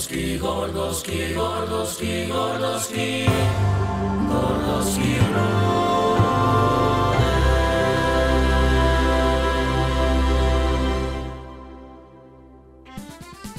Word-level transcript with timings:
Gordoski, 0.00 0.38
Gordoski, 0.38 1.34
Gordoski, 1.34 2.26
Gordoski, 2.28 3.26
Gordoski 4.30 5.16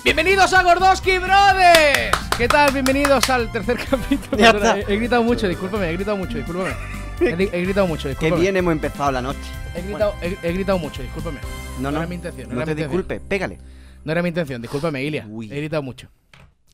Bienvenidos 0.03 0.51
a 0.53 0.63
Gordoski 0.63 1.19
Brothers. 1.19 2.17
¿Qué 2.35 2.47
tal? 2.47 2.71
Bienvenidos 2.73 3.29
al 3.29 3.51
tercer 3.51 3.77
capítulo. 3.89 4.37
Ya 4.37 4.49
está. 4.49 4.79
He, 4.79 4.93
he 4.93 4.97
gritado 4.97 5.21
mucho, 5.21 5.47
discúlpame, 5.47 5.91
he 5.91 5.93
gritado 5.93 6.17
mucho, 6.17 6.37
discúlpame. 6.37 6.71
He, 7.21 7.27
he 7.29 7.61
gritado 7.61 7.85
mucho, 7.85 8.05
Que 8.05 8.09
discúlpame. 8.15 8.41
bien 8.41 8.57
hemos 8.57 8.71
empezado 8.71 9.11
la 9.11 9.21
noche. 9.21 9.37
He 9.75 9.83
gritado, 9.83 10.15
he, 10.23 10.35
he 10.41 10.53
gritado 10.53 10.79
mucho, 10.79 11.03
discúlpame. 11.03 11.39
No, 11.79 11.91
no. 11.91 11.99
era 11.99 12.07
mi 12.07 12.15
intención. 12.15 12.49
No, 12.49 12.55
No 12.55 12.61
era 12.63 12.73
te 12.73 12.81
disculpes, 12.81 13.21
pégale. 13.21 13.59
No 14.03 14.11
era 14.11 14.23
mi 14.23 14.29
intención, 14.29 14.59
discúlpame, 14.59 15.03
Ilia. 15.03 15.27
Uy. 15.29 15.51
He 15.51 15.57
gritado 15.57 15.83
mucho. 15.83 16.09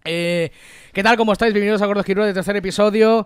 Eh, 0.08 0.52
¿Qué 0.94 1.04
tal? 1.04 1.18
¿Cómo 1.18 1.34
estáis? 1.34 1.54
Bienvenidos 1.54 1.82
a 1.82 1.86
Gordoski 1.86 2.14
Brothers, 2.14 2.34
tercer 2.34 2.56
episodio. 2.56 3.26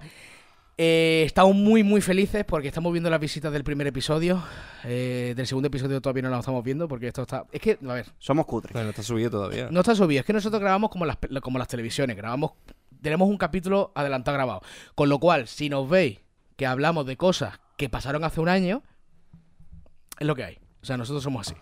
Eh, 0.77 1.21
estamos 1.27 1.55
muy, 1.55 1.83
muy 1.83 2.01
felices 2.01 2.43
porque 2.43 2.69
estamos 2.69 2.91
viendo 2.91 3.07
las 3.09 3.19
visitas 3.19 3.53
del 3.53 3.63
primer 3.63 3.85
episodio. 3.85 4.43
Eh, 4.83 5.33
del 5.37 5.45
segundo 5.45 5.67
episodio 5.67 6.01
todavía 6.01 6.23
no 6.23 6.29
lo 6.29 6.39
estamos 6.39 6.63
viendo 6.63 6.87
porque 6.87 7.07
esto 7.07 7.21
está. 7.21 7.45
Es 7.51 7.61
que, 7.61 7.77
a 7.87 7.93
ver, 7.93 8.07
Somos 8.17 8.47
cutres. 8.47 8.73
Bueno, 8.73 8.89
está 8.89 9.03
subido 9.03 9.29
todavía. 9.29 9.69
No 9.69 9.81
está 9.81 9.93
subido, 9.93 10.21
es 10.21 10.25
que 10.25 10.33
nosotros 10.33 10.59
grabamos 10.59 10.89
como 10.89 11.05
las, 11.05 11.17
como 11.41 11.59
las 11.59 11.67
televisiones, 11.67 12.17
grabamos, 12.17 12.53
tenemos 12.99 13.29
un 13.29 13.37
capítulo 13.37 13.91
adelantado 13.93 14.35
grabado. 14.35 14.61
Con 14.95 15.07
lo 15.09 15.19
cual, 15.19 15.47
si 15.47 15.69
nos 15.69 15.87
veis 15.87 16.19
que 16.55 16.65
hablamos 16.65 17.05
de 17.05 17.15
cosas 17.15 17.59
que 17.77 17.89
pasaron 17.89 18.23
hace 18.23 18.41
un 18.41 18.49
año, 18.49 18.81
es 20.19 20.25
lo 20.25 20.35
que 20.35 20.45
hay. 20.45 20.60
O 20.81 20.85
sea, 20.85 20.97
nosotros 20.97 21.21
somos 21.23 21.47
así, 21.47 21.55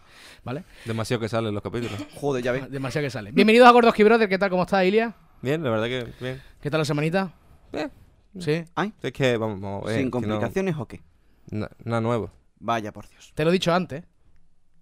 ¿vale? 0.44 0.64
Demasiado 0.86 1.20
que 1.20 1.28
salen 1.28 1.54
los 1.54 1.62
capítulos. 1.62 1.94
Joder, 2.16 2.44
ya 2.44 2.52
ves. 2.54 2.72
Demasiado 2.72 3.06
que 3.06 3.12
sale. 3.12 3.32
Bienvenidos 3.32 3.68
a 3.68 3.72
Gordoski 3.72 4.04
Brother, 4.04 4.30
¿qué 4.30 4.38
tal? 4.38 4.50
¿Cómo 4.50 4.64
está, 4.64 4.84
Ilia? 4.86 5.14
Bien, 5.42 5.62
la 5.64 5.70
verdad 5.70 5.86
que 5.88 6.08
bien. 6.22 6.42
¿Qué 6.62 6.70
tal 6.70 6.80
la 6.80 6.86
semanita? 6.86 7.34
Bien. 7.72 7.92
¿Sí? 8.40 8.64
Ay, 8.76 8.94
Es 9.02 9.12
que 9.12 9.36
vamos, 9.38 9.84
ver, 9.84 9.96
¿sin 9.98 10.04
que 10.06 10.06
no- 10.06 10.12
complicaciones 10.12 10.76
o 10.78 10.88
qué? 10.88 11.02
na- 11.50 11.70
nada 11.84 12.00
nuevo. 12.02 12.32
Vaya, 12.60 12.92
por 12.94 13.10
Dios. 13.10 13.32
Te 13.36 13.44
lo 13.44 13.50
he 13.50 13.54
dicho 13.54 13.74
antes 13.74 14.04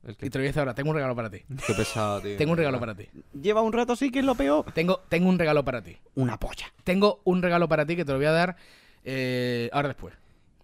El 0.03 0.13
y 0.13 0.29
te 0.29 0.37
lo 0.37 0.41
voy 0.41 0.45
a 0.45 0.49
decir 0.49 0.59
ahora. 0.59 0.73
Tengo 0.75 0.89
un 0.91 0.95
regalo 0.95 1.15
para 1.15 1.29
ti. 1.29 1.43
qué 1.65 1.73
pesado, 1.73 2.21
tío. 2.21 2.37
Tengo 2.37 2.51
un 2.51 2.57
regalo 2.57 2.79
para 2.79 2.93
ti. 2.95 3.07
Lleva 3.39 3.61
un 3.61 3.71
rato 3.73 3.93
así 3.93 4.11
que 4.11 4.19
es 4.19 4.25
lo 4.25 4.35
peor. 4.35 4.71
Tengo, 4.73 4.99
tengo 5.09 5.29
un 5.29 5.39
regalo 5.39 5.63
para 5.63 5.81
ti. 5.81 5.97
Una 6.15 6.37
polla. 6.39 6.65
Tengo 6.83 7.21
un 7.23 7.41
regalo 7.41 7.67
para 7.67 7.85
ti 7.85 7.95
que 7.95 8.03
te 8.05 8.11
lo 8.11 8.17
voy 8.17 8.27
a 8.27 8.31
dar 8.31 8.55
eh, 9.03 9.69
ahora 9.73 9.87
después. 9.89 10.13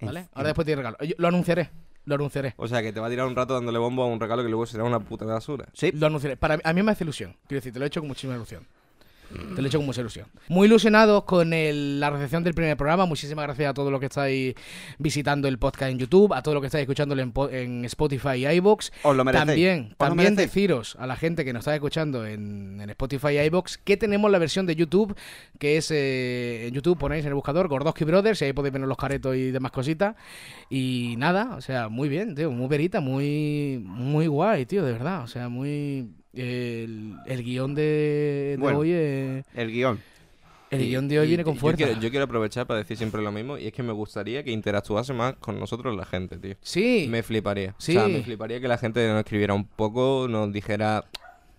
¿Vale? 0.02 0.28
Ahora 0.34 0.48
después 0.50 0.66
te 0.66 0.76
regalo. 0.76 0.98
Yo- 1.00 1.16
Lo 1.18 1.28
anunciaré. 1.30 1.70
Lo 2.06 2.16
anunciaré. 2.16 2.54
O 2.58 2.68
sea, 2.68 2.82
que 2.82 2.92
te 2.92 3.00
va 3.00 3.08
a 3.08 3.10
tirar 3.10 3.26
un 3.28 3.36
rato 3.36 3.54
dándole 3.54 3.80
bombo 3.80 4.04
a 4.04 4.08
un 4.08 4.20
regalo 4.20 4.44
que 4.44 4.50
luego 4.50 4.66
será 4.66 4.84
una 4.84 5.00
puta 5.00 5.26
basura. 5.26 5.68
Sí. 5.74 5.92
Lo 5.94 6.08
anunciaré. 6.08 6.36
Para 6.38 6.58
mí- 6.58 6.62
a 6.66 6.74
mí 6.74 6.84
me 6.84 6.92
hace 6.92 7.04
ilusión. 7.04 7.32
Quiero 7.48 7.60
decir, 7.60 7.72
te 7.74 7.80
lo 7.80 7.86
he 7.86 7.88
hecho 7.88 8.02
con 8.02 8.10
muchísima 8.10 8.36
ilusión. 8.36 8.66
Te 9.56 9.62
lo 9.62 9.66
he 9.66 9.68
hecho 9.68 9.78
con 9.80 9.86
mucha 9.86 10.02
ilusión. 10.02 10.28
Muy 10.50 10.68
ilusionados 10.68 11.24
con 11.24 11.54
el- 11.54 12.00
la 12.00 12.10
recepción 12.10 12.44
del 12.44 12.54
primer 12.54 12.78
programa. 12.78 13.06
Muchísimas 13.06 13.44
gracias 13.46 13.70
a 13.70 13.74
todos 13.74 13.92
los 13.92 14.00
que 14.00 14.06
estáis 14.08 14.56
visitando 15.00 15.48
el 15.48 15.58
podcast 15.60 15.92
en 15.92 16.00
YouTube, 16.00 16.34
a 16.34 16.42
todos 16.42 16.56
los 16.56 16.62
que 16.62 16.68
estáis 16.68 16.84
escuchándolo 16.84 17.22
en, 17.22 17.32
po- 17.32 17.50
en 17.50 17.86
Spotify 17.86 18.36
y 18.38 18.48
iBox. 18.48 18.92
Os 19.04 19.16
lo 19.16 19.24
merecéis. 19.24 19.48
También, 19.48 19.88
Os 19.92 19.98
también 19.98 20.34
merecéis. 20.36 20.50
deciros 20.54 20.96
a 21.00 21.08
la 21.08 21.16
gente 21.16 21.44
que 21.46 21.54
nos 21.54 21.62
está 21.62 21.74
escuchando 21.76 22.26
en, 22.26 22.80
en 22.82 22.90
Spotify 22.92 23.30
y 23.34 23.40
iBox 23.48 23.78
que 23.78 23.98
tenemos 23.98 24.30
la 24.32 24.38
versión 24.40 24.66
de 24.66 24.76
YouTube, 24.76 25.16
que 25.60 25.78
es 25.78 25.90
eh, 25.92 26.68
en 26.68 26.74
YouTube 26.74 26.98
ponéis 26.98 27.24
en 27.24 27.30
el 27.30 27.36
buscador 27.36 27.68
Gordoski 27.68 28.04
Brothers 28.06 28.42
y 28.42 28.46
ahí 28.46 28.54
podéis 28.54 28.74
ver 28.74 28.82
los 28.84 28.98
caretos 28.98 29.36
y 29.36 29.52
demás 29.52 29.72
cositas. 29.72 30.16
Y 30.70 31.16
nada, 31.18 31.56
o 31.56 31.62
sea, 31.62 31.90
muy 31.90 32.10
bien, 32.10 32.36
tío, 32.36 32.52
muy 32.52 32.68
verita, 32.68 33.00
muy, 33.02 33.82
muy 33.84 34.28
guay, 34.28 34.66
tío, 34.66 34.84
de 34.84 34.92
verdad. 34.92 35.24
O 35.24 35.28
sea, 35.28 35.50
muy. 35.50 36.10
El, 36.34 37.16
el 37.26 37.44
guion 37.44 37.76
de, 37.76 37.82
de 38.52 38.58
Bueno. 38.60 38.80
hoy 38.80 38.90
eh, 38.92 39.44
El 39.54 39.72
guion. 39.72 40.00
el 40.72 40.82
Y- 40.82 40.88
guion 40.90 41.08
de 41.08 41.20
hoy 41.20 41.26
y- 41.26 41.30
viene 41.30 41.44
con 41.44 41.56
fuerza. 41.58 41.80
Yo 41.82 41.86
quiero, 41.86 42.02
yo 42.02 42.10
quiero 42.10 42.26
aprovechar 42.26 42.66
para 42.66 42.80
decir 42.80 42.98
siempre 42.98 43.22
lo 43.22 43.32
mismo 43.32 43.58
y 43.58 43.68
es 43.68 43.74
que 43.74 43.84
me 43.84 43.94
gustaría 43.94 44.44
que 44.44 44.52
interactuase 44.52 45.14
más 45.14 45.36
con 45.36 45.60
nosotros 45.60 45.96
la 45.96 46.06
gente, 46.06 46.38
tío. 46.38 46.56
Sí, 46.62 47.08
Me 47.10 47.22
fliparía. 47.22 47.76
Sí. 47.78 47.96
O 47.96 48.00
sea, 48.02 48.08
me 48.10 48.24
fliparía 48.24 48.60
que 48.60 48.68
la 48.68 48.78
gente 48.80 49.08
nos 49.08 49.20
escribiera 49.20 49.54
un 49.54 49.66
poco, 49.66 50.26
nos 50.28 50.52
dijera, 50.52 51.06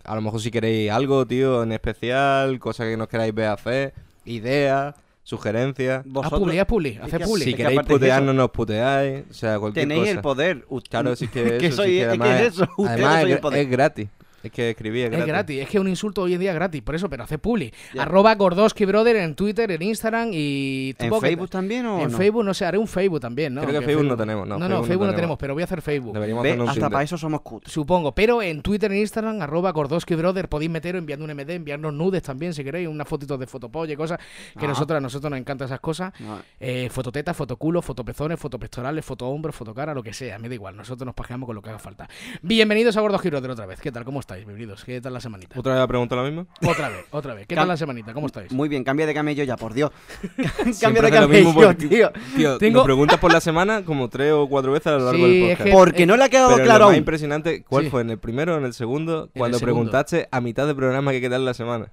a 0.03 0.15
lo 0.16 0.21
mejor 0.21 0.41
si 0.41 0.50
queréis 0.50 0.91
algo, 0.91 1.25
tío, 1.25 1.62
en 1.62 1.70
especial, 1.72 2.59
cosas 2.59 2.88
que 2.88 2.97
nos 2.97 3.06
queráis 3.09 3.32
ver 3.32 3.47
hacer, 3.47 3.94
ideas, 4.25 4.97
sugerencias. 5.22 6.03
Vosotros 6.04 6.41
publi, 6.41 6.59
haz 6.59 6.66
publi, 6.66 6.88
es 6.91 7.00
hace 7.00 7.19
que- 7.19 7.25
publi. 7.25 7.44
Si 7.44 7.50
Es 7.50 7.56
que 7.56 7.62
queréis 7.62 7.81
putearnos, 7.82 8.31
eso- 8.34 8.43
nos 8.43 8.50
puteáis. 8.50 9.25
O 9.31 9.34
sea, 9.34 9.59
cualquier 9.60 9.84
tenéis 9.88 10.00
cosa. 10.03 10.10
el 10.12 10.20
poder. 10.20 10.66
Claro, 10.91 11.15
sí 11.16 11.28
que 11.28 11.43
que 11.59 11.66
eso, 11.69 11.76
soy, 11.76 11.91
sí 11.91 11.94
que 11.99 12.12
es 12.12 12.19
que 12.19 12.34
es 12.47 12.53
eso. 12.54 12.69
Además 12.88 13.20
soy 13.22 13.31
es, 13.31 13.37
el 13.37 13.41
poder. 13.41 13.60
es 13.60 13.70
gratis. 13.70 14.09
Es 14.44 14.53
que 14.53 14.71
escribí 14.71 15.00
es 15.00 15.06
Es 15.06 15.10
gratis. 15.12 15.27
gratis, 15.27 15.60
es 15.62 15.69
que 15.71 15.81
un 15.81 15.88
insulto 15.88 16.22
hoy 16.22 16.34
en 16.34 16.41
día 16.41 16.50
es 16.50 16.55
gratis, 16.55 16.82
por 16.82 16.94
eso, 16.94 17.09
pero 17.09 17.25
hace 17.25 17.38
publi. 17.38 17.72
Ya. 17.94 18.03
Arroba 18.03 18.34
Gordoski 18.34 18.84
Brother 18.84 19.16
en 19.16 19.34
Twitter, 19.34 19.71
en 19.71 19.81
Instagram 19.82 20.31
y... 20.32 20.94
¿En 20.99 21.10
que- 21.10 21.21
Facebook 21.21 21.49
también 21.50 21.87
o 21.87 22.00
En 22.00 22.12
no? 22.12 22.16
Facebook, 22.19 22.44
no 22.44 22.53
sé, 22.55 22.65
haré 22.66 22.77
un 22.78 22.87
Facebook 22.87 23.21
también, 23.21 23.55
¿no? 23.55 23.62
Creo 23.62 23.71
que 23.72 23.77
Aunque 23.78 23.93
Facebook 23.93 24.09
no 24.10 24.16
tenemos, 24.16 24.47
no, 24.47 24.59
No, 24.59 24.60
no, 24.60 24.66
Facebook 24.66 24.81
no 24.82 24.87
Facebook 24.87 25.00
no 25.06 25.12
tenemos. 25.12 25.16
tenemos, 25.16 25.38
pero 25.38 25.55
voy 25.55 25.62
a 25.62 25.65
hacer 25.65 25.81
Facebook. 25.82 26.12
Deberíamos 26.12 26.43
Ve, 26.44 26.53
un 26.53 26.60
hasta 26.60 26.72
Tinder. 26.75 26.91
para 26.91 27.05
eso 27.05 27.16
somos 27.19 27.41
cutres. 27.41 27.72
Supongo, 27.72 28.15
pero 28.15 28.43
en 28.43 28.60
Twitter 28.62 28.93
e 28.93 29.00
Instagram, 29.00 29.41
arroba 29.41 29.72
Gordoski 29.72 30.15
Brother, 30.15 30.49
podéis 30.49 30.71
meteros 30.71 30.99
enviando 30.99 31.25
un 31.25 31.31
MD, 31.34 31.55
enviarnos 31.55 31.94
nudes 31.94 32.22
también, 32.22 32.53
si 32.53 32.62
queréis, 32.62 32.87
unas 32.87 33.09
fotitos 33.09 33.41
de 33.41 33.47
fotopolla 33.47 33.94
y 33.94 33.97
cosas, 33.97 34.19
que 34.59 34.66
Ah. 34.66 34.69
nosotros, 34.69 34.99
a 34.99 35.00
nosotros 35.00 35.31
nos 35.31 35.41
encantan 35.41 35.66
esas 35.66 35.81
cosas. 35.81 36.12
No, 36.21 36.38
Eh, 36.61 36.88
fototeta, 36.91 37.32
fotoculo, 37.32 37.81
fotopezones, 37.81 38.38
fotopectorales, 38.38 39.05
fotohombros, 39.05 39.55
fotocara, 39.56 39.94
lo 39.94 40.03
que 40.03 40.12
sea, 40.12 40.38
me 40.38 40.49
da 40.50 40.55
igual, 40.55 40.76
nosotros 40.76 41.06
nos 41.06 41.15
pajeamos 41.15 41.47
con 41.47 41.56
lo 41.56 41.62
que 41.62 41.71
haga 41.71 41.78
falta. 41.78 42.06
Bienvenidos 42.43 42.97
a 42.97 43.00
Gordoski 43.00 43.31
Brother 43.31 43.50
otra 43.53 43.66
vez, 43.66 43.81
¿qué 43.81 43.91
tal? 43.91 44.05
¿Cómo 44.05 44.21
estáis? 44.34 44.47
Bienvenidos, 44.47 44.84
¿qué 44.84 45.00
tal 45.00 45.12
la 45.12 45.21
semanita? 45.21 45.59
¿Otra 45.59 45.72
vez 45.75 45.81
la 45.81 45.87
pregunta 45.87 46.17
la 46.17 46.22
misma? 46.25 46.47
Otra 46.67 46.89
vez, 46.89 47.05
otra 47.11 47.34
vez, 47.34 47.47
¿qué 47.47 47.55
Cam- 47.55 47.61
tal 47.61 47.69
la 47.69 47.77
semanita? 47.77 48.12
¿Cómo 48.12 48.27
estáis? 48.27 48.53
Muy 48.53 48.69
bien, 48.69 48.83
cambia 48.84 49.06
de 49.06 49.15
camello 49.15 49.45
ya, 49.45 49.56
por 49.56 49.72
Dios. 49.75 49.91
cambia 50.81 51.03
de 51.03 51.11
camello, 51.11 51.77
tío. 51.77 52.11
Tío, 52.37 52.59
Tengo- 52.59 52.78
nos 52.78 52.84
preguntas 52.84 53.19
por 53.19 53.33
la 53.33 53.41
semana 53.41 53.84
como 53.84 54.09
tres 54.09 54.33
o 54.33 54.49
cuatro 54.49 54.73
veces 54.73 54.89
a 54.89 54.93
lo 54.99 55.05
largo 55.05 55.12
Sí, 55.12 55.23
del 55.23 55.43
es 55.44 55.50
podcast. 55.59 55.65
que- 55.65 55.73
Porque 55.73 56.06
no 56.06 56.17
le 56.17 56.25
ha 56.25 56.28
quedado 56.28 56.55
Pero 56.55 56.65
claro 56.65 56.78
lo 56.81 56.84
más 56.87 56.93
aún. 56.94 56.99
impresionante, 56.99 57.62
¿cuál 57.65 57.84
Sí. 57.84 57.91
fue? 57.91 58.00
¿En 58.03 58.11
el 58.11 58.19
primero 58.19 58.55
o 58.55 58.59
en 58.59 58.65
el 58.65 58.75
segundo? 58.75 59.25
el 59.33 59.39
Cuando 59.39 59.59
segundo. 59.59 59.75
preguntaste 59.75 60.28
a 60.31 60.41
mitad 60.41 60.67
de 60.67 60.75
programa 60.75 61.12
que 61.12 61.21
qué 61.21 61.31
tal 61.31 61.44
la 61.44 61.55
semana. 61.55 61.93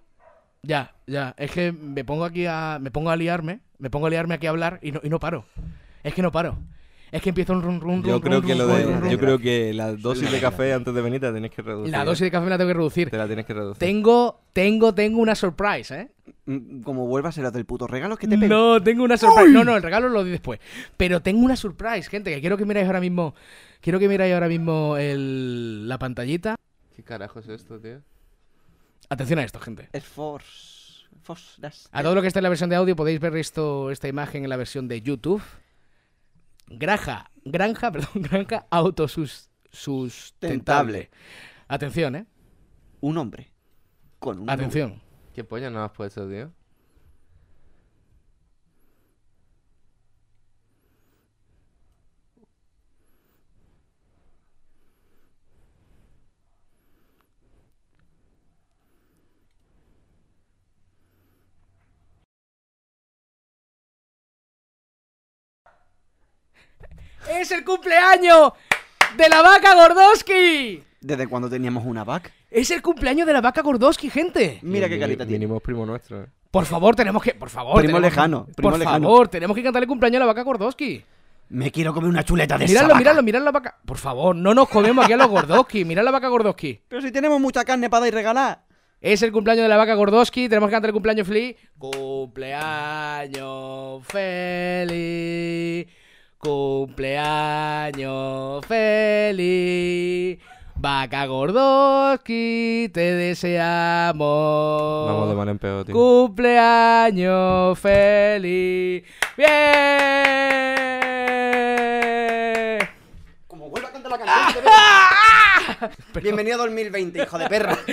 Ya, 0.63 0.93
ya, 1.07 1.33
es 1.37 1.51
que 1.51 1.71
me 1.71 2.03
pongo 2.05 2.23
aquí 2.25 2.45
a. 2.47 2.77
Me 2.79 2.91
pongo 2.91 3.09
a 3.09 3.15
liarme, 3.15 3.61
me 3.79 3.89
pongo 3.89 4.07
a 4.07 4.09
liarme 4.11 4.35
aquí 4.35 4.45
a 4.47 4.51
hablar 4.51 4.79
y 4.83 4.91
no, 4.91 4.99
y 5.03 5.09
no 5.09 5.19
paro. 5.19 5.45
Es 6.03 6.13
que 6.13 6.21
no 6.21 6.31
paro. 6.31 6.57
Es 7.11 7.21
que 7.21 7.29
empiezo 7.29 7.51
un 7.53 7.61
run, 7.61 7.81
run, 7.81 8.03
Yo 8.03 8.13
run, 8.13 8.21
creo 8.21 8.39
run, 8.39 8.47
que 8.47 8.55
lo 8.55 8.67
de, 8.67 8.83
run, 8.85 9.01
run. 9.01 9.09
yo 9.09 9.19
creo 9.19 9.37
que 9.37 9.73
la 9.73 9.93
dosis 9.95 10.31
de 10.31 10.39
café 10.39 10.71
antes 10.71 10.93
de 10.93 11.01
venir 11.01 11.19
te 11.19 11.25
la 11.27 11.33
tienes 11.33 11.51
que 11.51 11.61
reducir. 11.61 11.91
La 11.91 12.05
dosis 12.05 12.21
de 12.21 12.31
café 12.31 12.45
me 12.45 12.49
la 12.51 12.57
tengo 12.57 12.69
que 12.69 12.73
reducir. 12.75 13.09
Te 13.09 13.17
la 13.17 13.27
tienes 13.27 13.45
que 13.45 13.53
reducir. 13.53 13.79
Tengo, 13.79 14.39
tengo, 14.53 14.93
tengo 14.95 15.19
una 15.19 15.35
surprise, 15.35 15.93
¿eh? 15.93 16.11
Mm, 16.45 16.81
Como 16.83 17.07
vuelvas 17.07 17.37
a 17.37 17.41
ser 17.41 17.51
del 17.51 17.65
puto 17.65 17.85
regalo 17.85 18.15
que 18.15 18.27
te 18.27 18.37
pego. 18.37 18.53
No, 18.53 18.81
tengo 18.81 19.03
una 19.03 19.17
surprise. 19.17 19.49
No, 19.51 19.65
no, 19.65 19.75
el 19.75 19.83
regalo 19.83 20.07
lo 20.07 20.23
di 20.23 20.31
después. 20.31 20.59
Pero 20.95 21.21
tengo 21.21 21.43
una 21.43 21.57
surprise, 21.57 22.09
gente, 22.09 22.33
que 22.33 22.39
quiero 22.39 22.55
que 22.55 22.65
miráis 22.65 22.87
ahora 22.87 23.01
mismo. 23.01 23.35
Quiero 23.81 23.99
que 23.99 24.07
miráis 24.07 24.33
ahora 24.33 24.47
mismo 24.47 24.95
el, 24.95 25.89
la 25.89 25.99
pantallita. 25.99 26.55
¿Qué 26.95 27.03
carajo 27.03 27.39
es 27.39 27.49
esto, 27.49 27.77
tío? 27.79 27.99
Atención 29.09 29.39
a 29.39 29.43
esto, 29.43 29.59
gente. 29.59 29.89
Es 29.91 30.05
Force. 30.05 31.05
Force. 31.23 31.59
A 31.91 32.01
todo 32.03 32.15
lo 32.15 32.21
que 32.21 32.27
está 32.27 32.39
en 32.39 32.43
la 32.43 32.49
versión 32.49 32.69
de 32.69 32.77
audio 32.77 32.95
podéis 32.95 33.19
ver 33.19 33.35
esto, 33.35 33.91
esta 33.91 34.07
imagen 34.07 34.43
en 34.43 34.49
la 34.49 34.55
versión 34.57 34.87
de 34.87 35.01
YouTube. 35.01 35.41
Granja, 36.77 37.31
granja, 37.43 37.91
perdón, 37.95 38.21
granja 38.21 38.67
autosustentable. 38.69 41.09
Atención, 41.67 42.15
¿eh? 42.15 42.25
Un 43.01 43.17
hombre. 43.17 43.51
Con 44.19 44.39
una 44.39 44.53
Atención. 44.53 45.01
¿Qué 45.33 45.43
polla 45.43 45.69
no 45.69 45.83
has 45.83 45.91
puesto, 45.91 46.29
tío? 46.29 46.53
¡Es 67.29 67.51
el 67.51 67.63
cumpleaños 67.63 68.51
de 69.17 69.29
la 69.29 69.41
vaca 69.41 69.75
Gordoski! 69.75 70.83
¿Desde 70.99 71.27
cuando 71.27 71.49
teníamos 71.49 71.85
una 71.85 72.03
vaca? 72.03 72.31
¡Es 72.49 72.71
el 72.71 72.81
cumpleaños 72.81 73.25
de 73.27 73.33
la 73.33 73.41
vaca 73.41 73.61
Gordoski, 73.61 74.09
gente! 74.09 74.59
Mira 74.61 74.89
qué 74.89 74.99
carita 74.99 75.25
tiene. 75.25 75.39
Mínimo 75.45 75.59
primo 75.59 75.85
nuestro. 75.85 76.23
eh. 76.23 76.27
Por 76.51 76.65
favor, 76.65 76.95
tenemos 76.95 77.23
que. 77.23 77.33
Por 77.33 77.49
favor. 77.49 77.75
Primo 77.75 77.97
tenemos- 77.97 78.01
lejano, 78.01 78.45
primo 78.55 78.71
por 78.71 78.79
lejano. 78.79 79.07
favor, 79.07 79.27
tenemos 79.29 79.55
que 79.55 79.63
cantarle 79.63 79.87
cumpleaños 79.87 80.17
a 80.17 80.19
la 80.19 80.25
vaca 80.25 80.43
Gordoski. 80.43 81.03
Me 81.49 81.71
quiero 81.71 81.93
comer 81.93 82.09
una 82.09 82.23
chuleta 82.23 82.57
de 82.57 82.65
esa 82.65 82.71
Miradlo, 82.73 82.89
vaca. 82.89 82.99
miradlo, 82.99 83.23
mirad 83.23 83.41
la 83.43 83.51
vaca. 83.51 83.77
Por 83.85 83.97
favor, 83.97 84.35
no 84.35 84.53
nos 84.53 84.69
comemos 84.69 85.03
aquí 85.03 85.13
a 85.13 85.17
los 85.17 85.27
Gordoski. 85.27 85.85
Mirad 85.85 86.03
la 86.03 86.11
vaca 86.11 86.27
Gordoski. 86.27 86.81
Pero 86.87 87.01
si 87.01 87.11
tenemos 87.11 87.39
mucha 87.41 87.63
carne 87.65 87.89
para 87.89 88.01
dar 88.01 88.07
y 88.09 88.11
regalar. 88.11 88.63
Es 89.01 89.21
el 89.23 89.31
cumpleaños 89.31 89.63
de 89.63 89.69
la 89.69 89.77
vaca 89.77 89.95
Gordoski. 89.95 90.47
Tenemos 90.47 90.69
que 90.69 90.73
cantar 90.73 90.89
el 90.89 90.93
cumpleaños 90.93 91.27
feliz. 91.27 91.55
Cumpleaños 91.77 94.05
feliz. 94.07 95.87
Cumpleaños 96.41 97.95
feliz. 98.65 100.39
Vaca 100.75 101.27
Gordoski, 101.27 102.89
te 102.91 103.13
deseamos. 103.13 105.05
Vamos 105.05 105.29
de 105.29 105.35
mal 105.35 105.49
en 105.49 105.59
peor, 105.59 105.85
tío. 105.85 105.93
Cumpleaños 105.93 107.77
feliz. 107.77 109.03
¡Bien! 109.37 109.49
Como 113.45 113.69
vuelva 113.69 113.89
a 113.89 113.91
cantar 113.91 114.11
la 114.11 114.17
canción. 114.17 114.63
Bienvenido 116.21 116.55
a 116.55 116.65
2020, 116.65 117.23
hijo 117.23 117.37
de 117.37 117.47
perra. 117.47 117.77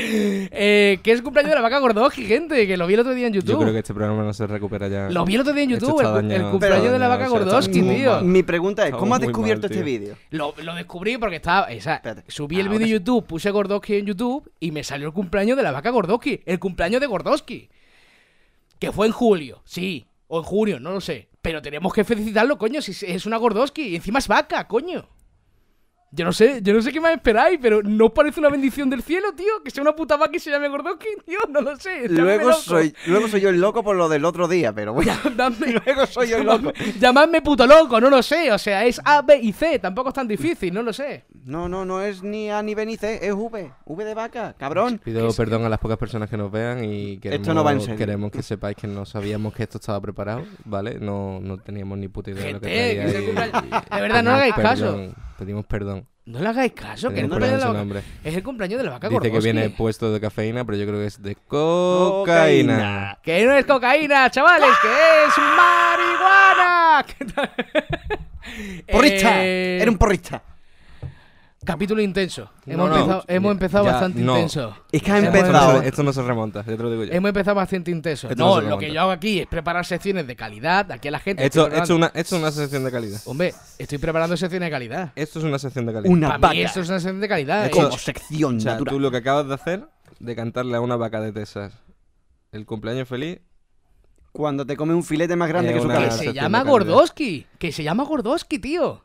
Eh, 0.61 0.99
que 1.02 1.12
es 1.12 1.19
el 1.19 1.23
cumpleaños 1.25 1.50
de 1.50 1.56
la 1.56 1.62
vaca 1.62 1.79
Gordoski, 1.79 2.25
gente, 2.25 2.67
que 2.67 2.76
lo 2.76 2.87
vi 2.87 2.94
el 2.94 3.00
otro 3.00 3.14
día 3.14 3.26
en 3.26 3.32
YouTube. 3.32 3.52
Yo 3.52 3.58
creo 3.61 3.73
que 3.73 3.79
este 3.79 3.94
programa 3.94 4.23
no 4.23 4.32
se 4.32 4.46
recupera 4.46 4.88
ya. 4.88 5.11
Lo 5.11 5.25
vi 5.25 5.35
el 5.35 5.40
otro 5.43 5.52
día 5.52 5.64
en 5.64 5.70
YouTube, 5.70 6.00
el, 6.00 6.50
cumpleaños 6.50 6.93
de 6.93 6.99
la 6.99 7.08
vaca 7.08 7.29
muy 7.29 7.96
tío. 7.96 8.20
Mi 8.23 8.43
pregunta 8.43 8.87
es, 8.87 8.94
¿cómo 8.94 9.14
has 9.14 9.20
descubierto 9.20 9.69
mal, 9.69 9.73
este 9.73 9.85
vídeo? 9.85 10.17
Lo, 10.31 10.55
lo 10.62 10.75
descubrí 10.75 11.19
porque 11.19 11.37
estaba. 11.37 11.67
esa- 11.67 12.00
subí 12.29 12.56
el 12.56 12.67
Ahora 12.67 12.79
vídeo 12.79 12.87
de. 12.87 12.93
YouTube, 12.94 13.26
puse 13.26 13.50
Gordoski 13.50 13.96
en 13.96 14.06
YouTube 14.06 14.50
y 14.58 14.70
me 14.73 14.82
salió 14.84 15.08
el 15.08 15.12
cumpleaños 15.12 15.56
de 15.56 15.62
la 15.62 15.73
vaca 15.73 15.91
Gordoski. 15.91 16.41
El 16.46 16.58
cumpleaños 16.58 17.00
de 17.00 17.06
Gordoski. 17.06 17.69
Que 18.79 18.93
fue 18.93 19.06
en 19.06 19.12
julio, 19.12 19.62
sí. 19.64 20.06
O 20.29 20.38
en 20.38 20.44
junio, 20.44 20.81
no 20.81 20.93
lo 20.93 21.00
sé. 21.00 21.29
Pero 21.43 21.62
tenemos 21.62 21.93
que 21.93 22.05
felicitarlo, 22.05 22.58
coño, 22.58 22.81
si 22.82 22.93
es 23.06 23.26
una 23.26 23.37
Gordoski. 23.37 23.82
Y 23.88 23.96
encima 23.96 24.19
es 24.19 24.29
vaca, 24.29 24.67
coño. 24.67 25.08
Yo 26.10 26.25
no 26.25 26.32
sé, 26.32 26.60
yo 26.62 26.72
no 26.72 26.81
sé 26.81 26.90
qué 26.90 27.00
más 27.02 27.12
esperáis, 27.12 27.58
pero 27.60 27.82
¿no 27.82 28.06
os 28.06 28.12
parece 28.12 28.40
una 28.40 28.49
bendición 28.49 28.88
del 28.88 29.02
cielo, 29.02 29.32
tío? 29.37 29.62
Que 29.62 29.70
sea 29.70 29.82
una 29.82 29.94
puta 29.94 30.16
vaca 30.16 30.34
y 30.34 30.38
se 30.40 30.50
llame 30.50 30.66
Gordoski, 30.69 31.06
tío, 31.26 31.38
no 31.50 31.60
lo 31.60 31.76
sé. 31.76 32.08
Luego 32.08 32.49
loco. 32.49 32.60
soy, 32.62 32.94
luego 33.06 33.28
soy 33.28 33.43
yo 33.43 33.50
el 33.50 33.60
loco 33.60 33.82
por 33.82 33.94
lo 33.94 34.08
del 34.08 34.25
otro 34.25 34.49
día, 34.49 34.72
pero 34.72 34.94
bueno. 34.94 35.12
Luego 35.84 36.06
soy 36.06 36.28
yo 36.28 36.38
el 36.38 36.46
loco. 36.46 36.72
Llamadme 36.99 37.43
puto 37.43 37.66
loco, 37.66 38.00
no 38.00 38.08
lo 38.08 38.22
sé. 38.22 38.50
O 38.52 38.56
sea, 38.58 38.87
es 38.87 38.99
A, 39.05 39.20
B 39.20 39.38
y 39.43 39.52
C. 39.52 39.78
Tampoco 39.78 40.08
es 40.08 40.14
tan 40.14 40.26
difícil, 40.26 40.72
no 40.72 40.82
lo 40.82 40.94
sé. 40.94 41.25
No, 41.44 41.69
no, 41.69 41.84
no 41.84 42.00
es 42.02 42.22
ni 42.22 42.50
A 42.50 42.62
ni 42.62 42.75
B 42.75 42.87
ni 42.87 42.96
C, 42.96 43.19
es 43.26 43.32
V. 43.34 43.70
V 43.84 44.05
de 44.05 44.14
vaca, 44.14 44.55
cabrón. 44.58 44.99
Pido 45.05 45.31
perdón 45.34 45.64
a 45.66 45.69
las 45.69 45.78
pocas 45.78 45.99
personas 45.99 46.31
que 46.31 46.38
nos 46.38 46.50
vean 46.50 46.84
y 46.84 47.19
queremos, 47.19 47.43
Esto 47.46 47.55
no 47.55 47.62
va 47.64 47.72
en 47.72 47.81
serio. 47.82 47.96
queremos 47.96 48.31
que 48.31 48.43
sepáis 48.43 48.76
que 48.76 48.87
no 48.87 49.05
sabíamos 49.05 49.52
que 49.52 49.64
esto 49.64 49.76
estaba 49.76 50.00
preparado, 50.00 50.43
¿vale? 50.64 50.99
No, 50.99 51.38
no 51.40 51.58
teníamos 51.58 51.99
ni 51.99 52.08
puta 52.08 52.31
idea 52.31 52.44
de 52.44 52.52
lo 52.55 52.60
que 52.62 52.69
que 52.69 52.93
y- 52.94 53.94
De 53.94 54.00
verdad, 54.00 54.22
no 54.22 54.31
hagáis 54.31 54.55
caso. 54.55 54.99
Pedimos 55.38 55.64
perdón. 55.67 56.06
No 56.26 56.40
le 56.40 56.49
hagáis 56.49 56.73
caso, 56.73 57.08
que 57.08 57.20
es 57.20 57.23
el 57.25 57.31
Pedimos 57.31 57.38
cumpleaños 57.38 57.40
de 57.40 57.49
perdón 57.49 57.50
la 57.50 57.55
en 57.55 57.61
su 57.61 57.69
vaca. 57.69 57.79
nombre. 57.79 58.02
Es 58.25 58.35
el 58.37 58.43
cumpleaños 58.43 58.79
de 58.79 58.85
la 58.85 58.90
vaca 58.90 59.08
Dice 59.08 59.31
que 59.32 59.38
viene 59.40 59.70
puesto 59.70 60.12
de 60.12 60.20
cafeína, 60.20 60.64
pero 60.67 60.76
yo 60.76 60.87
creo 60.87 60.99
que 61.00 61.06
es 61.06 61.23
de 61.23 61.37
cocaína. 61.37 63.19
Que 63.23 63.46
no 63.46 63.52
es 63.55 63.64
cocaína, 63.64 64.31
chavales, 64.31 64.69
que 64.82 64.88
es 64.88 65.38
marihuana. 65.56 67.05
¿Qué 67.06 67.25
tal? 67.35 67.50
¡Porrista! 68.93 69.44
Eh, 69.44 69.79
Era 69.81 69.90
un 69.90 69.96
porrista. 69.99 70.43
Capítulo 71.64 72.00
intenso. 72.00 72.50
Hemos 72.66 72.88
no, 72.88 72.96
empezado, 72.96 73.25
hemos 73.28 73.52
empezado 73.52 73.84
ya, 73.84 73.90
bastante 73.93 74.20
no. 74.20 74.34
intenso. 74.34 74.76
Es 74.93 75.02
que 75.02 75.10
ha 75.12 75.19
Esto 75.19 75.31
no, 75.31 75.37
empezado. 75.38 75.82
esto 75.82 76.02
no 76.02 76.12
se 76.12 76.22
remonta, 76.22 76.64
yo 76.64 76.76
te 76.76 76.82
lo 76.82 76.90
digo 76.90 77.05
yo. 77.05 77.12
Hemos 77.12 77.28
empezado 77.28 77.55
bastante 77.56 77.90
intenso. 77.90 78.28
Esto 78.28 78.43
No, 78.43 78.46
no 78.49 78.55
se 78.55 78.60
lo 78.62 78.66
remonta. 78.69 78.87
que 78.87 78.93
yo 78.93 79.00
hago 79.00 79.10
aquí 79.10 79.40
es 79.40 79.46
preparar 79.46 79.84
secciones 79.84 80.26
de 80.26 80.37
calidad. 80.37 80.90
Aquí 80.93 81.08
a 81.08 81.10
la 81.10 81.19
gente. 81.19 81.44
Esto, 81.44 81.62
estoy 81.66 81.78
esto, 81.81 81.82
es 81.82 81.88
preparando- 81.88 81.96
una, 81.96 82.20
esto 82.20 82.37
es 82.37 82.43
una 82.43 82.50
sección 82.52 82.84
de 82.84 82.90
calidad. 82.90 83.20
Hombre, 83.26 83.55
estoy 83.78 83.99
preparando 83.99 84.37
secciones 84.37 84.66
de 84.66 84.70
calidad. 84.70 85.12
Esto 85.16 85.38
es 85.38 85.44
una 85.44 85.58
sección 85.58 85.87
de 85.87 85.93
calidad. 85.93 86.12
Una 86.12 86.26
Para 86.28 86.38
vaca. 86.38 86.55
mí 86.55 86.62
esto 86.62 86.81
es 86.81 86.88
una 86.88 86.99
sección 87.00 87.20
de 87.20 87.28
calidad. 87.28 87.64
Esto- 87.66 87.78
Eh, 87.81 87.84
Como 87.84 87.99
sección 87.99 88.56
O 88.56 88.60
sea, 88.60 88.72
natural. 88.72 88.94
tú 88.94 89.00
lo 89.00 89.10
que 89.10 89.16
acabas 89.19 89.49
de 89.49 89.55
hacer, 89.55 89.88
de 90.20 90.37
cantarle 90.37 90.76
a 90.76 90.81
una 90.81 90.96
vaca 90.96 91.20
de 91.20 91.32
Texas 91.32 91.72
el 92.52 92.64
cumpleaños 92.66 93.08
feliz, 93.08 93.40
Cuando 94.31 94.66
te 94.66 94.76
come 94.76 94.94
un 94.94 95.02
filete 95.02 95.34
más 95.37 95.49
grande 95.49 95.70
Eh, 95.70 95.75
que 95.75 95.81
su 95.81 95.87
una- 95.87 95.94
Que 95.94 96.00
cabeza. 96.00 96.19
se 96.19 96.25
sección 96.26 96.44
llama 96.44 96.58
calidad. 96.58 96.70
Gordoski. 96.72 97.46
Que 97.58 97.72
se 97.72 97.82
llama 97.82 98.05
Gordoski, 98.05 98.58
tío. 98.58 99.02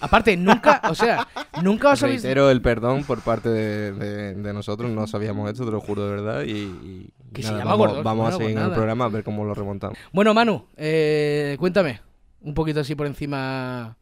Aparte, 0.00 0.36
nunca, 0.36 0.80
o 0.90 0.94
sea, 0.94 1.26
nunca 1.62 1.90
os 1.92 2.02
habéis... 2.02 2.22
reitero 2.22 2.50
el 2.50 2.60
perdón 2.60 3.04
por 3.04 3.20
parte 3.20 3.48
de, 3.48 3.92
de- 3.92 4.34
de 4.34 4.52
nosotros, 4.52 4.90
no 4.90 5.06
sabíamos 5.06 5.50
esto, 5.50 5.64
te 5.64 5.70
lo 5.70 5.80
juro 5.80 6.04
de 6.04 6.10
verdad, 6.10 6.42
y, 6.44 6.50
y 6.52 7.10
Que 7.32 7.42
se 7.42 7.48
nada, 7.52 7.64
llama 7.64 7.76
vamos, 7.76 8.02
vamos 8.04 8.24
Bueno, 8.24 8.36
a 8.36 8.38
seguir 8.38 8.58
en 8.58 8.64
el 8.64 8.72
programa 8.72 9.04
a 9.04 9.08
ver 9.08 9.22
cómo 9.24 9.44
lo 9.44 9.54
remontamos. 9.54 9.96
Bueno, 10.12 10.34
Manu, 10.34 10.66
eh, 10.76 11.56
cuéntame 11.60 12.00
un 12.40 12.54
poquito 12.54 12.80
así 12.80 12.94
por 12.94 13.06
encima 13.06 13.96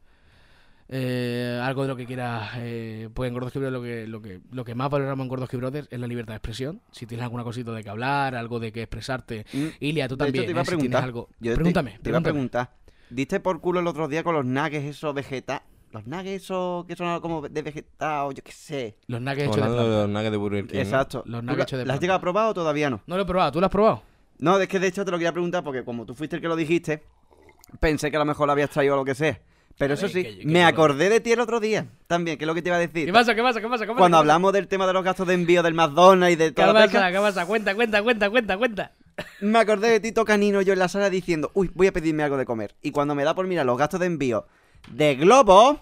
eh, 0.89 1.61
algo 1.63 1.83
de 1.83 1.89
lo 1.89 1.97
que 1.97 2.07
quieras. 2.07 2.51
Eh, 2.59 3.09
pues 3.13 3.29
en 3.29 3.35
Gordoski 3.35 3.59
Brothers 3.59 3.73
lo 3.75 3.83
que, 3.83 4.07
lo, 4.07 4.23
que, 4.23 4.41
lo 4.53 4.65
que 4.65 4.75
más 4.75 4.89
valoramos 4.91 5.25
en 5.25 5.29
Gordoski 5.29 5.57
Brothers 5.57 5.89
es 5.91 5.99
la 5.99 6.07
libertad 6.07 6.33
de 6.35 6.37
expresión. 6.39 6.81
Si 6.93 7.07
tienes 7.07 7.25
alguna 7.25 7.45
cosita 7.45 7.73
de 7.73 7.83
que 7.83 7.91
hablar, 7.91 8.35
algo 8.35 8.61
de 8.61 8.73
que 8.73 8.83
expresarte. 8.83 9.47
Mm, 9.53 9.67
Ilia, 9.81 10.09
tú 10.09 10.17
de 10.17 10.25
hecho, 10.25 10.27
también, 10.27 10.45
te 10.47 10.51
iba 10.53 10.61
a 10.61 10.63
eh, 10.63 10.67
si 10.67 10.71
tienes 10.71 10.79
preguntar. 10.79 11.05
algo. 11.05 11.29
Yo 11.41 11.53
te- 11.53 11.57
pregúntame, 11.57 11.91
te, 12.03 12.09
iba 12.11 12.19
a 12.19 12.21
pregúntame. 12.23 12.33
preguntar. 12.33 12.71
¿Diste 13.11 13.41
por 13.41 13.61
culo 13.61 13.81
el 13.81 13.87
otro 13.87 14.09
día 14.09 14.23
con 14.25 14.35
los 14.35 14.45
nuggets 14.45 14.85
esos 14.85 15.15
vegeta... 15.15 15.63
Los 15.93 16.07
nuggets 16.07 16.43
esos 16.45 16.85
que 16.85 16.97
son 16.97 17.21
como 17.21 17.49
de 17.49 17.63
vegetado, 17.63 18.33
yo 18.33 18.43
qué 18.43 18.53
sé. 18.53 18.97
Los 19.07 19.21
nuggets 19.21 19.45
hechos 19.45 19.57
de 19.57 19.63
planta. 19.63 19.83
los 19.83 20.09
nuggets 20.09 20.31
de 20.33 20.37
Burger 20.37 20.67
King. 20.67 20.75
¿no? 20.77 20.81
Exacto. 20.83 21.23
Los 21.25 21.41
¿Tú 21.41 21.47
nuggets 21.47 21.63
hechos 21.69 21.79
de 21.79 21.87
¿Las 21.87 21.95
has 21.95 22.01
llegado 22.01 22.19
a 22.19 22.21
probar 22.21 22.49
o 22.49 22.55
todavía 22.55 22.91
no? 22.91 23.01
No 23.07 23.17
lo 23.17 23.23
he 23.23 23.27
probado, 23.27 23.53
¿tú 23.53 23.61
lo 23.61 23.67
has 23.67 23.73
probado? 23.73 24.03
No, 24.39 24.59
es 24.59 24.69
que 24.69 24.79
de 24.81 24.89
hecho 24.89 25.05
te 25.05 25.11
lo 25.11 25.17
quería 25.17 25.33
preguntar 25.33 25.63
porque 25.65 25.85
como 25.85 26.05
tú 26.05 26.15
fuiste 26.15 26.37
el 26.37 26.43
que 26.43 26.49
lo 26.49 26.57
dijiste, 26.57 27.03
pensé 27.81 28.11
que 28.11 28.17
a 28.17 28.21
lo 28.21 28.27
mejor 28.27 28.47
lo 28.47 28.53
habías 28.53 28.69
traído 28.71 28.95
o 28.95 28.97
lo 28.99 29.05
que 29.05 29.15
sea. 29.15 29.39
Pero 29.79 29.95
eso 29.95 30.03
ver, 30.05 30.11
sí, 30.13 30.23
que- 30.23 30.39
que 30.39 30.47
me 30.47 30.65
acordé 30.65 31.09
de 31.11 31.21
ti 31.21 31.33
el 31.33 31.41
otro 31.41 31.61
día 31.61 31.87
también, 32.07 32.39
que 32.39 32.45
es 32.45 32.47
lo 32.47 32.55
que 32.55 32.63
te 32.63 32.71
iba 32.71 32.77
a 32.77 32.81
decir. 32.81 33.05
¿Qué 33.07 33.13
pasa, 33.13 33.35
qué 33.35 33.43
pasa, 33.43 33.61
qué 33.61 33.69
pasa? 33.69 33.85
¿Qué 33.85 33.89
pasa? 33.93 33.99
Cuando 33.99 34.07
¿Qué 34.07 34.11
pasa? 34.11 34.19
hablamos 34.21 34.53
del 34.55 34.69
tema 34.69 34.87
de 34.87 34.93
los 34.95 35.05
gastos 35.05 35.27
de 35.27 35.35
envío 35.35 35.63
del 35.63 35.75
McDonald's 35.75 36.33
y 36.33 36.37
de 36.37 36.47
¿Qué 36.47 36.53
toda 36.53 36.69
la 36.73 36.87
pasa? 36.87 37.13
¿Qué 37.13 37.19
pasa? 37.19 37.47
Cuenta, 37.47 37.75
cuenta, 37.75 38.03
cuenta, 38.03 38.31
cuenta, 38.31 38.57
cuenta. 38.57 38.93
Me 39.41 39.59
acordé 39.59 39.91
de 39.91 40.01
Tito 40.01 40.25
Canino 40.25 40.61
yo 40.63 40.73
en 40.73 40.79
la 40.79 40.89
sala 40.89 41.11
diciendo, 41.11 41.51
uy, 41.55 41.71
voy 41.75 41.87
a 41.87 41.93
pedirme 41.93 42.23
algo 42.23 42.37
de 42.37 42.45
comer. 42.45 42.75
Y 42.83 42.91
cuando 42.91 43.15
me 43.15 43.25
da 43.25 43.35
por 43.35 43.47
mirar 43.47 43.67
los 43.67 43.79
gastos 43.79 44.01
de 44.01 44.07
envío 44.07 44.47
de 44.91 45.15
Globo... 45.17 45.81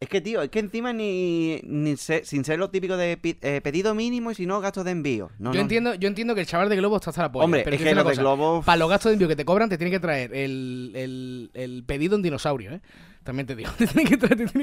Es 0.00 0.08
que, 0.08 0.20
tío, 0.20 0.42
es 0.42 0.50
que 0.50 0.58
encima 0.58 0.92
ni, 0.92 1.60
ni 1.62 1.96
sé- 1.96 2.24
sin 2.24 2.44
ser 2.44 2.58
lo 2.58 2.70
típico 2.70 2.96
de 2.96 3.20
eh, 3.22 3.60
pedido 3.62 3.94
mínimo 3.94 4.32
y 4.32 4.34
si 4.34 4.46
no 4.46 4.60
gastos 4.60 4.84
de 4.84 4.90
envío. 4.90 5.30
No, 5.38 5.52
yo, 5.52 5.58
no. 5.58 5.60
entiendo, 5.62 5.94
yo 5.94 6.08
entiendo 6.08 6.34
que 6.34 6.40
el 6.40 6.46
chaval 6.48 6.68
de 6.68 6.74
Globo 6.74 6.96
está 6.96 7.10
hasta 7.10 7.22
la 7.22 7.30
polla. 7.30 7.44
Hombre, 7.44 7.62
pero 7.62 7.76
es 7.76 7.82
que 7.82 7.94
los 7.94 8.08
de 8.08 8.16
Globo... 8.16 8.62
Para 8.66 8.78
los 8.78 8.90
gastos 8.90 9.10
de 9.10 9.12
envío 9.14 9.28
que 9.28 9.36
te 9.36 9.44
cobran, 9.44 9.68
te 9.68 9.78
tiene 9.78 9.92
que 9.92 10.00
traer 10.00 10.34
el, 10.34 10.90
el, 10.96 11.50
el 11.54 11.84
pedido 11.86 12.16
en 12.16 12.22
dinosaurio, 12.22 12.72
¿eh? 12.72 12.80
También 13.24 13.46
te 13.46 13.54
digo, 13.54 13.70
te 13.78 13.86
tiene 13.86 14.04
que, 14.04 14.16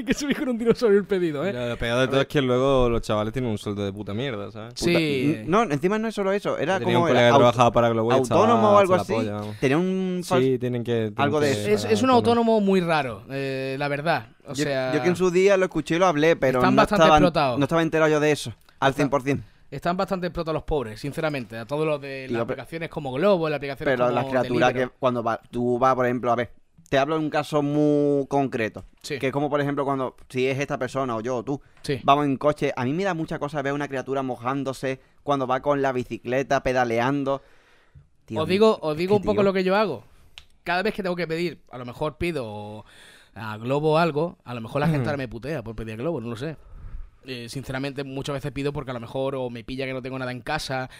te 0.04 0.12
subir 0.14 0.38
con 0.38 0.50
un 0.50 0.58
dinosaurio 0.58 0.98
el 0.98 1.06
pedido, 1.06 1.46
¿eh? 1.46 1.52
Lo 1.52 1.76
peor 1.78 2.00
de 2.00 2.08
todo 2.08 2.20
es 2.20 2.26
que 2.26 2.42
luego 2.42 2.90
los 2.90 3.00
chavales 3.00 3.32
tienen 3.32 3.50
un 3.50 3.56
sueldo 3.56 3.82
de 3.84 3.90
puta 3.92 4.12
mierda, 4.12 4.50
¿sabes? 4.52 4.74
Puta- 4.74 4.84
Sí. 4.98 5.42
No, 5.46 5.62
encima 5.62 5.98
no 5.98 6.08
es 6.08 6.14
solo 6.14 6.30
eso, 6.32 6.58
era 6.58 6.78
Tenía 6.78 6.94
como 6.94 7.04
un 7.06 7.08
colega 7.10 7.20
era 7.28 7.30
que 7.30 7.34
au- 7.36 7.38
trabajaba 7.38 7.72
para 7.72 7.88
Globo 7.88 8.12
autónomo 8.12 8.70
o 8.72 8.78
algo 8.78 8.94
así. 8.96 9.14
Tenía 9.60 9.78
un 9.78 10.22
fal- 10.22 10.42
Sí, 10.42 10.58
tienen 10.58 10.84
que... 10.84 10.92
tienen 10.92 11.14
algo 11.16 11.40
de 11.40 11.52
que 11.52 11.72
eso. 11.72 11.88
Es, 11.88 12.02
un 12.02 12.10
autónomo. 12.10 12.60
muy 12.60 12.80
raro, 12.82 13.22
eh, 13.30 13.76
la 13.78 13.88
verdad. 13.88 14.26
O 14.46 14.52
yo, 14.54 14.64
sea, 14.64 14.92
yo 14.94 15.02
que 15.02 15.08
en 15.08 15.16
su 15.16 15.30
día 15.30 15.56
lo 15.56 15.64
escuché 15.64 15.96
y 15.96 15.98
lo 15.98 16.06
hablé, 16.06 16.36
pero 16.36 16.58
Están 16.58 16.74
no 16.74 16.82
bastante 16.82 17.02
estaba, 17.04 17.16
explotados. 17.16 17.58
no 17.58 17.64
estaba 17.64 17.82
enterado 17.82 18.10
yo 18.10 18.20
de 18.20 18.32
eso, 18.32 18.52
al 18.78 18.90
Están- 18.90 19.08
100%. 19.10 19.40
están 19.70 19.96
bastante 19.96 20.26
explotados 20.26 20.54
los 20.54 20.64
pobres, 20.64 21.00
sinceramente. 21.00 21.56
A 21.56 21.64
todos 21.64 21.86
los 21.86 21.98
de 22.00 22.26
Tío, 22.28 22.36
las 22.36 22.44
pero- 22.46 22.54
aplicaciones 22.60 22.90
como 22.90 23.10
Globo, 23.12 23.48
las 23.48 23.56
aplicaciones 23.56 23.94
Pero 23.94 24.04
como 24.08 24.14
las 24.20 24.26
criaturas 24.26 24.68
que 24.68 24.74
Deliveroo. 24.80 24.96
cuando 24.98 25.22
va, 25.22 25.40
tú 25.50 25.78
vas, 25.78 25.94
por 25.94 26.04
ejemplo, 26.04 26.30
a 26.32 26.36
ver, 26.36 26.50
te 26.90 26.98
hablo 26.98 27.14
de 27.16 27.24
un 27.24 27.30
caso 27.30 27.62
muy 27.62 28.26
concreto. 28.26 28.84
Sí. 29.00 29.18
Que 29.18 29.28
es 29.28 29.32
como, 29.32 29.48
por 29.48 29.60
ejemplo, 29.60 29.84
cuando, 29.84 30.16
si 30.28 30.46
es 30.48 30.58
esta 30.58 30.76
persona 30.76 31.16
o 31.16 31.20
yo 31.22 31.36
o 31.36 31.44
tú, 31.44 31.62
Sí. 31.82 32.00
vamos 32.02 32.26
en 32.26 32.36
coche, 32.36 32.72
a 32.76 32.84
mí 32.84 32.92
me 32.92 33.04
da 33.04 33.14
mucha 33.14 33.38
cosa 33.38 33.62
ver 33.62 33.72
una 33.72 33.86
criatura 33.88 34.22
mojándose 34.22 35.00
cuando 35.22 35.46
va 35.46 35.60
con 35.62 35.80
la 35.82 35.92
bicicleta, 35.92 36.62
pedaleando. 36.64 37.42
Tío, 38.26 38.42
os 38.42 38.48
digo, 38.48 38.78
os 38.82 38.96
digo 38.96 39.16
un 39.16 39.22
poco 39.22 39.42
lo 39.44 39.52
que 39.52 39.62
yo 39.64 39.76
hago. 39.76 40.04
Cada 40.64 40.82
vez 40.82 40.92
que 40.92 41.02
tengo 41.02 41.16
que 41.16 41.26
pedir, 41.28 41.60
a 41.70 41.78
lo 41.78 41.86
mejor 41.86 42.18
pido 42.18 42.84
a 43.34 43.56
Globo 43.56 43.96
algo, 43.96 44.38
a 44.44 44.52
lo 44.52 44.60
mejor 44.60 44.80
la 44.80 44.88
gente 44.88 45.08
ahora 45.08 45.16
me 45.16 45.28
putea 45.28 45.62
por 45.62 45.76
pedir 45.76 45.94
a 45.94 45.96
Globo, 45.96 46.20
no 46.20 46.28
lo 46.28 46.36
sé. 46.36 46.56
Eh, 47.24 47.48
sinceramente, 47.48 48.02
muchas 48.02 48.34
veces 48.34 48.50
pido 48.50 48.72
porque 48.72 48.90
a 48.90 48.94
lo 48.94 49.00
mejor 49.00 49.36
o 49.36 49.48
me 49.48 49.62
pilla 49.62 49.86
que 49.86 49.92
no 49.92 50.02
tengo 50.02 50.18
nada 50.18 50.32
en 50.32 50.40
casa 50.40 50.90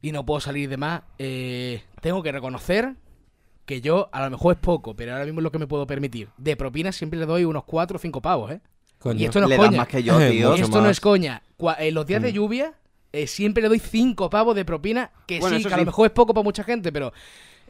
y 0.00 0.10
no 0.12 0.24
puedo 0.24 0.40
salir 0.40 0.64
y 0.64 0.66
demás. 0.68 1.02
Eh, 1.18 1.82
tengo 2.00 2.22
que 2.22 2.32
reconocer 2.32 2.94
que 3.68 3.80
yo, 3.80 4.08
a 4.12 4.24
lo 4.24 4.30
mejor 4.30 4.54
es 4.54 4.58
poco, 4.60 4.96
pero 4.96 5.12
ahora 5.12 5.24
mismo 5.26 5.38
es 5.40 5.44
lo 5.44 5.52
que 5.52 5.58
me 5.60 5.66
puedo 5.68 5.86
permitir. 5.86 6.30
De 6.38 6.56
propina 6.56 6.90
siempre 6.90 7.20
le 7.20 7.26
doy 7.26 7.44
unos 7.44 7.62
4 7.64 7.96
o 7.96 8.00
5 8.00 8.20
pavos, 8.22 8.50
¿eh? 8.50 8.60
Coño. 8.98 9.20
Y 9.20 9.26
esto 9.26 9.38
no 9.38 9.44
es 9.46 9.50
Le 9.50 9.56
das 9.58 9.66
coña. 9.66 9.76
más 9.78 9.88
que 9.88 10.02
yo, 10.02 10.18
tío. 10.30 10.54
Esto 10.54 10.80
no 10.80 10.88
es 10.88 10.98
coña. 11.00 11.42
Cua- 11.56 11.76
En 11.78 11.94
los 11.94 12.04
días 12.06 12.20
de 12.22 12.30
Mm. 12.32 12.34
lluvia 12.34 12.72
eh, 13.12 13.26
siempre 13.26 13.62
le 13.62 13.68
doy 13.68 13.78
5 13.78 14.28
pavos 14.30 14.56
de 14.56 14.64
propina, 14.64 15.10
que 15.26 15.38
Bueno, 15.38 15.56
sí, 15.58 15.64
que 15.64 15.72
a 15.72 15.76
lo 15.76 15.84
mejor 15.84 16.06
es 16.06 16.12
poco 16.12 16.34
para 16.34 16.42
mucha 16.44 16.64
gente, 16.64 16.90
pero... 16.92 17.12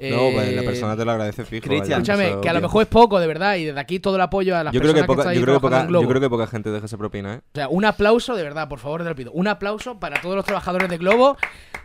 No, 0.01 0.31
pues 0.33 0.55
la 0.55 0.63
eh, 0.63 0.65
persona 0.65 0.97
te 0.97 1.05
lo 1.05 1.11
agradece 1.11 1.45
fijo. 1.45 1.67
Cristian, 1.67 2.03
Escúchame, 2.03 2.41
que 2.41 2.49
a 2.49 2.53
lo 2.53 2.61
mejor 2.61 2.83
es 2.83 2.89
poco, 2.89 3.19
de 3.19 3.27
verdad, 3.27 3.57
y 3.57 3.65
desde 3.65 3.81
aquí 3.81 3.99
todo 3.99 4.15
el 4.17 4.21
apoyo 4.23 4.57
a 4.57 4.65
las 4.65 4.73
Yo 4.73 4.81
creo, 4.81 4.95
que 4.95 5.01
personas 5.01 5.17
que, 5.17 5.21
estáis 5.23 5.39
yo, 5.39 5.45
creo 5.45 5.57
que 5.57 5.61
poca, 5.61 5.87
yo 5.89 6.09
creo 6.09 6.21
que 6.21 6.31
poca 6.31 6.47
gente 6.47 6.71
deja 6.71 6.87
esa 6.87 6.97
propina, 6.97 7.35
¿eh? 7.35 7.39
O 7.39 7.55
sea, 7.55 7.69
un 7.69 7.85
aplauso, 7.85 8.37
de 8.37 8.43
verdad, 8.43 8.69
por 8.69 8.79
favor, 8.79 9.03
te 9.03 9.09
lo 9.09 9.15
pido. 9.15 9.33
Un 9.33 9.49
aplauso 9.49 9.99
para 9.99 10.21
todos 10.21 10.37
los 10.37 10.45
trabajadores 10.45 10.89
de 10.89 10.99
Globo, 10.99 11.37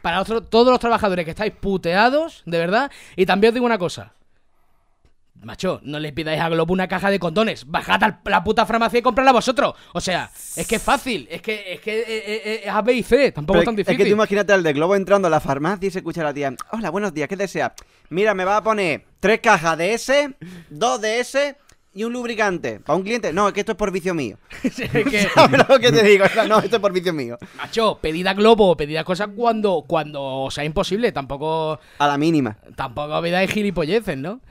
para 0.01 0.22
otro- 0.22 0.41
todos 0.41 0.70
los 0.70 0.79
trabajadores 0.79 1.25
que 1.25 1.32
estáis 1.32 1.53
puteados, 1.53 2.43
de 2.46 2.58
verdad. 2.58 2.91
Y 3.15 3.25
también 3.25 3.50
os 3.50 3.53
digo 3.55 3.65
una 3.65 3.77
cosa. 3.77 4.13
Macho, 5.44 5.80
no 5.84 6.00
le 6.00 6.14
pidáis 6.14 6.42
a 6.42 6.50
Globo 6.50 6.74
una 6.74 6.88
caja 6.88 7.10
de 7.10 7.20
condones. 7.20 7.66
Bajad 7.68 8.04
a 8.04 8.20
la 8.26 8.44
puta 8.44 8.66
farmacia 8.66 9.00
y 9.00 9.02
comprarla 9.02 9.32
vosotros. 9.32 9.74
O 9.94 10.02
sea, 10.02 10.30
es 10.56 10.68
que 10.68 10.76
es 10.76 10.82
fácil. 10.82 11.28
Es 11.30 11.42
que 11.42 11.74
es 11.74 11.82
que 11.82 12.00
eh, 12.00 12.06
eh, 12.08 12.42
eh, 12.46 12.62
es 12.66 12.70
A, 12.70 12.82
B 12.82 12.94
y 12.94 13.04
C. 13.04 13.32
Tampoco 13.32 13.54
Pero 13.54 13.62
es 13.62 13.66
tan 13.66 13.74
es 13.74 13.78
difícil. 13.78 13.98
que 13.98 14.06
tú 14.06 14.12
imagínate 14.12 14.54
al 14.54 14.64
de 14.64 14.74
Globo 14.74 14.96
entrando 14.96 15.28
a 15.28 15.32
la 15.32 15.40
farmacia 15.40 15.88
y 15.88 15.92
se 15.92 16.00
escucha 16.00 16.22
a 16.22 16.26
la 16.26 16.34
tía. 16.34 16.54
Hola, 16.72 16.90
buenos 16.90 17.14
días, 17.14 17.28
¿qué 17.28 17.36
desea? 17.36 17.74
Mira, 18.10 18.34
me 18.34 18.46
va 18.46 18.58
a 18.58 18.64
poner 18.64 19.06
tres 19.20 19.40
cajas 19.40 19.78
de 19.78 19.94
ese, 19.94 20.36
dos 20.70 21.02
de 21.02 21.20
ese 21.20 21.58
¿Y 21.96 22.04
un 22.06 22.14
lubricante? 22.14 22.80
¿Para 22.80 22.98
un 22.98 23.04
cliente? 23.04 23.32
No, 23.32 23.48
es 23.48 23.54
que 23.54 23.60
esto 23.60 23.74
es 23.74 23.78
por 23.78 23.92
vicio 23.92 24.16
mío. 24.16 24.38
Es 24.64 24.76
que, 24.76 25.28
¿Sabes 25.36 25.62
lo 25.70 25.80
que 25.80 25.92
te 25.92 26.04
digo? 26.04 26.26
No, 26.48 26.58
esto 26.60 26.78
es 26.78 26.82
por 26.82 26.92
vicio 26.92 27.14
mío. 27.14 27.38
macho, 27.56 28.00
pedida 28.02 28.34
globo, 28.34 28.76
pedida 28.76 29.04
cosas 29.04 29.30
cuando, 29.36 29.84
cuando 29.88 30.48
sea 30.50 30.64
imposible. 30.64 31.12
Tampoco, 31.12 31.80
A 32.00 32.08
la 32.08 32.18
mínima. 32.18 32.58
tampoco 32.76 33.22
de 33.22 33.48
gilipolleces, 33.48 34.18
¿no? 34.18 34.42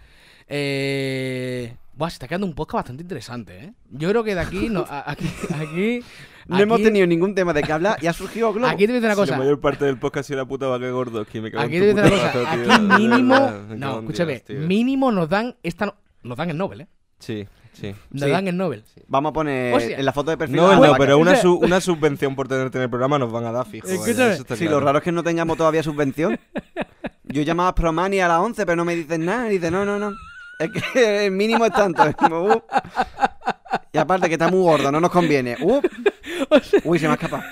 Eh... 0.54 1.76
Buah, 1.94 2.08
se 2.10 2.14
está 2.14 2.26
quedando 2.28 2.46
un 2.46 2.54
podcast 2.54 2.76
bastante 2.84 3.02
interesante, 3.02 3.58
¿eh? 3.64 3.72
Yo 3.90 4.08
creo 4.08 4.24
que 4.24 4.34
de 4.34 4.40
aquí, 4.40 4.68
no, 4.70 4.84
a- 4.88 5.10
aquí, 5.10 5.26
aquí, 5.54 6.00
No 6.46 6.58
hemos 6.58 6.76
aquí- 6.76 6.84
tenido 6.84 7.06
ningún 7.06 7.34
tema 7.34 7.52
de 7.52 7.62
qué 7.62 7.72
hablar 7.72 7.98
y 8.02 8.06
ha 8.06 8.12
surgido 8.14 8.52
Globo. 8.52 8.66
Aquí 8.68 8.86
te 8.86 8.92
voy 8.92 8.96
a 8.96 9.00
decir 9.00 9.06
una 9.08 9.14
cosa. 9.14 9.32
La 9.32 9.38
mayor 9.38 9.60
parte 9.60 9.84
del 9.84 9.98
podcast 9.98 10.24
ha 10.24 10.28
sido 10.28 10.38
la 10.38 10.46
puta 10.46 10.66
vaca 10.66 10.88
gordo. 10.90 11.24
Que 11.26 11.40
me 11.42 11.50
cago 11.50 11.64
Aquí 11.64 11.78
te 11.78 11.92
voy 11.92 12.00
a 12.00 12.02
decir 12.04 12.18
puta 12.18 12.24
una 12.24 12.32
cosa. 12.32 12.52
tío, 12.62 12.72
Aquí 12.72 12.82
de 12.82 12.98
mínimo. 13.08 13.34
verdad, 13.34 13.60
me 13.60 13.66
cago 13.68 13.76
No, 13.78 13.92
en 13.92 13.98
escúchame. 14.04 14.32
Dios, 14.32 14.44
tío. 14.44 14.58
Mínimo 14.60 15.12
nos 15.12 15.28
dan 15.28 15.56
esta. 15.62 15.86
no- 15.86 15.94
Nos 16.22 16.36
dan 16.38 16.50
el 16.50 16.56
Nobel, 16.58 16.80
¿eh? 16.82 16.86
Sí, 17.18 17.46
sí. 17.72 17.94
Nos 18.10 18.22
Sí. 18.24 18.30
dan 18.30 18.48
el 18.48 18.56
Nobel. 18.56 18.84
Vamos 19.08 19.30
a 19.30 19.32
poner 19.34 19.74
Hostia. 19.74 19.98
en 19.98 20.04
la 20.04 20.12
foto 20.12 20.30
de 20.30 20.38
perfil. 20.38 20.56
No, 20.56 20.68
la 20.68 20.74
no, 20.76 20.80
vaca. 20.80 20.96
pero 20.98 21.18
una, 21.18 21.36
su- 21.36 21.56
una 21.58 21.80
subvención 21.80 22.34
por 22.34 22.48
tenerte 22.48 22.78
en 22.78 22.84
el 22.84 22.90
programa 22.90 23.18
nos 23.18 23.30
van 23.30 23.44
a 23.44 23.52
dar 23.52 23.66
fijo. 23.66 23.86
vaya, 23.86 24.00
Escúchame. 24.00 24.32
eso 24.32 24.42
está 24.42 24.56
Sí, 24.56 24.64
claro. 24.64 24.80
lo 24.80 24.86
raro 24.86 24.98
es 24.98 25.04
que 25.04 25.12
no 25.12 25.22
tengamos 25.22 25.56
todavía 25.58 25.82
subvención. 25.82 26.38
Yo 27.24 27.42
llamaba 27.42 27.68
a 27.70 27.74
Promani 27.74 28.20
a 28.20 28.28
las 28.28 28.38
11, 28.40 28.64
pero 28.66 28.76
no 28.76 28.84
me 28.84 28.96
dicen 28.96 29.24
nada. 29.26 29.48
Y 29.48 29.52
dice, 29.58 29.70
no, 29.70 29.84
no, 29.84 29.98
no. 29.98 30.12
Es 30.64 30.70
que 30.70 31.26
el 31.26 31.32
mínimo 31.32 31.64
es 31.64 31.72
tanto. 31.72 32.04
Es 32.04 32.16
como, 32.16 32.42
uh. 32.42 32.62
Y 33.92 33.98
aparte 33.98 34.28
que 34.28 34.34
está 34.34 34.48
muy 34.48 34.62
gordo, 34.62 34.92
no 34.92 35.00
nos 35.00 35.10
conviene. 35.10 35.56
Uh. 35.60 35.80
Uy, 36.84 36.98
se 36.98 37.06
me 37.06 37.12
ha 37.12 37.14
escapado. 37.14 37.42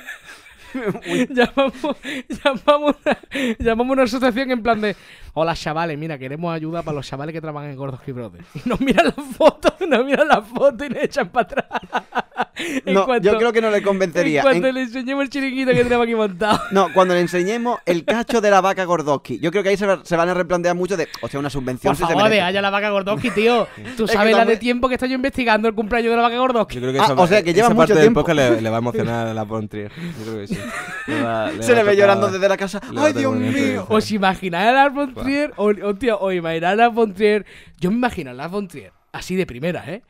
llamamos, 1.30 1.96
llamamos, 2.28 2.96
una, 3.04 3.18
llamamos 3.58 3.92
una 3.92 4.02
asociación 4.04 4.52
en 4.52 4.62
plan 4.62 4.80
de 4.80 4.94
Hola 5.34 5.54
chavales, 5.54 5.98
mira, 5.98 6.18
queremos 6.18 6.54
ayuda 6.54 6.82
para 6.82 6.96
los 6.96 7.06
chavales 7.06 7.32
que 7.32 7.40
trabajan 7.40 7.70
en 7.70 7.76
Gordos 7.76 8.00
y 8.06 8.12
Brothers. 8.12 8.46
Y 8.54 8.68
nos 8.68 8.80
miran 8.80 9.06
las 9.06 9.26
fotos, 9.36 9.74
nos 9.88 10.04
miran 10.04 10.28
las 10.28 10.46
fotos 10.46 10.86
y 10.86 10.90
nos 10.90 11.02
echan 11.02 11.28
para 11.28 11.42
atrás. 11.44 12.49
No, 12.86 13.04
cuanto- 13.06 13.30
yo 13.30 13.38
creo 13.38 13.52
que 13.52 13.60
no 13.60 13.70
le 13.70 13.82
convencería. 13.82 14.40
En 14.40 14.44
cuanto 14.44 14.66
En- 14.68 14.74
le 14.74 14.80
enseñemos 14.82 15.24
el 15.24 15.30
chiringuito 15.30 15.70
que 15.72 15.84
tenemos 15.84 16.04
aquí 16.04 16.14
montado. 16.14 16.60
No, 16.70 16.92
cuando 16.92 17.14
le 17.14 17.20
enseñemos 17.20 17.78
el 17.86 18.04
cacho 18.04 18.40
de 18.40 18.50
la 18.50 18.60
vaca 18.60 18.84
Gordowski. 18.84 19.38
Yo 19.40 19.50
creo 19.50 19.62
que 19.62 19.70
ahí 19.70 19.76
se, 19.76 19.86
va- 19.86 20.00
se 20.04 20.16
van 20.16 20.28
a 20.28 20.34
replantear 20.34 20.74
mucho 20.74 20.96
de, 20.96 21.08
o 21.22 21.28
sea, 21.28 21.40
una 21.40 21.50
subvención 21.50 21.90
Por 21.90 21.96
si 21.96 22.02
se 22.04 22.12
favor, 22.18 22.32
haya 22.32 22.62
la 22.62 22.70
vaca 22.70 22.90
Gordowski, 22.90 23.30
tío. 23.30 23.66
Tú 23.96 24.06
que 24.06 24.12
sabes 24.12 24.36
la 24.36 24.44
de 24.44 24.56
tiempo 24.56 24.88
que 24.88 24.94
estoy 24.94 25.08
yo 25.10 25.14
investigando 25.16 25.68
el 25.68 25.74
cumpleaños 25.74 26.10
de 26.10 26.16
la 26.16 26.22
vaca 26.22 26.36
Gordowski. 26.38 26.74
Yo 26.76 26.80
creo 26.80 26.92
que 26.92 26.98
Ah, 27.00 27.14
o 27.16 27.26
sea, 27.26 27.42
que 27.42 27.52
lleva 27.54 27.66
esa 27.68 27.74
mucho 27.74 27.78
parte 27.88 27.94
del 27.94 28.02
tiempo. 28.04 28.20
podcast 28.20 28.36
le, 28.56 28.60
le 28.60 28.70
va 28.70 28.76
a 28.76 28.78
emocionar 28.84 29.26
a 29.28 29.34
la 29.34 29.44
Pontrier. 29.44 29.90
Yo 29.90 30.24
creo 30.24 30.38
que 30.40 30.46
sí. 30.46 30.58
Le 31.06 31.22
va- 31.22 31.50
Se 31.60 31.72
va 31.72 31.78
le 31.78 31.84
ve 31.84 31.96
llorando 31.96 32.28
desde 32.30 32.48
la 32.48 32.56
casa. 32.56 32.80
le 32.92 33.00
¡Ay, 33.00 33.12
Dios 33.12 33.34
mío! 33.34 33.86
¿Os 33.88 34.10
imagináis 34.12 34.68
a 34.68 34.72
Lars 34.72 34.94
von 34.94 35.14
Trier? 35.14 35.52
O, 35.56 35.66
o, 35.70 35.94
tío, 35.94 36.18
o 36.20 36.30
imagináis 36.32 36.72
a 36.72 36.76
Lars 36.76 36.94
von 36.94 37.12
Trier. 37.14 37.44
Yo 37.78 37.90
me 37.90 37.96
imagino 37.96 38.30
a 38.30 38.34
Lars 38.34 38.50
von 38.52 38.68
Trier, 38.68 38.92
así 39.12 39.34
de 39.36 39.46
primera, 39.46 39.84
¿eh? 39.86 40.02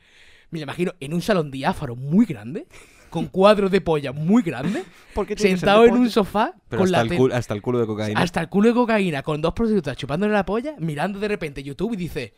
Me 0.51 0.59
imagino 0.59 0.93
en 0.99 1.13
un 1.13 1.21
salón 1.21 1.49
diáfaro 1.49 1.95
muy 1.95 2.25
grande, 2.25 2.67
con 3.09 3.27
cuadros 3.27 3.71
de 3.71 3.81
polla 3.81 4.11
muy 4.11 4.43
grandes, 4.43 4.83
¿Por 5.13 5.25
qué 5.25 5.35
tiene 5.35 5.51
que 5.53 5.57
ser 5.57 5.59
sentado 5.59 5.85
en 5.85 5.93
un 5.95 6.09
sofá, 6.09 6.53
Pero 6.69 6.81
con 6.81 6.87
hasta 6.87 7.05
la 7.05 7.11
el, 7.13 7.17
culo, 7.17 7.35
hasta 7.35 7.53
el 7.53 7.61
culo 7.61 7.79
de 7.79 7.85
cocaína. 7.87 8.19
hasta 8.21 8.41
el 8.41 8.49
culo 8.49 8.67
de 8.69 8.73
cocaína, 8.73 9.23
con 9.23 9.41
dos 9.41 9.53
prostitutas 9.53 9.97
chupándole 9.97 10.33
la 10.33 10.45
polla, 10.45 10.75
mirando 10.77 11.19
de 11.19 11.27
repente 11.27 11.63
YouTube 11.63 11.93
y 11.93 11.97
dice: 11.97 12.33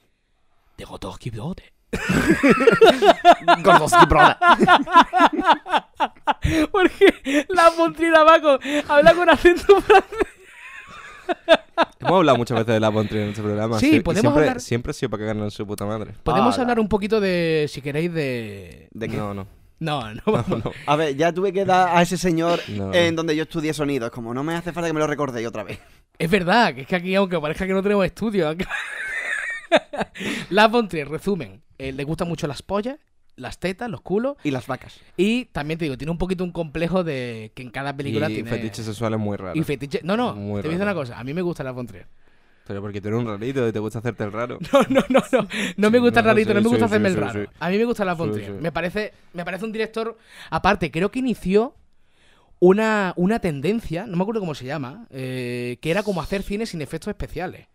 Brote. 1.31 1.73
Gordowski, 3.63 4.05
brother. 4.09 4.37
Porque 6.71 7.45
la 7.49 7.69
von 7.71 7.93
Trier 7.93 8.15
abajo 8.15 8.57
habla 8.87 9.13
con 9.13 9.29
acento 9.29 9.79
francés. 9.81 10.27
Hemos 11.99 12.13
hablado 12.17 12.37
muchas 12.37 12.55
veces 12.57 12.73
de 12.73 12.79
la 12.79 12.87
en 12.89 13.17
este 13.29 13.41
programa. 13.41 13.79
Sí, 13.79 13.99
podemos 14.01 14.21
siempre, 14.21 14.43
hablar- 14.49 14.61
siempre 14.61 14.91
ha 14.91 14.93
sido 14.93 15.09
para 15.09 15.21
cagarnos 15.21 15.45
en 15.45 15.51
su 15.51 15.65
puta 15.65 15.85
madre. 15.85 16.13
Podemos 16.23 16.57
hablar 16.59 16.79
un 16.79 16.87
poquito 16.89 17.19
de, 17.19 17.67
si 17.69 17.81
queréis, 17.81 18.13
de. 18.13 18.87
¿De 18.91 19.09
qué? 19.09 19.17
No, 19.17 19.33
no. 19.33 19.47
No, 19.79 20.13
no 20.13 20.21
vamos. 20.25 20.63
no. 20.63 20.71
A 20.85 20.95
ver, 20.95 21.15
ya 21.17 21.33
tuve 21.33 21.51
que 21.51 21.65
dar 21.65 21.89
a 21.97 22.01
ese 22.01 22.17
señor 22.17 22.59
No. 22.69 22.93
en 22.93 23.15
donde 23.15 23.35
yo 23.35 23.43
estudié 23.43 23.73
sonido. 23.73 24.05
Es 24.05 24.11
como, 24.11 24.33
no 24.33 24.43
me 24.43 24.53
hace 24.55 24.71
falta 24.71 24.87
que 24.87 24.93
me 24.93 24.99
lo 24.99 25.07
recordéis 25.07 25.47
otra 25.47 25.63
vez. 25.63 25.79
Es 26.17 26.29
verdad, 26.29 26.73
que 26.75 26.81
es 26.81 26.87
que 26.87 26.95
aquí, 26.95 27.15
aunque 27.15 27.39
parezca 27.39 27.65
que 27.65 27.73
no 27.73 27.81
tenemos 27.83 28.05
estudio, 28.05 28.47
aunque- 28.47 28.65
von 30.69 30.87
Trier, 30.87 31.09
resumen, 31.09 31.61
eh, 31.77 31.91
le 31.91 32.03
gustan 32.03 32.27
mucho 32.27 32.47
las 32.47 32.61
pollas, 32.61 32.97
las 33.35 33.59
tetas, 33.59 33.89
los 33.89 34.01
culos, 34.01 34.37
Y 34.43 34.51
las 34.51 34.67
vacas. 34.67 34.99
y 35.17 35.45
también 35.45 35.77
te 35.79 35.85
digo, 35.85 35.97
tiene 35.97 36.11
un 36.11 36.17
poquito 36.17 36.43
un 36.43 36.51
complejo 36.51 37.03
de 37.03 37.51
que 37.55 37.63
en 37.63 37.69
cada 37.71 37.95
película 37.95 38.29
y 38.29 38.35
tiene... 38.35 38.49
fetiches 38.49 38.85
sexuales 38.85 39.19
muy 39.19 39.37
raros. 39.37 39.57
Y. 39.57 39.89
No, 40.03 40.15
no, 40.17 40.35
Muy 40.35 40.61
te 40.61 40.67
voy 40.67 40.75
a 40.75 40.77
decir 40.77 40.81
una 40.83 40.93
cosa, 40.93 41.19
a 41.19 41.23
mí 41.23 41.33
me 41.33 41.41
gusta 41.41 41.63
las 41.63 41.73
von 41.73 41.87
Trier. 41.87 42.07
Pero 42.65 42.79
porque 42.81 43.01
tú 43.01 43.09
eres 43.09 43.19
un 43.19 43.27
rarito 43.27 43.67
y 43.67 43.71
te 43.73 43.79
gusta 43.79 43.99
hacerte 43.99 44.23
el 44.23 44.31
raro. 44.31 44.57
No, 44.71 44.81
no, 44.87 45.01
no, 45.09 45.21
no, 45.31 45.47
no 45.75 45.91
me 45.91 45.99
gusta 45.99 46.21
el 46.21 46.25
rarito, 46.27 46.49
sí, 46.51 46.53
no 46.55 46.61
me 46.61 46.67
gusta 46.69 46.87
sí, 46.87 46.91
hacerme 46.93 47.09
sí, 47.09 47.15
el 47.15 47.21
raro. 47.21 47.49
A 47.59 47.69
mí 47.69 47.77
me 47.77 47.85
gusta 47.85 48.05
las 48.05 48.17
von 48.17 48.29
Sí, 48.29 48.35
Trier. 48.35 48.51
sí. 48.53 48.57
Me 48.61 48.71
parece, 48.71 49.13
me 49.33 49.43
parece 49.43 49.65
un 49.65 49.71
director, 49.73 50.17
aparte, 50.49 50.89
creo 50.91 51.11
que 51.11 51.19
inició 51.19 51.75
una, 52.59 53.13
una 53.17 53.39
tendencia, 53.39 54.05
no 54.05 54.15
me 54.15 54.21
acuerdo 54.23 54.39
cómo 54.39 54.55
se 54.55 54.65
llama, 54.65 55.07
eh, 55.09 55.77
que 55.81 55.91
era 55.91 56.03
como 56.03 56.21
hacer 56.21 56.43
cine 56.43 56.65
sin 56.65 56.81
efectos 56.81 57.09
especiales. 57.09 57.67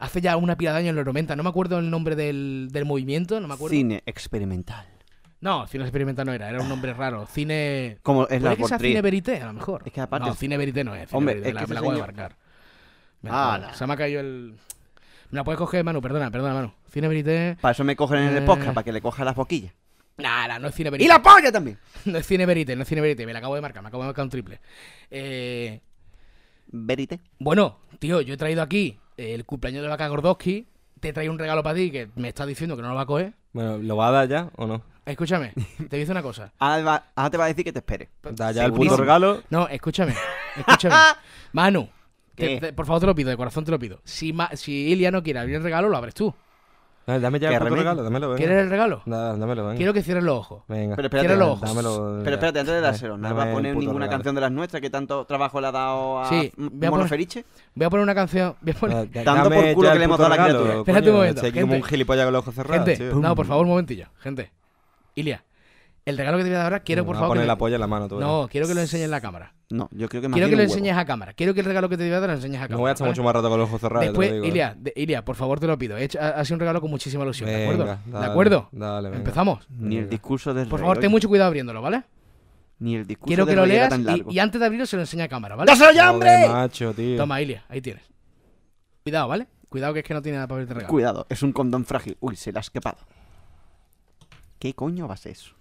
Hace 0.00 0.20
ya 0.20 0.36
una 0.36 0.56
pila 0.56 0.72
de 0.72 0.78
años 0.78 0.90
en 0.90 0.96
los 0.96 1.04
90, 1.06 1.36
no 1.36 1.42
me 1.42 1.48
acuerdo 1.50 1.78
el 1.78 1.90
nombre 1.90 2.16
del, 2.16 2.68
del 2.72 2.84
movimiento, 2.84 3.38
no 3.38 3.46
me 3.48 3.54
acuerdo. 3.54 3.76
Cine 3.76 4.02
experimental. 4.06 4.86
No, 5.40 5.66
cine 5.66 5.84
experimental 5.84 6.26
no 6.26 6.32
era, 6.32 6.48
era 6.50 6.60
un 6.60 6.68
nombre 6.68 6.92
raro. 6.92 7.26
Cine. 7.26 7.98
Como 8.02 8.26
es 8.28 8.42
la 8.42 8.56
que 8.56 8.64
sea 8.64 8.78
cine 8.78 9.00
verité, 9.02 9.40
a 9.40 9.46
lo 9.46 9.52
mejor. 9.54 9.82
Es 9.86 9.92
que 9.92 10.00
aparte- 10.00 10.28
No, 10.28 10.34
cine 10.34 10.56
verité 10.58 10.84
no 10.84 10.94
es. 10.94 11.08
Cine 11.08 11.18
Hombre, 11.18 11.34
verité, 11.34 11.48
es 11.50 11.54
la- 11.54 11.60
que 11.60 11.66
me 11.66 11.72
ese 11.72 11.74
la 11.74 11.80
acabo 11.80 11.92
de 11.92 11.96
señor- 11.98 12.14
marcar. 12.14 12.36
Me 13.22 13.30
la- 13.30 13.54
Ala. 13.54 13.74
Se 13.74 13.86
me 13.86 13.92
ha 13.92 13.96
caído 13.96 14.20
el. 14.20 14.54
Me 15.30 15.36
la 15.36 15.44
puedes 15.44 15.58
coger, 15.58 15.84
Manu, 15.84 16.00
perdona, 16.02 16.30
perdona, 16.30 16.54
Manu. 16.54 16.72
Cine 16.90 17.06
verité. 17.08 17.56
Para 17.60 17.72
eso 17.72 17.84
me 17.84 17.94
cogen 17.96 18.18
en 18.18 18.28
el 18.36 18.42
Eh. 18.42 18.46
podcast, 18.46 18.72
para 18.74 18.84
que 18.84 18.92
le 18.92 19.00
coja 19.00 19.24
las 19.24 19.34
boquillas. 19.36 19.72
Nah, 20.18 20.46
nah, 20.48 20.58
no 20.58 20.68
es 20.68 20.74
cine 20.74 20.90
verité. 20.90 21.04
¡Y 21.04 21.08
la 21.08 21.22
polla 21.22 21.50
también! 21.52 21.78
No 22.06 22.18
es 22.18 22.26
cine 22.26 22.44
verité, 22.46 22.74
no 22.76 22.82
es 22.82 22.88
cine 22.88 23.00
verité. 23.00 23.24
Me 23.26 23.32
la 23.32 23.38
acabo 23.38 23.54
de 23.54 23.60
marcar, 23.62 23.82
me 23.82 23.88
acabo 23.88 24.02
de 24.02 24.08
marcar 24.08 24.24
un 24.24 24.30
triple. 24.30 24.60
Eh, 25.10 25.80
Verite. 26.72 27.20
bueno, 27.38 27.78
tío, 27.98 28.20
yo 28.20 28.34
he 28.34 28.36
traído 28.36 28.62
aquí 28.62 28.98
el 29.20 29.44
cumpleaños 29.44 29.82
de 29.82 29.88
la 29.88 29.94
vaca 29.94 30.08
Gordowski. 30.08 30.66
Te 31.00 31.12
traigo 31.12 31.32
un 31.32 31.38
regalo 31.38 31.62
para 31.62 31.74
ti 31.76 31.90
que 31.90 32.08
me 32.16 32.28
estás 32.28 32.46
diciendo 32.46 32.76
que 32.76 32.82
no 32.82 32.88
lo 32.90 32.94
va 32.94 33.02
a 33.02 33.06
coger. 33.06 33.32
Bueno, 33.52 33.78
¿lo 33.78 33.96
va 33.96 34.08
a 34.08 34.10
dar 34.10 34.28
ya 34.28 34.50
o 34.56 34.66
no? 34.66 34.82
Escúchame, 35.06 35.52
te 35.88 35.96
dice 35.96 36.12
una 36.12 36.22
cosa. 36.22 36.52
Ahora, 36.58 36.82
va- 36.84 37.04
ahora 37.16 37.30
te 37.30 37.36
va 37.38 37.44
a 37.44 37.48
decir 37.48 37.64
que 37.64 37.72
te 37.72 37.78
espere. 37.78 38.10
Da 38.22 38.52
ya 38.52 38.62
el 38.64 38.66
Segurísimo. 38.66 38.90
puto 38.96 38.96
regalo. 39.02 39.42
No, 39.50 39.66
escúchame, 39.68 40.14
escúchame. 40.56 40.94
Manu, 41.52 41.88
te- 42.34 42.46
¿Qué? 42.46 42.60
te- 42.60 42.72
por 42.74 42.86
favor 42.86 43.00
te 43.00 43.06
lo 43.06 43.14
pido, 43.14 43.30
de 43.30 43.36
corazón 43.36 43.64
te 43.64 43.70
lo 43.70 43.78
pido. 43.78 44.00
Si, 44.04 44.32
Ma- 44.32 44.50
si 44.54 44.72
Ilia 44.90 45.10
no 45.10 45.22
quiere 45.22 45.40
abrir 45.40 45.56
el 45.56 45.62
regalo, 45.62 45.88
lo 45.88 45.96
abres 45.96 46.14
tú. 46.14 46.34
No, 47.06 47.18
dame 47.18 47.40
ya 47.40 47.48
¿Qué 47.48 47.54
el 47.56 47.62
puto 47.62 47.74
regalo, 47.76 48.02
dámelo, 48.04 48.28
venga. 48.28 48.36
¿Quieres 48.38 48.58
el 48.62 48.70
regalo? 48.70 49.02
Da- 49.06 49.36
dámelo, 49.36 49.64
venga. 49.64 49.76
Quiero 49.76 49.92
que 49.92 50.02
cierres 50.02 50.22
los 50.22 50.38
ojos. 50.38 50.62
Venga. 50.68 50.94
Pero 50.96 51.06
espérate, 51.06 51.34
los 51.36 51.48
ojos. 51.48 51.60
Dámelo. 51.68 52.20
Pero 52.22 52.34
espérate, 52.36 52.60
antes 52.60 52.74
de 52.74 52.80
dárselo, 52.80 53.16
¿no 53.16 53.34
va 53.34 53.42
a 53.44 53.52
poner 53.52 53.74
ninguna 53.74 53.92
regalo. 54.06 54.10
canción 54.10 54.34
de 54.34 54.40
las 54.42 54.52
nuestras 54.52 54.80
que 54.80 54.90
tanto 54.90 55.24
trabajo 55.24 55.60
le 55.60 55.66
ha 55.68 55.72
dado 55.72 56.20
a 56.20 56.28
Sí, 56.28 56.52
voy 56.56 56.66
a 56.68 56.90
Mono 56.90 56.90
poner- 57.02 57.08
Feriche? 57.08 57.44
Voy 57.74 57.86
a 57.86 57.90
poner 57.90 58.02
una 58.04 58.14
canción. 58.14 58.54
Voy 58.60 58.72
a 58.72 58.74
poner... 58.78 58.96
Da- 58.96 59.04
da- 59.04 59.24
Tanto 59.24 59.50
dame 59.50 59.62
por 59.64 59.74
culo 59.74 59.92
que 59.92 59.98
le 59.98 60.04
hemos 60.04 60.18
dado 60.18 60.32
a 60.32 60.36
la 60.36 60.44
criatura. 60.44 60.74
Espérate 60.74 61.10
un 61.10 61.16
momento, 61.16 61.40
aquí 61.40 61.50
como 61.52 61.60
gente. 61.72 61.76
un 61.76 61.82
gilipollas 61.84 62.24
con 62.26 62.32
los 62.34 62.40
ojos 62.42 62.54
cerrados, 62.54 62.88
Gente, 62.88 63.14
no, 63.14 63.34
por 63.34 63.46
favor, 63.46 63.64
un 63.64 63.70
momentillo. 63.70 64.06
Gente. 64.20 64.50
Ilia, 65.16 65.42
el 66.06 66.16
regalo 66.16 66.38
que 66.38 66.44
te 66.44 66.50
voy 66.50 66.54
a 66.56 66.58
dar 66.58 66.66
ahora, 66.72 66.80
quiero 66.80 67.04
por 67.04 67.14
vas 67.14 67.20
favor. 67.20 67.30
poner 67.36 67.44
que 67.44 67.48
la 67.48 67.58
polla 67.58 67.74
en 67.76 67.80
la 67.80 67.86
mano, 67.86 68.08
tú 68.08 68.16
verás. 68.16 68.30
No, 68.30 68.48
quiero 68.50 68.66
que 68.66 68.74
lo 68.74 68.80
enseñes 68.80 69.04
en 69.04 69.10
la 69.10 69.20
cámara. 69.20 69.54
No, 69.70 69.88
yo 69.92 70.08
creo 70.08 70.20
que 70.22 70.28
más 70.28 70.34
Quiero 70.34 70.48
que 70.48 70.56
lo 70.56 70.62
enseñes 70.62 70.96
a 70.96 71.04
cámara. 71.04 71.32
Quiero 71.34 71.54
que 71.54 71.60
el 71.60 71.66
regalo 71.66 71.88
que 71.88 71.96
te 71.96 72.02
voy 72.04 72.12
a 72.12 72.20
dar 72.20 72.30
lo 72.30 72.34
enseñes 72.36 72.56
a 72.58 72.62
cámara. 72.64 72.74
No 72.74 72.80
voy 72.80 72.88
a 72.88 72.92
estar 72.92 73.04
¿vale? 73.06 73.10
mucho 73.12 73.22
más 73.22 73.34
rato 73.34 73.48
con 73.50 73.58
los 73.60 73.68
ojos 73.68 73.80
cerrados. 73.80 74.06
ya 74.06 74.12
te 74.12 74.16
lo 74.16 74.20
Después, 74.20 74.32
digo, 74.32 74.44
¿eh? 74.44 74.48
Ilia, 74.48 74.76
de- 74.78 74.92
Ilia, 74.96 75.24
por 75.24 75.36
favor 75.36 75.60
te 75.60 75.66
lo 75.68 75.78
pido. 75.78 75.96
He 75.96 76.04
hecho- 76.04 76.18
ha, 76.20 76.28
ha 76.30 76.44
sido 76.44 76.56
un 76.56 76.60
regalo 76.60 76.80
con 76.80 76.90
muchísima 76.90 77.22
ilusión, 77.22 77.48
¿de 77.48 77.62
acuerdo? 77.62 77.84
Venga, 77.84 78.00
¿De 78.04 78.10
dale, 78.12 78.26
acuerdo? 78.26 78.68
Dale, 78.72 79.08
venga. 79.10 79.18
Empezamos. 79.18 79.66
Ni 79.70 79.98
el 79.98 80.08
discurso 80.08 80.52
del 80.54 80.66
Por 80.68 80.80
rey, 80.80 80.84
favor, 80.84 80.98
ten 80.98 81.10
mucho 81.10 81.28
cuidado 81.28 81.48
abriéndolo, 81.48 81.80
¿vale? 81.82 82.02
Ni 82.80 82.96
el 82.96 83.06
discurso 83.06 83.26
Quiero 83.28 83.46
que 83.46 83.54
lo 83.54 83.66
leas 83.66 83.90
tan 83.90 84.00
y, 84.00 84.04
largo. 84.04 84.32
y 84.32 84.38
antes 84.38 84.58
de 84.58 84.66
abrirlo 84.66 84.86
se 84.86 84.96
lo 84.96 85.02
enseña 85.02 85.24
a 85.24 85.28
cámara, 85.28 85.54
¿vale? 85.54 85.70
¡Dáselo 85.70 85.92
ya, 85.92 86.08
Joder, 86.10 86.14
hombre! 86.14 86.48
macho, 86.48 86.94
tío. 86.94 87.16
Toma, 87.18 87.40
Ilia, 87.42 87.62
ahí 87.68 87.80
tienes. 87.80 88.02
Cuidado, 89.04 89.28
¿vale? 89.28 89.46
Cuidado 89.68 89.92
que 89.94 90.00
es 90.00 90.04
que 90.06 90.14
no 90.14 90.22
tiene 90.22 90.36
nada 90.38 90.48
para 90.48 90.56
abrirte 90.56 90.74
regalo. 90.74 90.90
Cuidado, 90.90 91.26
es 91.28 91.42
un 91.44 91.52
condón 91.52 91.84
frágil. 91.84 92.16
Uy, 92.20 92.34
se 92.36 92.50
le 92.50 92.58
ha 92.58 92.60
escapado. 92.62 92.96
¿Qué 94.58 94.74
coño 94.74 95.06
va 95.06 95.14
a 95.14 95.16
ser 95.16 95.32
eso? 95.32 95.54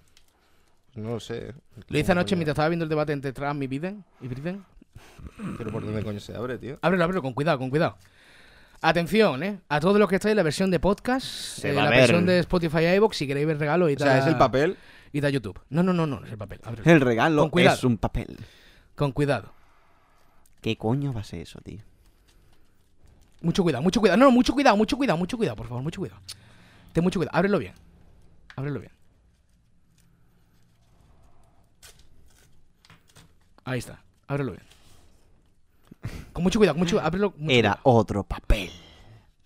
No 0.95 1.09
lo 1.09 1.19
sé. 1.19 1.53
Lo 1.87 1.99
hice 1.99 2.11
anoche 2.11 2.35
mientras 2.35 2.53
estaba 2.53 2.69
viendo 2.69 2.83
el 2.83 2.89
debate 2.89 3.13
entre 3.13 3.31
Trump 3.31 3.61
y 3.63 3.67
Biden. 3.67 4.03
¿Y 4.21 4.27
Biden? 4.27 4.63
Pero 5.57 5.71
por 5.71 5.85
dónde 5.85 6.03
coño 6.03 6.19
se 6.19 6.35
abre, 6.35 6.57
tío. 6.57 6.77
Ábrelo, 6.81 7.03
ábrelo, 7.03 7.21
con 7.21 7.33
cuidado, 7.33 7.57
con 7.57 7.69
cuidado. 7.69 7.97
Atención, 8.81 9.43
¿eh? 9.43 9.59
A 9.69 9.79
todos 9.79 9.99
los 9.99 10.07
que 10.09 10.15
estáis 10.15 10.31
en 10.31 10.37
la 10.37 10.43
versión 10.43 10.71
de 10.71 10.79
podcast, 10.79 11.63
eh, 11.65 11.73
va 11.73 11.81
a 11.81 11.85
la 11.85 11.89
ver. 11.91 11.99
versión 12.01 12.25
de 12.25 12.39
Spotify 12.39 12.79
y 12.79 12.95
iVoox, 12.95 13.15
si 13.15 13.27
queréis 13.27 13.45
ver 13.47 13.59
regalo 13.59 13.89
y 13.89 13.95
O 13.95 13.99
sea, 13.99 14.19
es 14.19 14.25
el 14.27 14.37
papel. 14.37 14.77
Y 15.11 15.21
da 15.21 15.29
YouTube. 15.29 15.59
No, 15.69 15.83
no, 15.83 15.91
no, 15.93 16.05
no, 16.07 16.23
es 16.23 16.31
el 16.31 16.37
papel. 16.37 16.59
Ábrelo. 16.63 16.89
El 16.89 17.01
regalo 17.01 17.41
Con 17.43 17.49
cuidado. 17.49 17.75
es 17.77 17.83
un 17.83 17.97
papel. 17.97 18.37
Con 18.95 19.11
cuidado. 19.11 19.51
¿Qué 20.61 20.77
coño 20.77 21.13
va 21.13 21.21
a 21.21 21.23
ser 21.23 21.41
eso, 21.41 21.59
tío? 21.61 21.79
Mucho 23.41 23.63
cuidado, 23.63 23.81
mucho 23.81 23.99
cuidado. 24.01 24.17
No, 24.17 24.25
no, 24.25 24.31
mucho 24.31 24.53
cuidado, 24.53 24.75
mucho 24.77 24.97
cuidado, 24.97 25.17
mucho 25.17 25.37
cuidado, 25.37 25.55
por 25.55 25.67
favor, 25.67 25.83
mucho 25.83 25.99
cuidado. 26.01 26.21
Ten 26.93 27.03
mucho 27.03 27.19
cuidado. 27.19 27.37
Ábrelo 27.37 27.59
bien. 27.59 27.73
Ábrelo 28.55 28.79
bien. 28.81 28.91
Ahí 33.69 33.77
está. 33.77 34.01
Ábrelo 34.27 34.53
bien. 34.53 34.63
Con 36.33 36.43
mucho 36.43 36.57
cuidado, 36.57 36.73
con 36.73 36.79
mucho 36.79 36.99
ábrelo 36.99 37.33
mucho 37.37 37.51
Era 37.53 37.73
cuidado. 37.73 37.99
otro 37.99 38.23
papel. 38.23 38.71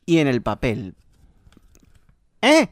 Y 0.06 0.20
en 0.20 0.28
el 0.28 0.42
papel. 0.42 0.96
¿Eh? 2.42 2.70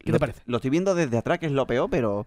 ¿Qué 0.00 0.10
lo, 0.10 0.14
te 0.14 0.18
parece? 0.18 0.42
Lo 0.46 0.56
estoy 0.56 0.70
viendo 0.70 0.96
desde 0.96 1.16
atrás, 1.16 1.38
que 1.38 1.46
es 1.46 1.52
lo 1.52 1.64
peor, 1.64 1.88
pero. 1.88 2.26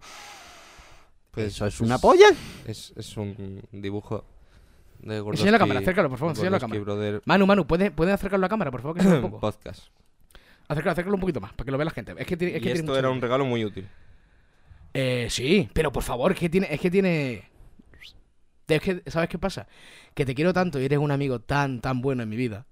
Pues 1.32 1.48
¿Eso 1.48 1.66
es 1.66 1.78
una 1.82 1.98
polla? 1.98 2.28
Es, 2.66 2.94
es 2.96 3.16
un 3.18 3.62
dibujo 3.70 4.24
de 5.00 5.20
Gordoski. 5.20 5.42
Enseña 5.42 5.52
la 5.52 5.58
cámara, 5.58 5.80
acércalo, 5.80 6.08
por 6.08 6.18
favor, 6.18 6.32
enseña 6.32 6.50
la 6.50 6.60
cámara. 6.60 6.80
Brother 6.80 7.22
Manu, 7.26 7.46
Manu, 7.46 7.66
¿puedes, 7.66 7.90
¿puedes 7.90 8.14
acercarlo 8.14 8.44
a 8.44 8.46
la 8.46 8.50
cámara, 8.50 8.70
por 8.70 8.80
favor? 8.80 8.96
Que 8.96 9.02
se 9.02 9.08
vea 9.08 9.16
un 9.18 9.22
poco. 9.30 9.40
Podcast. 9.40 9.88
Acércalo, 10.68 10.92
acércalo 10.92 11.16
un 11.16 11.20
poquito 11.20 11.40
más, 11.40 11.52
para 11.52 11.66
que 11.66 11.70
lo 11.70 11.76
vea 11.76 11.84
la 11.84 11.90
gente. 11.90 12.14
Es 12.16 12.26
que 12.26 12.36
tiene, 12.38 12.56
es 12.56 12.62
que 12.62 12.68
y 12.70 12.72
tiene 12.72 12.80
esto 12.80 12.92
mucho 12.92 12.98
era 12.98 13.10
un 13.10 13.20
regalo 13.20 13.44
muy 13.44 13.62
útil. 13.62 13.86
Eh, 14.94 15.28
sí, 15.30 15.68
pero 15.72 15.90
por 15.92 16.02
favor, 16.02 16.32
es 16.32 16.38
que 16.38 16.48
tiene. 16.48 16.68
Es 16.72 16.80
que 16.80 16.90
tiene. 16.90 17.50
Es 18.68 18.80
que, 18.80 19.02
¿sabes 19.06 19.28
qué 19.28 19.38
pasa? 19.38 19.66
Que 20.14 20.24
te 20.24 20.34
quiero 20.34 20.52
tanto 20.52 20.80
y 20.80 20.84
eres 20.84 20.98
un 20.98 21.10
amigo 21.10 21.40
tan, 21.40 21.80
tan 21.80 22.00
bueno 22.00 22.22
en 22.22 22.28
mi 22.28 22.36
vida. 22.36 22.66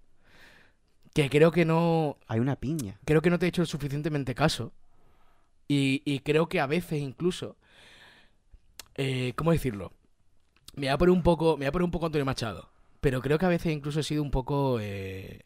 Que 1.14 1.28
creo 1.28 1.50
que 1.50 1.64
no. 1.64 2.16
Hay 2.26 2.40
una 2.40 2.56
piña. 2.56 2.98
Creo 3.04 3.20
que 3.22 3.30
no 3.30 3.38
te 3.38 3.46
he 3.46 3.48
hecho 3.48 3.66
suficientemente 3.66 4.34
caso. 4.34 4.72
Y, 5.68 6.02
y 6.04 6.20
creo 6.20 6.48
que 6.48 6.60
a 6.60 6.66
veces 6.66 7.00
incluso. 7.00 7.56
eh, 8.96 9.32
¿Cómo 9.36 9.52
decirlo? 9.52 9.92
Me 10.74 10.82
voy 10.86 10.88
a 10.88 10.98
poner 10.98 11.12
un 11.12 11.22
poco. 11.22 11.52
Me 11.56 11.64
voy 11.64 11.66
a 11.66 11.72
poner 11.72 11.84
un 11.84 11.90
poco 11.90 12.06
Antonio 12.06 12.24
Machado. 12.24 12.68
Pero 13.00 13.20
creo 13.22 13.38
que 13.38 13.46
a 13.46 13.50
veces 13.50 13.72
incluso 13.72 14.00
he 14.00 14.04
sido 14.04 14.22
un 14.22 14.30
poco. 14.30 14.78
eh, 14.80 15.40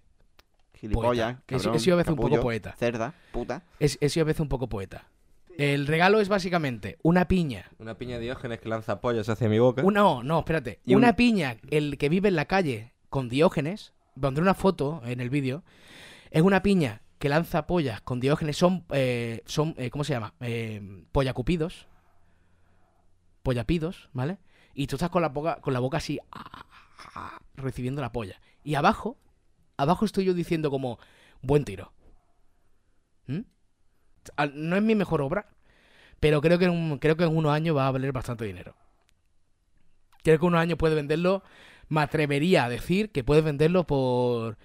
Gilipollas. 0.75 1.39
Que 1.47 1.55
he 1.57 1.59
si- 1.59 1.65
cabrón, 1.65 1.77
he 1.77 1.81
sido 1.85 1.95
a 1.95 1.99
veces 1.99 2.11
un 2.11 2.17
poco 2.17 2.41
poeta. 2.43 2.75
Cerda, 2.79 3.15
puta. 3.33 3.63
he, 3.81 3.87
he 4.01 4.09
sido 4.09 4.25
a 4.25 4.27
veces 4.27 4.41
un 4.41 4.49
poco 4.49 4.69
poeta. 4.69 5.09
El 5.59 5.87
regalo 5.87 6.21
es 6.21 6.29
básicamente 6.29 6.99
una 7.03 7.29
piña 7.29 7.71
Una 7.79 7.97
piña 7.97 8.17
de 8.17 8.23
Diógenes 8.25 8.61
que 8.61 8.69
lanza 8.69 9.01
pollas 9.01 9.29
hacia 9.29 9.49
mi 9.49 9.59
boca. 9.59 9.83
Una, 9.85 10.01
no, 10.01 10.23
no, 10.23 10.39
espérate. 10.41 10.81
Y 10.85 10.95
una 10.95 11.11
un- 11.11 11.15
piña, 11.17 11.59
el 11.71 11.97
que 11.99 12.09
vive 12.09 12.29
en 12.29 12.37
la 12.37 12.47
calle 12.47 12.93
con 13.09 13.29
Diógenes, 13.29 13.93
pondré 14.21 14.43
una 14.43 14.55
foto 14.55 15.01
en 15.05 15.21
el 15.21 15.31
vídeo, 15.31 15.63
es 16.31 16.43
una 16.43 16.63
piña 16.63 17.03
que 17.19 17.29
lanza 17.29 17.67
pollas 17.67 18.01
con 18.01 18.21
Diógenes, 18.21 18.57
son, 18.57 18.85
eh, 18.91 19.43
son 19.47 19.75
eh, 19.79 19.91
¿cómo 19.91 20.05
se 20.05 20.13
llama? 20.15 20.35
Eh, 20.41 21.05
pollacupidos, 21.13 21.87
pollapidos, 23.43 24.11
¿vale? 24.13 24.39
Y 24.75 24.87
tú 24.89 24.97
estás 24.97 25.11
con 25.11 25.23
la 25.23 25.29
boca, 25.29 25.61
con 25.61 25.73
la 25.73 25.81
boca 25.81 25.99
así, 25.99 26.19
ah, 26.33 27.39
recibiendo 27.55 28.01
la 28.03 28.11
polla. 28.13 28.41
Y 28.65 28.75
abajo, 28.75 29.19
abajo 29.77 30.05
estoy 30.05 30.25
yo 30.25 30.35
diciendo 30.35 30.71
como, 30.71 30.99
buen 31.43 31.65
tiro. 31.65 31.93
¿Mm? 33.27 33.41
No 34.55 34.77
es 34.77 34.83
mi 34.83 34.95
mejor 34.95 35.23
obra, 35.23 35.47
pero 36.21 36.41
creo 36.41 36.59
que, 36.59 36.67
en 36.67 36.71
un- 36.73 36.99
creo 36.99 37.17
que 37.17 37.25
en 37.25 37.37
unos 37.37 37.53
años 37.53 37.77
va 37.77 37.87
a 37.89 37.91
valer 37.93 38.13
bastante 38.13 38.45
dinero. 38.45 38.75
Creo 40.23 40.39
que 40.39 40.45
en 40.45 40.49
unos 40.49 40.61
años 40.61 40.79
puede 40.79 40.95
venderlo. 40.95 41.43
Me 41.89 42.01
atrevería 42.01 42.65
a 42.65 42.69
decir 42.69 43.11
que 43.11 43.25
puedes 43.25 43.45
venderlo 43.45 43.87
por 43.87 44.57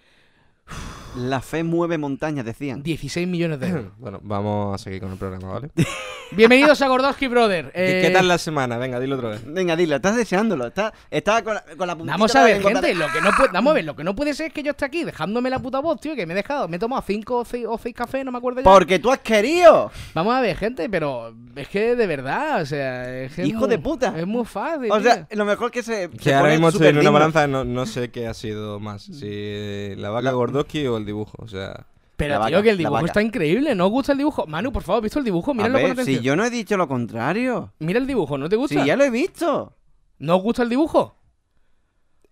La 1.15 1.41
fe 1.41 1.63
mueve 1.63 1.97
montañas, 1.97 2.45
decían. 2.45 2.83
16 2.83 3.27
millones 3.27 3.59
de 3.59 3.67
euros. 3.69 3.85
Bueno, 3.99 4.19
vamos 4.23 4.75
a 4.79 4.83
seguir 4.83 5.01
con 5.01 5.11
el 5.11 5.17
programa, 5.17 5.53
¿vale? 5.53 5.69
Bienvenidos 6.31 6.79
a 6.83 6.87
Gordowski 6.87 7.27
Brother. 7.27 7.71
¿Qué, 7.73 7.99
Eh, 7.99 8.01
qué 8.03 8.09
tal 8.11 8.27
la 8.27 8.37
semana? 8.37 8.77
Venga, 8.77 8.99
dilo 8.99 9.15
otra 9.15 9.29
vez. 9.29 9.41
Venga, 9.45 9.75
dilo, 9.75 9.95
estás 9.95 10.15
deseándolo. 10.15 10.67
Estás, 10.67 10.93
estás 11.09 11.41
con, 11.41 11.55
la, 11.55 11.63
con 11.75 11.87
la 11.87 11.95
puntita 11.95 12.13
Vamos 12.13 12.35
a 12.35 12.43
ver, 12.43 12.61
gente, 12.61 12.93
lo 12.93 13.07
que 13.11 13.19
no 13.21 13.31
puede, 13.35 13.49
vamos 13.51 13.71
a 13.71 13.73
ver, 13.73 13.85
lo 13.85 13.95
que 13.95 14.03
no 14.03 14.15
puede 14.15 14.35
ser 14.35 14.47
es 14.47 14.53
que 14.53 14.61
yo 14.61 14.71
esté 14.71 14.85
aquí 14.85 15.03
dejándome 15.03 15.49
la 15.49 15.57
puta 15.57 15.79
voz, 15.79 15.99
tío, 15.99 16.15
que 16.15 16.27
me 16.27 16.33
he 16.33 16.35
dejado, 16.35 16.67
me 16.67 16.75
he 16.75 16.79
tomado 16.79 17.01
5 17.05 17.37
o 17.37 17.43
6 17.45 17.65
o 17.67 17.77
seis 17.79 17.95
cafés, 17.95 18.23
no 18.23 18.31
me 18.31 18.37
acuerdo 18.37 18.61
ya. 18.61 18.63
Porque 18.65 18.99
tú 18.99 19.11
has 19.11 19.19
querido. 19.19 19.91
Vamos 20.13 20.35
a 20.35 20.41
ver, 20.41 20.55
gente, 20.55 20.87
pero 20.87 21.33
es 21.55 21.67
que 21.67 21.95
de 21.95 22.05
verdad, 22.07 22.61
o 22.61 22.65
sea, 22.67 23.23
es 23.23 23.33
que 23.33 23.41
es 23.41 23.47
Hijo 23.47 23.61
muy- 23.61 23.69
de 23.69 23.79
puta. 23.79 24.13
Es 24.17 24.27
muy 24.27 24.45
fácil. 24.45 24.91
O 24.91 24.99
sea, 25.01 25.25
tío. 25.25 25.35
lo 25.37 25.45
mejor 25.45 25.71
que 25.71 25.81
se. 25.81 26.11
Que 26.11 26.19
se 26.25 26.33
ahora 26.35 26.51
mismo 26.51 26.69
estoy 26.69 26.87
en 26.89 26.99
una 26.99 27.09
balanza, 27.09 27.47
no, 27.47 27.65
no 27.65 27.87
sé 27.87 28.11
qué 28.11 28.27
ha 28.27 28.35
sido 28.35 28.79
más. 28.79 29.01
Si 29.03 29.95
la 29.95 30.11
vaca 30.11 30.25
La- 30.31 30.31
O 30.61 30.97
el 30.97 31.05
dibujo. 31.05 31.33
O 31.39 31.47
sea, 31.47 31.85
pero 32.17 32.37
la 32.39 32.47
tío, 32.47 32.57
vaca, 32.57 32.63
que 32.63 32.69
el 32.71 32.77
dibujo 32.77 33.05
está 33.05 33.21
increíble, 33.21 33.75
¿no 33.75 33.85
os 33.85 33.91
gusta 33.91 34.11
el 34.11 34.17
dibujo? 34.17 34.45
Manu, 34.47 34.71
por 34.73 34.83
favor, 34.83 34.97
¿has 34.99 35.03
visto 35.03 35.19
el 35.19 35.25
dibujo? 35.25 35.51
A 35.51 35.53
Míralo 35.53 35.73
con 35.75 35.83
ver, 35.83 35.91
atención. 35.93 36.17
si 36.17 36.23
yo 36.23 36.35
no 36.35 36.43
he 36.43 36.49
dicho 36.49 36.75
lo 36.77 36.87
contrario. 36.87 37.71
Mira 37.79 37.99
el 37.99 38.07
dibujo, 38.07 38.37
¿no 38.37 38.49
te 38.49 38.55
gusta? 38.57 38.81
Si 38.81 38.85
ya 38.87 38.95
lo 38.95 39.03
he 39.05 39.09
visto. 39.09 39.73
¿No 40.19 40.35
os 40.35 40.43
gusta 40.43 40.63
el 40.63 40.69
dibujo? 40.69 41.15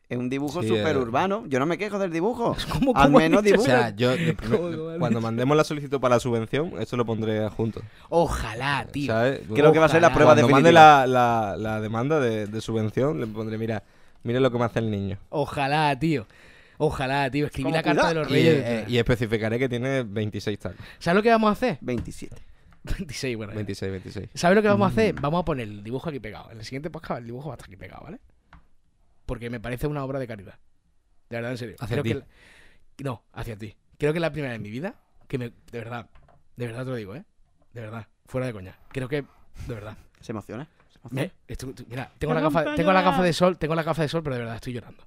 Es 0.09 0.17
un 0.17 0.29
dibujo 0.29 0.61
Sí, 0.61 0.69
súper 0.69 0.95
eh. 0.95 0.99
urbano. 0.99 1.43
Yo 1.47 1.59
no 1.59 1.65
me 1.65 1.77
quejo 1.77 1.99
del 1.99 2.11
dibujo. 2.11 2.55
¿Cómo- 2.71 2.93
Al 2.95 3.07
cómo 3.07 3.17
has 3.19 3.23
menos 3.23 3.43
dicho 3.43 3.55
o 3.55 3.63
dibujo. 3.63 3.65
sea 3.77 3.89
yo 3.95 4.11
de 4.11 4.33
primer- 4.33 4.57
¿Cómo 4.59 4.69
lo 4.69 4.89
has 4.91 4.99
cuando 4.99 5.19
mandemos 5.21 5.57
la 5.57 5.63
solicitud 5.65 5.99
para 5.99 6.15
la 6.15 6.19
subvención, 6.19 6.73
esto 6.79 6.95
lo 6.95 7.05
pondré 7.05 7.47
junto. 7.49 7.81
Ojalá, 8.09 8.87
tío. 8.91 9.11
¿sabes? 9.13 9.41
Creo 9.53 9.71
que 9.73 9.79
va 9.79 9.85
a 9.85 9.89
ser 9.89 10.01
la 10.01 10.13
prueba 10.13 10.33
Cuando 10.33 10.49
mande 10.49 10.69
definitiva. 10.69 11.07
la, 11.07 11.07
la, 11.07 11.57
la 11.57 11.81
demanda 11.81 12.19
de, 12.21 12.47
de 12.47 12.61
subvención, 12.61 13.19
le 13.19 13.27
pondré, 13.27 13.57
mira, 13.57 13.83
mira 14.23 14.39
lo 14.39 14.49
que 14.49 14.57
me 14.57 14.63
hace 14.65 14.79
el 14.79 14.89
niño. 14.91 15.17
Ojalá, 15.29 15.97
tío. 15.99 16.25
Ojalá, 16.77 17.29
tío. 17.31 17.45
Escribí 17.47 17.71
la 17.71 17.81
carta 17.83 18.09
de 18.09 18.13
los 18.15 18.29
Y, 18.29 18.33
reyes. 18.33 18.63
eh, 18.65 18.85
y 18.87 18.97
especificaré 18.97 19.57
que 19.59 19.67
tiene 19.69 20.03
26 20.03 20.59
tacos. 20.59 20.77
¿Sabes 20.99 21.15
lo 21.15 21.23
que 21.23 21.29
vamos 21.29 21.49
a 21.49 21.51
hacer? 21.53 21.77
27. 21.81 22.35
26, 22.83 23.37
bueno. 23.37 23.51
ya. 23.53 23.55
26, 23.57 23.91
26. 23.91 24.29
¿Sabes 24.35 24.55
lo 24.55 24.61
que 24.61 24.67
vamos 24.67 24.85
a 24.85 24.91
hacer? 24.91 25.15
Mm. 25.15 25.21
Vamos 25.21 25.41
a 25.41 25.45
poner 25.45 25.67
el 25.67 25.83
dibujo 25.83 26.09
aquí 26.09 26.19
pegado. 26.19 26.51
En 26.51 26.59
el 26.59 26.65
siguiente 26.65 26.89
podcast 26.89 27.19
el 27.21 27.25
dibujo 27.27 27.47
va 27.49 27.53
a 27.53 27.55
estar 27.55 27.67
aquí 27.67 27.77
pegado, 27.77 28.03
¿vale? 28.03 28.19
Porque 29.25 29.49
me 29.49 29.59
parece 29.59 29.87
una 29.87 30.03
obra 30.03 30.19
de 30.19 30.27
caridad. 30.27 30.59
De 31.29 31.35
verdad, 31.37 31.51
en 31.51 31.57
serio. 31.57 31.75
Hacia 31.79 31.95
Creo 31.95 32.03
ti. 32.03 32.09
que 32.09 32.15
la- 32.15 32.25
No, 33.03 33.23
hacia 33.33 33.57
ti. 33.57 33.75
Creo 33.97 34.13
que 34.13 34.19
es 34.19 34.21
la 34.21 34.31
primera 34.31 34.51
vez 34.51 34.57
en 34.57 34.63
mi 34.63 34.69
vida 34.69 34.95
que 35.27 35.37
me... 35.37 35.45
De 35.49 35.79
verdad. 35.79 36.09
De 36.55 36.65
verdad 36.67 36.85
te 36.85 36.89
lo 36.91 36.95
digo, 36.95 37.15
¿eh? 37.15 37.25
De 37.73 37.81
verdad. 37.81 38.07
Fuera 38.25 38.47
de 38.47 38.53
coña. 38.53 38.77
Creo 38.89 39.09
que... 39.09 39.23
De 39.67 39.73
verdad. 39.73 39.97
¿Se 40.21 40.31
emociona? 40.31 40.67
¿Se 40.91 40.99
emociona? 40.99 41.21
Me- 41.23 41.31
esto- 41.47 41.73
tú- 41.73 41.85
mira, 41.89 42.11
tengo 42.17 42.33
la, 42.33 42.39
gafa, 42.41 42.75
tengo 42.75 42.93
la 42.93 43.01
gafa 43.01 43.23
de 43.23 43.33
sol, 43.33 43.57
tengo 43.57 43.75
la 43.75 43.83
gafa 43.83 44.03
de 44.03 44.07
sol, 44.07 44.23
pero 44.23 44.35
de 44.35 44.41
verdad 44.41 44.55
estoy 44.55 44.73
llorando. 44.73 45.03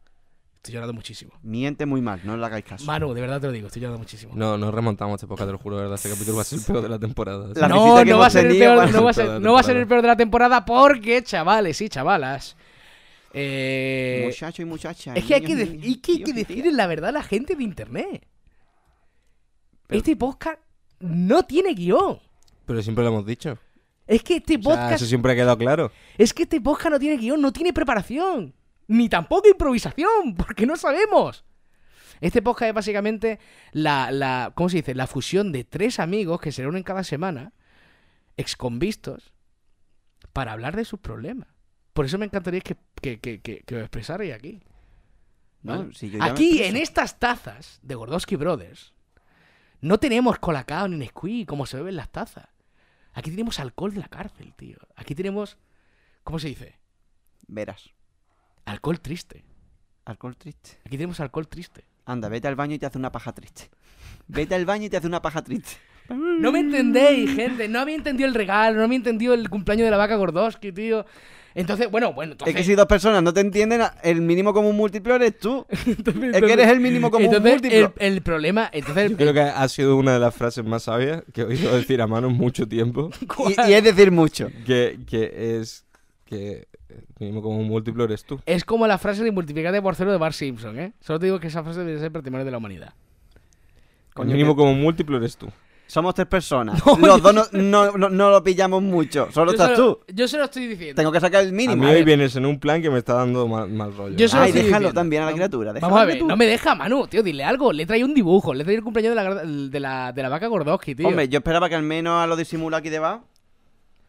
Estoy 0.60 0.74
llorando 0.74 0.92
muchísimo. 0.92 1.32
Miente 1.42 1.86
muy 1.86 2.02
mal, 2.02 2.20
no 2.22 2.36
le 2.36 2.44
hagáis 2.44 2.66
caso. 2.66 2.84
Manu, 2.84 3.14
de 3.14 3.20
verdad 3.22 3.40
te 3.40 3.46
lo 3.46 3.52
digo, 3.54 3.68
estoy 3.68 3.80
llorando 3.80 3.98
muchísimo. 3.98 4.34
No, 4.36 4.58
no 4.58 4.70
remontamos 4.70 5.14
este 5.14 5.26
podcast, 5.26 5.48
te 5.48 5.52
lo 5.52 5.58
juro, 5.58 5.76
de 5.76 5.82
verdad. 5.84 5.94
Este 5.96 6.10
capítulo 6.10 6.36
va 6.36 6.42
a 6.42 6.44
ser 6.44 6.58
el 6.58 6.64
peor 6.66 6.82
de 6.82 6.88
la 6.90 6.98
temporada. 6.98 7.48
La 7.56 7.66
no, 7.68 8.04
no 8.04 8.18
va 8.18 8.26
a 8.26 8.30
ser 8.30 8.46
el 8.46 8.58
peor, 8.58 8.76
bueno, 8.76 8.92
no 8.92 9.04
va 9.04 9.10
a 9.10 9.14
ser, 9.14 9.24
toda 9.24 9.38
la 9.38 9.44
no 9.46 9.52
va 9.54 9.60
a 9.60 9.62
ser 9.62 9.76
el 9.78 9.82
temporada. 9.82 9.88
peor 9.88 10.02
de 10.02 10.08
la 10.08 10.16
temporada 10.16 10.64
porque, 10.66 11.22
chavales 11.22 11.80
y 11.80 11.88
chavalas. 11.88 12.56
eh, 13.32 14.24
Muchacho 14.26 14.60
y 14.60 14.64
muchacha. 14.66 15.14
es 15.14 15.24
que 15.24 15.34
hay 15.36 15.40
que, 15.40 15.54
niños, 15.54 15.84
y 15.86 15.96
que, 15.96 16.12
hay 16.12 16.22
que 16.24 16.32
decir 16.34 16.70
la 16.74 16.86
verdad 16.86 17.08
a 17.08 17.12
la 17.12 17.22
gente 17.22 17.56
de 17.56 17.62
internet. 17.64 18.26
Pero- 19.86 19.98
Este 19.98 20.14
podcast 20.14 20.58
no 20.98 21.42
tiene 21.44 21.72
guion. 21.72 22.18
Pero 22.66 22.82
siempre 22.82 23.02
lo 23.02 23.10
hemos 23.10 23.24
dicho. 23.24 23.56
Es 24.06 24.22
que 24.22 24.36
este 24.36 24.56
O 24.56 24.60
sea, 24.62 24.70
podcast. 24.72 24.92
eso 24.96 25.06
siempre 25.06 25.32
ha 25.32 25.34
quedado 25.36 25.56
claro. 25.56 25.90
Es 26.18 26.34
que 26.34 26.42
este 26.42 26.60
podcast 26.60 26.90
no 26.90 26.98
tiene 26.98 27.16
guion, 27.16 27.40
no 27.40 27.50
tiene 27.50 27.72
preparación. 27.72 28.52
Ni 28.90 29.08
tampoco 29.08 29.48
improvisación, 29.48 30.34
porque 30.36 30.66
no 30.66 30.74
sabemos. 30.74 31.44
Este 32.20 32.42
podcast 32.42 32.70
es 32.70 32.74
básicamente 32.74 33.38
la, 33.70 34.10
la. 34.10 34.52
¿Cómo 34.56 34.68
se 34.68 34.78
dice? 34.78 34.96
La 34.96 35.06
fusión 35.06 35.52
de 35.52 35.62
tres 35.62 36.00
amigos 36.00 36.40
que 36.40 36.50
se 36.50 36.62
reúnen 36.62 36.82
cada 36.82 37.04
semana, 37.04 37.52
exconvistos, 38.36 39.32
para 40.32 40.50
hablar 40.50 40.74
de 40.74 40.84
sus 40.84 40.98
problemas. 40.98 41.46
Por 41.92 42.04
eso 42.04 42.18
me 42.18 42.26
encantaría 42.26 42.60
que, 42.62 42.76
que, 43.00 43.20
que, 43.20 43.40
que, 43.40 43.60
que 43.60 43.76
os 43.76 43.82
expresarais 43.82 44.34
aquí. 44.34 44.60
Aquí, 46.20 46.64
en 46.64 46.76
estas 46.76 47.20
tazas 47.20 47.78
de 47.82 47.94
Gordowski 47.94 48.34
Brothers, 48.34 48.92
no 49.80 49.98
tenemos 49.98 50.40
colacao 50.40 50.88
ni 50.88 50.96
Nesquik 50.96 51.48
como 51.48 51.64
se 51.64 51.76
beben 51.76 51.94
las 51.94 52.10
tazas. 52.10 52.48
Aquí 53.12 53.30
tenemos 53.30 53.60
alcohol 53.60 53.94
de 53.94 54.00
la 54.00 54.08
cárcel, 54.08 54.52
tío. 54.56 54.78
Aquí 54.96 55.14
tenemos. 55.14 55.58
¿Cómo 56.24 56.40
se 56.40 56.48
dice? 56.48 56.80
Verás. 57.46 57.92
Alcohol 58.70 59.00
triste. 59.00 59.42
Alcohol 60.04 60.36
triste. 60.36 60.78
Aquí 60.86 60.96
tenemos 60.96 61.18
alcohol 61.18 61.48
triste. 61.48 61.82
Anda, 62.06 62.28
vete 62.28 62.46
al 62.46 62.54
baño 62.54 62.76
y 62.76 62.78
te 62.78 62.86
hace 62.86 62.98
una 62.98 63.10
paja 63.10 63.32
triste. 63.32 63.68
Vete 64.28 64.54
al 64.54 64.64
baño 64.64 64.86
y 64.86 64.88
te 64.90 64.96
hace 64.96 65.08
una 65.08 65.20
paja 65.20 65.42
triste. 65.42 65.72
No 66.08 66.52
me 66.52 66.60
entendéis, 66.60 67.34
gente. 67.34 67.66
No 67.68 67.80
había 67.80 67.96
entendido 67.96 68.28
el 68.28 68.34
regalo, 68.34 68.78
no 68.78 68.84
había 68.84 68.96
entendido 68.96 69.34
el 69.34 69.50
cumpleaños 69.50 69.86
de 69.86 69.90
la 69.90 69.96
vaca 69.96 70.14
Gordowski, 70.14 70.70
tío. 70.70 71.04
Entonces, 71.52 71.90
bueno, 71.90 72.12
bueno, 72.12 72.32
entonces... 72.32 72.54
Es 72.54 72.60
que 72.60 72.64
si 72.64 72.76
dos 72.76 72.86
personas 72.86 73.24
no 73.24 73.34
te 73.34 73.40
entienden, 73.40 73.80
el 74.04 74.20
mínimo 74.20 74.54
común 74.54 74.76
múltiplo 74.76 75.16
eres 75.16 75.36
tú. 75.36 75.66
entonces- 75.86 76.34
Es 76.36 76.40
que 76.40 76.52
eres 76.52 76.68
el 76.68 76.78
mínimo 76.78 77.10
común 77.10 77.26
entonces, 77.26 77.52
múltiplo. 77.52 77.92
El, 77.98 78.14
el 78.14 78.22
problema... 78.22 78.70
Entonces, 78.72 79.10
Yo 79.10 79.16
creo 79.16 79.34
que 79.34 79.40
ha 79.40 79.68
sido 79.68 79.96
una 79.96 80.12
de 80.14 80.20
las 80.20 80.32
frases 80.32 80.64
más 80.64 80.84
sabias 80.84 81.24
que 81.34 81.40
he 81.40 81.44
oído 81.44 81.74
decir 81.76 82.00
a 82.02 82.06
mano 82.06 82.30
mucho 82.30 82.68
tiempo. 82.68 83.10
¿cuál? 83.36 83.68
Y, 83.68 83.72
y 83.72 83.74
es 83.74 83.82
decir 83.82 84.12
mucho. 84.12 84.48
Que, 84.64 85.00
que 85.08 85.58
es 85.60 85.84
que 86.30 86.68
el 86.88 87.04
mínimo 87.18 87.42
como 87.42 87.58
un 87.58 87.66
múltiplo 87.68 88.04
eres 88.04 88.24
tú. 88.24 88.40
Es 88.46 88.64
como 88.64 88.86
la 88.86 88.96
frase 88.98 89.22
de 89.24 89.32
multiplicate 89.32 89.82
por 89.82 89.94
cero 89.96 90.12
de 90.12 90.16
Bart 90.18 90.34
Simpson, 90.34 90.78
¿eh? 90.78 90.92
Solo 91.00 91.18
te 91.18 91.26
digo 91.26 91.38
que 91.40 91.48
esa 91.48 91.62
frase 91.62 91.84
debe 91.84 91.98
ser 91.98 92.10
patrimonio 92.12 92.44
de 92.46 92.50
la 92.52 92.56
humanidad. 92.58 92.94
Coño, 94.14 94.30
el 94.30 94.36
mínimo 94.36 94.54
que- 94.54 94.60
como 94.60 94.70
un 94.72 94.80
múltiplo 94.80 95.16
eres 95.18 95.36
tú. 95.36 95.48
Somos 95.86 96.14
tres 96.14 96.28
personas. 96.28 96.80
No, 96.86 96.96
Los 97.06 97.20
dos 97.20 97.34
no, 97.34 97.42
no, 97.52 97.92
no- 97.98 98.08
no 98.10 98.30
lo 98.30 98.44
pillamos 98.44 98.80
mucho. 98.80 99.28
Solo 99.32 99.50
Yo 99.52 99.56
estás 99.62 99.76
tú. 99.76 99.98
Yo 100.14 100.28
se 100.28 100.38
lo 100.38 100.44
estoy 100.44 100.68
diciendo. 100.68 100.94
Tengo 100.94 101.10
que 101.10 101.18
sacar 101.18 101.42
el 101.42 101.48
A 101.48 101.52
mínimo. 101.52 101.82
mí 101.82 101.86
a 101.86 101.88
hoy 101.90 101.94
ver. 101.96 102.04
vienes 102.04 102.36
en 102.36 102.46
un 102.46 102.60
plan 102.60 102.80
que 102.80 102.90
me 102.90 102.98
está 102.98 103.14
dando 103.14 103.48
mal, 103.48 103.68
mal 103.70 103.92
rollo. 103.96 104.16
Yo 104.16 104.26
Ay, 104.32 104.50
estoy 104.50 104.52
déjalo 104.52 104.60
diciendo. 104.62 104.92
también 104.92 105.22
a 105.24 105.26
la 105.26 105.32
criatura. 105.32 105.72
Vamos 105.80 106.00
a 106.00 106.04
ver, 106.04 106.20
tú. 106.20 106.26
no 106.28 106.36
me 106.36 106.46
deja, 106.46 106.76
Manu, 106.76 107.08
tío, 107.08 107.24
dile 107.24 107.42
algo. 107.42 107.72
Le 107.72 107.86
trae 107.86 108.04
un 108.04 108.14
dibujo, 108.14 108.54
le 108.54 108.62
trae 108.62 108.76
el 108.76 108.84
cumpleaños 108.84 109.16
de 109.16 109.24
la, 109.24 109.34
de 109.44 109.80
la, 109.80 110.12
de 110.12 110.22
la 110.22 110.28
vaca 110.28 110.46
Gordowski, 110.46 110.94
tío. 110.94 111.08
Hombre, 111.08 111.28
yo 111.28 111.38
esperaba 111.38 111.68
que 111.68 111.74
al 111.74 111.82
menos 111.82 112.22
a 112.22 112.26
lo 112.28 112.36
disimulado 112.36 112.78
aquí 112.78 112.88
debajo 112.88 113.24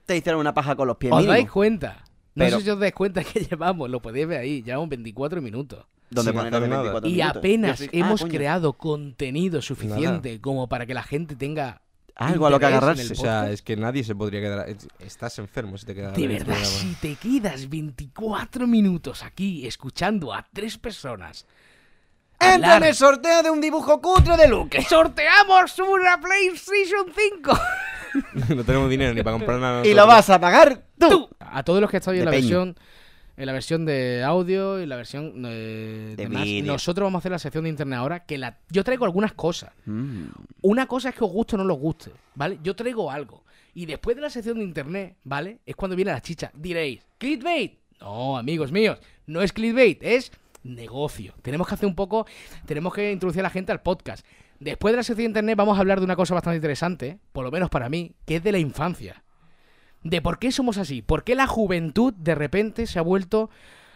te 0.05 0.15
hicieran 0.17 0.39
una 0.39 0.53
paja 0.53 0.75
con 0.75 0.87
los 0.87 0.97
pies 0.97 1.11
¿Os 1.13 1.17
mínimo. 1.19 1.33
dais 1.33 1.49
cuenta? 1.49 2.03
No 2.35 2.45
Pero- 2.45 2.57
sé 2.59 2.63
si 2.65 2.69
os 2.69 2.79
dais 2.79 2.93
cuenta 2.93 3.23
que 3.23 3.39
llevamos, 3.49 3.89
lo 3.89 4.01
podéis 4.01 4.27
ver 4.27 4.39
ahí, 4.39 4.61
llevamos 4.63 4.89
24 4.89 5.41
minutos. 5.41 5.85
Donde 6.09 6.31
hacer 6.31 6.51
nada. 6.51 6.59
24 6.59 7.09
Y 7.09 7.13
minutos. 7.13 7.37
apenas 7.37 7.77
soy- 7.77 7.87
ah, 7.87 7.89
hemos 7.93 8.21
coño. 8.21 8.33
creado 8.33 8.73
contenido 8.73 9.61
suficiente 9.61 10.41
como 10.41 10.67
para 10.67 10.85
que 10.85 10.93
la 10.93 11.03
gente 11.03 11.35
tenga 11.37 11.81
Algo 12.15 12.45
a 12.45 12.49
lo 12.49 12.59
que 12.59 12.65
agarrarse. 12.65 13.13
O 13.13 13.15
sea, 13.15 13.49
es 13.49 13.61
que 13.61 13.77
nadie 13.77 14.03
se 14.03 14.13
podría 14.13 14.41
quedar. 14.41 14.69
es- 14.69 14.87
Estás 14.99 15.39
enfermo 15.39 15.77
si 15.77 15.85
te 15.85 15.95
quedas. 15.95 16.13
De 16.13 16.21
este 16.21 16.27
verdad, 16.33 16.45
programa. 16.47 16.65
si 16.65 16.93
te 16.95 17.15
quedas 17.15 17.69
24 17.69 18.67
minutos 18.67 19.23
aquí 19.23 19.65
escuchando 19.65 20.33
a 20.33 20.45
tres 20.53 20.77
personas. 20.77 21.45
¡Entra 22.39 22.77
en 22.77 22.83
el 22.83 22.95
sorteo 22.95 23.43
de 23.43 23.49
un 23.51 23.61
dibujo 23.61 24.01
cutre 24.01 24.35
de 24.35 24.47
Luke! 24.47 24.81
¡Sorteamos 24.83 25.77
una 25.79 26.19
PlayStation 26.19 27.05
5! 27.15 27.51
no 28.55 28.63
tenemos 28.63 28.89
dinero 28.89 29.13
ni 29.13 29.23
para 29.23 29.37
comprar 29.37 29.59
nada. 29.59 29.85
Y 29.85 29.93
lo 29.93 30.05
vas 30.07 30.29
a 30.29 30.39
pagar 30.39 30.83
tú. 30.97 31.29
A 31.39 31.63
todos 31.63 31.81
los 31.81 31.89
que 31.89 31.97
estáis 31.97 32.19
en 32.19 32.25
la 32.25 32.31
peño. 32.31 32.41
versión 32.41 32.75
en 33.37 33.45
la 33.45 33.53
versión 33.53 33.85
de 33.85 34.23
audio 34.23 34.79
y 34.81 34.85
la 34.85 34.95
versión 34.95 35.43
eh, 35.47 36.13
De 36.15 36.27
vídeo. 36.27 36.73
nosotros 36.73 37.05
vamos 37.07 37.17
a 37.17 37.21
hacer 37.21 37.31
la 37.31 37.39
sección 37.39 37.63
de 37.63 37.71
internet 37.71 37.97
ahora 37.97 38.25
que 38.25 38.37
la 38.37 38.59
yo 38.69 38.83
traigo 38.83 39.05
algunas 39.05 39.33
cosas. 39.33 39.71
Mm. 39.85 40.25
Una 40.61 40.85
cosa 40.85 41.09
es 41.09 41.15
que 41.15 41.23
os 41.23 41.31
guste 41.31 41.55
o 41.55 41.63
no 41.63 41.73
os 41.73 41.79
guste, 41.79 42.11
¿vale? 42.35 42.59
Yo 42.61 42.75
traigo 42.75 43.09
algo. 43.09 43.43
Y 43.73 43.85
después 43.85 44.15
de 44.15 44.21
la 44.21 44.29
sección 44.29 44.57
de 44.57 44.63
internet, 44.63 45.15
¿vale? 45.23 45.59
Es 45.65 45.75
cuando 45.75 45.95
viene 45.95 46.11
la 46.11 46.21
chicha. 46.21 46.51
Diréis, 46.53 47.01
¿clickbait? 47.17 47.79
No, 48.01 48.37
amigos 48.37 48.71
míos, 48.71 48.99
no 49.27 49.41
es 49.41 49.53
clickbait, 49.53 50.03
es 50.03 50.31
negocio. 50.63 51.33
Tenemos 51.41 51.67
que 51.67 51.73
hacer 51.73 51.87
un 51.87 51.95
poco, 51.95 52.25
tenemos 52.65 52.93
que 52.93 53.11
introducir 53.11 53.39
a 53.39 53.43
la 53.43 53.49
gente 53.49 53.71
al 53.71 53.81
podcast. 53.81 54.25
Después 54.61 54.93
de 54.93 54.97
la 54.97 55.03
sección 55.03 55.17
de 55.25 55.29
internet 55.39 55.57
vamos 55.57 55.75
a 55.77 55.81
hablar 55.81 55.97
de 55.99 56.05
una 56.05 56.15
cosa 56.15 56.35
bastante 56.35 56.57
interesante, 56.57 57.17
por 57.31 57.43
lo 57.43 57.49
menos 57.51 57.71
para 57.71 57.89
mí, 57.89 58.13
que 58.25 58.35
es 58.35 58.43
de 58.43 58.51
la 58.51 58.59
infancia. 58.59 59.23
De 60.03 60.21
por 60.21 60.37
qué 60.37 60.51
somos 60.51 60.77
así, 60.77 61.01
por 61.01 61.23
qué 61.23 61.33
la 61.33 61.47
juventud 61.47 62.13
de 62.13 62.35
repente 62.35 62.85
se 62.85 62.99
ha 62.99 63.01
vuelto 63.01 63.49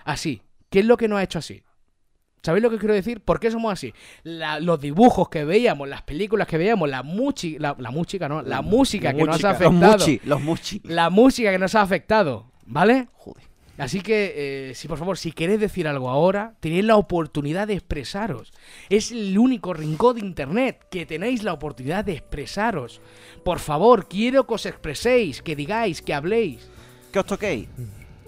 así. 0.05 0.41
¿Qué 0.71 0.79
es 0.79 0.85
lo 0.85 0.97
que 0.97 1.07
nos 1.07 1.19
ha 1.19 1.23
hecho 1.23 1.37
así? 1.39 1.61
¿Sabéis 2.41 2.63
lo 2.63 2.69
que 2.71 2.79
quiero 2.79 2.95
decir? 2.95 3.21
¿Por 3.21 3.39
qué 3.39 3.49
somos 3.51 3.71
así? 3.73 3.93
La- 4.23 4.59
los 4.59 4.79
dibujos 4.81 5.29
que 5.29 5.45
veíamos, 5.45 5.87
las 5.87 6.01
películas 6.01 6.47
que 6.47 6.57
veíamos, 6.57 6.89
la, 6.89 7.03
muchi, 7.03 7.57
la, 7.59 7.75
la 7.79 7.91
música, 7.91 8.27
¿no? 8.27 8.41
La 8.41 8.61
música 8.63 9.13
que 9.13 9.23
nos 9.23 9.43
ha 9.43 9.49
Los 9.53 9.61
afectado. 9.61 9.91
muchi, 9.97 10.21
los 10.25 10.41
muchi. 10.41 10.81
La 10.83 11.09
música 11.11 11.51
que 11.51 11.59
nos 11.59 11.73
ha 11.75 11.81
afectado, 11.81 12.51
¿vale? 12.65 13.07
Joder. 13.13 13.43
Así 13.77 13.99
que, 14.01 14.69
eh, 14.69 14.73
si 14.75 14.87
por 14.87 14.97
favor, 14.97 15.17
si 15.17 15.31
queréis 15.33 15.59
decir 15.59 15.87
algo 15.87 16.09
ahora, 16.09 16.55
tenéis 16.61 16.85
la 16.85 16.95
oportunidad 16.95 17.67
de 17.67 17.73
expresaros. 17.73 18.53
Es 18.89 19.11
el 19.11 19.37
único 19.37 19.73
rincón 19.73 20.15
de 20.15 20.25
internet 20.25 20.85
que 20.89 21.05
tenéis 21.05 21.43
la 21.43 21.51
oportunidad 21.53 22.05
de 22.05 22.13
expresaros. 22.13 23.01
Por 23.43 23.59
favor, 23.59 24.07
quiero 24.07 24.47
que 24.47 24.53
os 24.53 24.65
expreséis, 24.65 25.41
que 25.41 25.55
digáis, 25.57 26.01
que 26.01 26.13
habléis. 26.13 26.69
¿Qué 27.11 27.19
os 27.19 27.25
toquéis? 27.25 27.67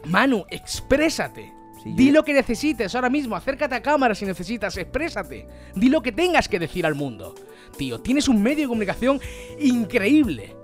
Manu, 0.05 0.45
exprésate. 0.49 1.53
Sí, 1.83 1.93
Di 1.95 2.07
yo- 2.07 2.13
lo 2.13 2.23
que 2.25 2.33
necesites 2.33 2.93
ahora 2.95 3.09
mismo, 3.09 3.35
acércate 3.35 3.75
a 3.75 3.81
cámara 3.81 4.15
si 4.15 4.25
necesitas, 4.25 4.75
exprésate. 4.77 5.47
Di 5.75 5.89
lo 5.89 6.01
que 6.01 6.11
tengas 6.11 6.49
que 6.49 6.59
decir 6.59 6.85
al 6.85 6.95
mundo. 6.95 7.35
Tío, 7.77 7.99
tienes 8.01 8.27
un 8.27 8.41
medio 8.41 8.63
de 8.63 8.67
comunicación 8.67 9.21
increíble. 9.59 10.55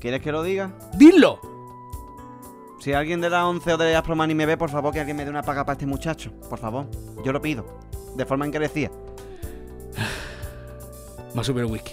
¿Quieres 0.00 0.20
que 0.22 0.32
lo 0.32 0.42
diga? 0.42 0.72
Dilo. 0.96 1.55
Si 2.78 2.92
alguien 2.92 3.20
de 3.20 3.30
la 3.30 3.46
11 3.48 3.72
o 3.72 3.76
de 3.76 3.96
Aspromani 3.96 4.34
me 4.34 4.46
ve, 4.46 4.56
por 4.56 4.70
favor, 4.70 4.92
que 4.92 5.00
alguien 5.00 5.16
me 5.16 5.24
dé 5.24 5.30
una 5.30 5.42
paga 5.42 5.64
para 5.64 5.74
este 5.74 5.86
muchacho. 5.86 6.30
Por 6.48 6.58
favor. 6.58 6.86
Yo 7.24 7.32
lo 7.32 7.40
pido. 7.40 7.66
De 8.16 8.24
forma 8.24 8.46
encarecida. 8.46 8.90
Subir 11.42 11.64
el 11.64 11.70
whisky. 11.70 11.92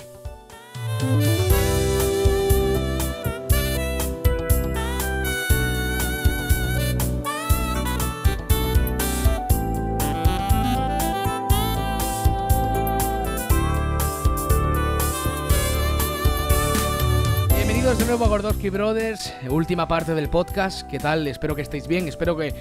Nuevo 18.13 18.26
a 18.26 18.28
Gordowski 18.28 18.69
Brothers, 18.69 19.34
última 19.49 19.88
parte 19.88 20.13
del 20.13 20.30
podcast. 20.30 20.88
¿Qué 20.88 20.99
tal? 20.99 21.26
Espero 21.26 21.56
que 21.56 21.63
estéis 21.63 21.88
bien, 21.88 22.08
espero 22.08 22.38
que 22.38 22.54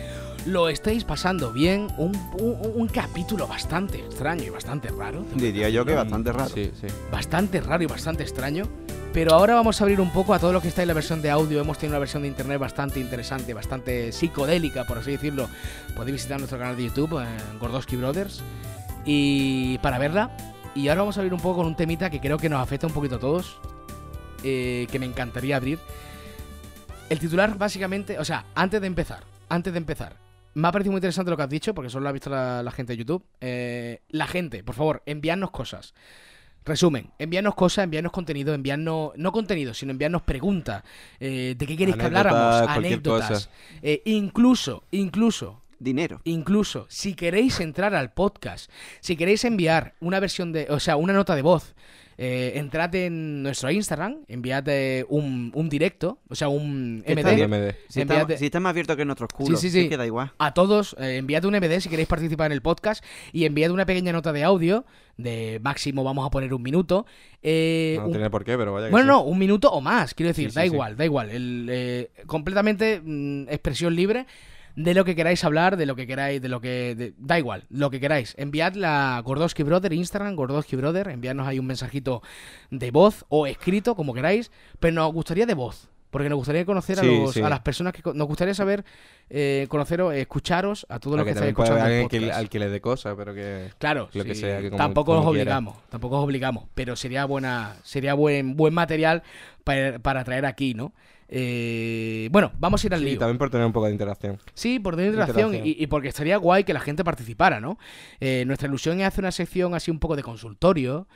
lo 0.46 0.70
estéis 0.70 1.04
pasando 1.04 1.52
bien. 1.52 1.88
Un, 1.98 2.16
un- 2.40 2.72
un 2.74 2.88
capítulo 2.88 3.46
bastante 3.46 3.98
extraño 3.98 4.44
y 4.44 4.48
bastante 4.48 4.88
raro. 4.88 5.26
Diría 5.34 5.68
yo 5.68 5.84
que 5.84 5.94
bastante 5.94 6.32
raro. 6.32 6.48
Sí, 6.48 6.70
sí. 6.80 6.86
bastante 7.10 7.60
raro 7.60 7.82
y 7.82 7.86
bastante 7.86 8.22
extraño. 8.22 8.64
Pero 9.12 9.34
ahora 9.34 9.54
vamos 9.54 9.78
a 9.78 9.84
abrir 9.84 10.00
un 10.00 10.10
poco 10.10 10.32
a 10.32 10.38
todo 10.38 10.54
lo 10.54 10.62
que 10.62 10.68
está 10.68 10.80
en 10.82 10.88
la 10.88 10.94
versión 10.94 11.20
de 11.20 11.30
audio. 11.30 11.60
Hemos 11.60 11.76
tenido 11.76 11.92
una 11.96 12.00
versión 12.00 12.22
de 12.22 12.28
internet 12.28 12.58
bastante 12.58 12.98
interesante, 12.98 13.52
bastante 13.52 14.10
psicodélica, 14.12 14.84
por 14.84 14.96
así 14.98 15.10
decirlo. 15.10 15.50
Podéis 15.94 16.14
visitar 16.14 16.38
nuestro 16.38 16.58
canal 16.58 16.76
de 16.78 16.84
YouTube, 16.84 17.20
eh, 17.22 17.26
Gordowski 17.60 17.96
Brothers, 17.96 18.42
y 19.04 19.76
para 19.78 19.98
verla. 19.98 20.30
Y 20.74 20.88
ahora 20.88 21.02
vamos 21.02 21.18
a 21.18 21.20
abrir 21.20 21.34
un 21.34 21.40
poco 21.40 21.56
con 21.58 21.66
un 21.66 21.76
temita 21.76 22.08
que 22.08 22.20
creo 22.20 22.38
que 22.38 22.48
nos 22.48 22.60
afecta 22.62 22.86
un 22.86 22.94
poquito 22.94 23.16
a 23.16 23.20
todos, 23.20 23.58
eh, 24.42 24.87
que 24.90 24.98
me 24.98 25.07
encantaría 25.07 25.57
abrir. 25.57 25.78
El 27.09 27.18
titular, 27.18 27.59
básicamente, 27.59 28.18
o 28.18 28.24
sea, 28.24 28.46
antes 28.55 28.81
de 28.81 28.87
empezar, 28.87 29.24
antes 29.48 29.72
de 29.72 29.78
empezar, 29.78 30.16
me 30.55 30.68
ha 30.68 30.72
parecido 30.72 30.92
muy 30.92 30.98
interesante 30.98 31.31
lo 31.31 31.37
que 31.37 31.42
has 31.42 31.48
dicho, 31.48 31.74
porque 31.74 31.90
solo 31.90 32.05
lo 32.05 32.09
ha 32.09 32.12
visto 32.12 32.31
la, 32.31 32.62
la 32.62 32.70
gente 32.70 32.92
de 32.92 32.98
YouTube. 32.98 33.24
Eh, 33.40 34.00
la 34.09 34.26
gente, 34.26 34.62
por 34.62 34.74
favor, 34.74 35.02
enviadnos 35.07 35.50
cosas. 35.50 35.94
Resumen, 36.64 37.11
enviarnos 37.18 37.55
cosas, 37.57 37.85
enviarnos 37.85 38.12
contenido, 38.12 38.55
enviarnos, 38.55 39.12
no 39.16 39.33
contenido, 39.33 39.74
sino 39.74 39.90
enviarnos 39.90 40.22
preguntas. 40.22 40.85
eh, 41.18 41.57
¿De 41.59 41.66
qué 41.66 41.76
queréis 41.76 41.96
que 41.96 42.05
habláramos? 42.05 42.68
Anécdotas. 42.68 43.50
Eh, 43.83 44.02
incluso, 44.05 44.85
incluso, 44.92 45.62
Dinero. 45.83 46.21
incluso, 46.25 46.87
si 46.88 47.14
queréis 47.14 47.61
entrar 47.61 47.95
al 47.95 48.12
podcast, 48.12 48.71
si 49.01 49.16
queréis 49.16 49.45
enviar 49.45 49.95
una 50.01 50.21
versión 50.21 50.53
de, 50.53 50.66
o 50.71 50.79
sea, 50.81 50.97
una 50.97 51.12
nota 51.12 51.35
de 51.35 51.42
voz, 51.42 51.75
eh, 52.18 52.53
entrad 52.57 52.95
en 52.95 53.42
nuestro 53.42 53.71
Instagram, 53.71 54.18
enviad 54.29 54.62
eh, 54.68 55.05
un, 55.09 55.51
un 55.55 55.68
directo, 55.71 56.18
o 56.29 56.35
sea, 56.35 56.49
un 56.49 57.03
¿Qué 57.07 57.14
MD. 57.16 57.75
Si 57.88 58.01
está, 58.03 58.23
Enviad- 58.27 58.37
si 58.37 58.45
está 58.45 58.61
más 58.61 58.71
abierto 58.71 58.95
que 58.97 59.05
nuestros 59.05 59.31
culos. 59.33 59.59
Sí, 59.59 59.71
sí, 59.71 59.73
sí. 59.79 59.85
Es 59.85 59.88
que 59.88 59.97
da 59.97 60.07
igual. 60.07 60.31
A 60.38 60.53
todos, 60.55 60.95
eh, 61.01 61.16
enviad 61.16 61.45
un 61.47 61.55
MD 61.57 61.81
si 61.81 61.88
queréis 61.88 62.07
participar 62.07 62.47
en 62.47 62.53
el 62.53 62.61
podcast 62.62 63.03
y 63.33 63.45
enviad 63.47 63.71
una 63.71 63.87
pequeña 63.87 64.12
nota 64.12 64.31
de 64.33 64.45
audio, 64.45 64.85
de 65.16 65.59
máximo 65.64 66.05
vamos 66.05 66.27
a 66.27 66.31
poner 66.31 66.53
un 66.55 66.62
minuto. 66.62 67.07
eh, 67.42 67.97
No 67.99 68.05
un- 68.07 68.12
tiene 68.12 68.31
por 68.31 68.45
qué, 68.45 68.57
pero 68.59 68.75
vaya 68.75 68.87
que 68.87 68.92
bueno, 68.92 69.05
sí. 69.07 69.09
no, 69.09 69.23
un 69.25 69.38
minuto 69.38 69.71
o 69.73 69.81
más, 69.81 70.14
quiero 70.14 70.29
decir, 70.29 70.51
Sí, 70.51 70.55
da 70.55 70.62
sí, 70.62 70.68
sí. 70.68 70.75
igual, 70.75 70.97
da 70.97 71.05
igual. 71.07 71.31
El, 71.31 71.66
eh, 71.71 72.11
completamente 72.27 73.01
mm, 73.03 73.49
expresión 73.49 73.97
libre 73.97 74.27
de 74.76 74.94
lo 74.94 75.04
que 75.04 75.14
queráis 75.14 75.44
hablar, 75.44 75.76
de 75.76 75.87
lo 75.87 75.94
que 75.96 76.06
queráis, 76.06 76.40
de 76.40 76.48
lo 76.48 76.61
que... 76.61 76.94
de- 76.94 77.14
da 77.18 77.38
igual, 77.38 77.64
lo 77.68 77.90
que 77.90 78.00
queráis. 78.00 78.35
Enviad 78.38 78.74
la 78.74 79.20
Gordowski 79.24 79.62
Brother, 79.62 79.92
Instagram, 79.92 80.35
Gordowski 80.35 80.76
Brother, 80.76 81.08
enviadnos 81.08 81.46
ahí 81.46 81.58
un 81.58 81.66
mensajito 81.66 82.22
de 82.70 82.90
voz 82.90 83.24
o 83.28 83.46
escrito, 83.46 83.94
como 83.94 84.14
queráis, 84.14 84.50
pero 84.80 84.94
nos 84.94 85.12
gustaría 85.12 85.46
de 85.46 85.54
voz. 85.54 85.88
Porque 86.11 86.28
nos 86.28 86.37
gustaría 86.37 86.66
conocer 86.66 87.00
a, 87.00 87.02
los- 87.04 87.32
sí. 87.32 87.40
a 87.40 87.48
las 87.48 87.61
personas 87.61 87.94
que... 87.94 88.02
Nos 88.12 88.28
gustaría 88.28 88.52
saber, 88.52 88.85
eh, 89.30 89.64
conoceros, 89.70 90.14
escucharos 90.14 90.85
a 90.90 90.98
todos 90.98 91.16
los 91.16 91.24
que 91.24 91.30
estáis 91.30 91.42
haber 91.56 91.64
escuchando 91.70 91.87
el 91.87 92.08
que, 92.08 92.30
al 92.32 92.48
que 92.50 92.58
le 92.58 92.68
dé 92.68 92.80
cosas, 92.82 93.14
pero 93.16 93.32
que. 93.32 93.70
Claro, 93.78 94.11
lo 94.12 94.22
que 94.24 94.35
sí, 94.35 94.42
sea, 94.42 94.61
que 94.61 94.68
como- 94.68 94.76
tampoco 94.76 95.14
como 95.14 95.28
os 95.28 95.35
quiera. 95.35 95.56
obligamos, 95.58 95.76
tampoco 95.88 96.18
os 96.18 96.24
obligamos, 96.24 96.64
pero 96.74 96.96
sería 96.96 97.24
buena, 97.24 97.76
sería 97.82 98.12
buen, 98.12 98.56
buen 98.58 98.74
material 98.74 99.22
para, 99.64 100.00
para 100.00 100.22
traer 100.24 100.44
aquí, 100.44 100.74
¿no? 100.74 100.92
Eh, 101.35 102.29
bueno, 102.31 102.53
vamos 102.59 102.85
a 102.85 102.87
ir 102.87 102.92
al 102.95 103.01
Sí, 103.01 103.07
lío. 103.07 103.18
también 103.18 103.38
por 103.38 103.49
tener 103.49 103.66
un 103.66 103.73
poco 103.73 103.87
de 103.87 103.92
interacción. 103.92 104.38
Sí, 104.53 104.79
por 104.79 104.97
tener 104.97 105.12
interacción 105.12 105.47
Interacción. 105.55 105.77
y, 105.81 105.83
y 105.83 105.87
porque 105.87 106.09
estaría 106.09 106.37
guay 106.37 106.64
que 106.64 106.75
la 106.75 106.81
gente 106.81 107.03
participara, 107.05 107.59
¿no? 107.59 107.79
Eh, 108.21 108.45
nuestra 108.47 108.68
ilusión 108.68 109.01
es 109.01 109.07
hacer 109.07 109.25
una 109.25 109.33
sección 109.33 109.75
así 109.75 109.90
un 109.90 109.99
poco 109.99 110.14
de 110.14 110.23
consultorio 110.23 111.09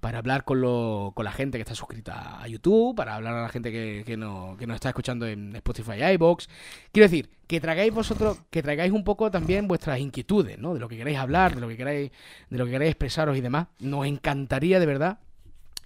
para 0.00 0.16
hablar 0.16 0.44
con, 0.44 0.62
lo- 0.62 1.12
con 1.14 1.26
la 1.26 1.32
gente 1.32 1.58
que 1.58 1.62
está 1.62 1.74
suscrita 1.74 2.40
a 2.42 2.48
YouTube, 2.48 2.96
para 2.96 3.16
hablar 3.16 3.34
a 3.34 3.42
la 3.42 3.48
gente 3.50 3.70
que, 3.70 4.02
que, 4.06 4.16
no, 4.16 4.56
que 4.58 4.66
nos 4.66 4.76
está 4.76 4.88
escuchando 4.88 5.26
en 5.26 5.54
Spotify 5.56 5.92
y 6.00 6.04
iVoox. 6.14 6.46
Quiero 6.90 7.04
decir, 7.06 7.28
que 7.46 7.60
traigáis 7.60 7.92
vosotros, 7.92 8.40
que 8.48 8.62
traigáis 8.62 8.92
un 8.92 9.04
poco 9.04 9.30
también 9.30 9.68
vuestras 9.68 10.00
inquietudes, 10.00 10.58
¿no? 10.58 10.72
De 10.72 10.80
lo 10.80 10.88
que 10.88 10.96
queráis 10.96 11.18
hablar, 11.18 11.54
de 11.54 11.60
lo 11.60 11.68
que 11.68 11.76
queráis, 11.76 12.10
de 12.48 12.56
lo 12.58 12.64
que 12.64 12.70
queráis 12.70 12.92
expresaros 12.92 13.36
y 13.36 13.42
demás. 13.42 13.66
Nos 13.78 14.06
encantaría 14.06 14.80
de 14.80 14.86
verdad. 14.86 15.18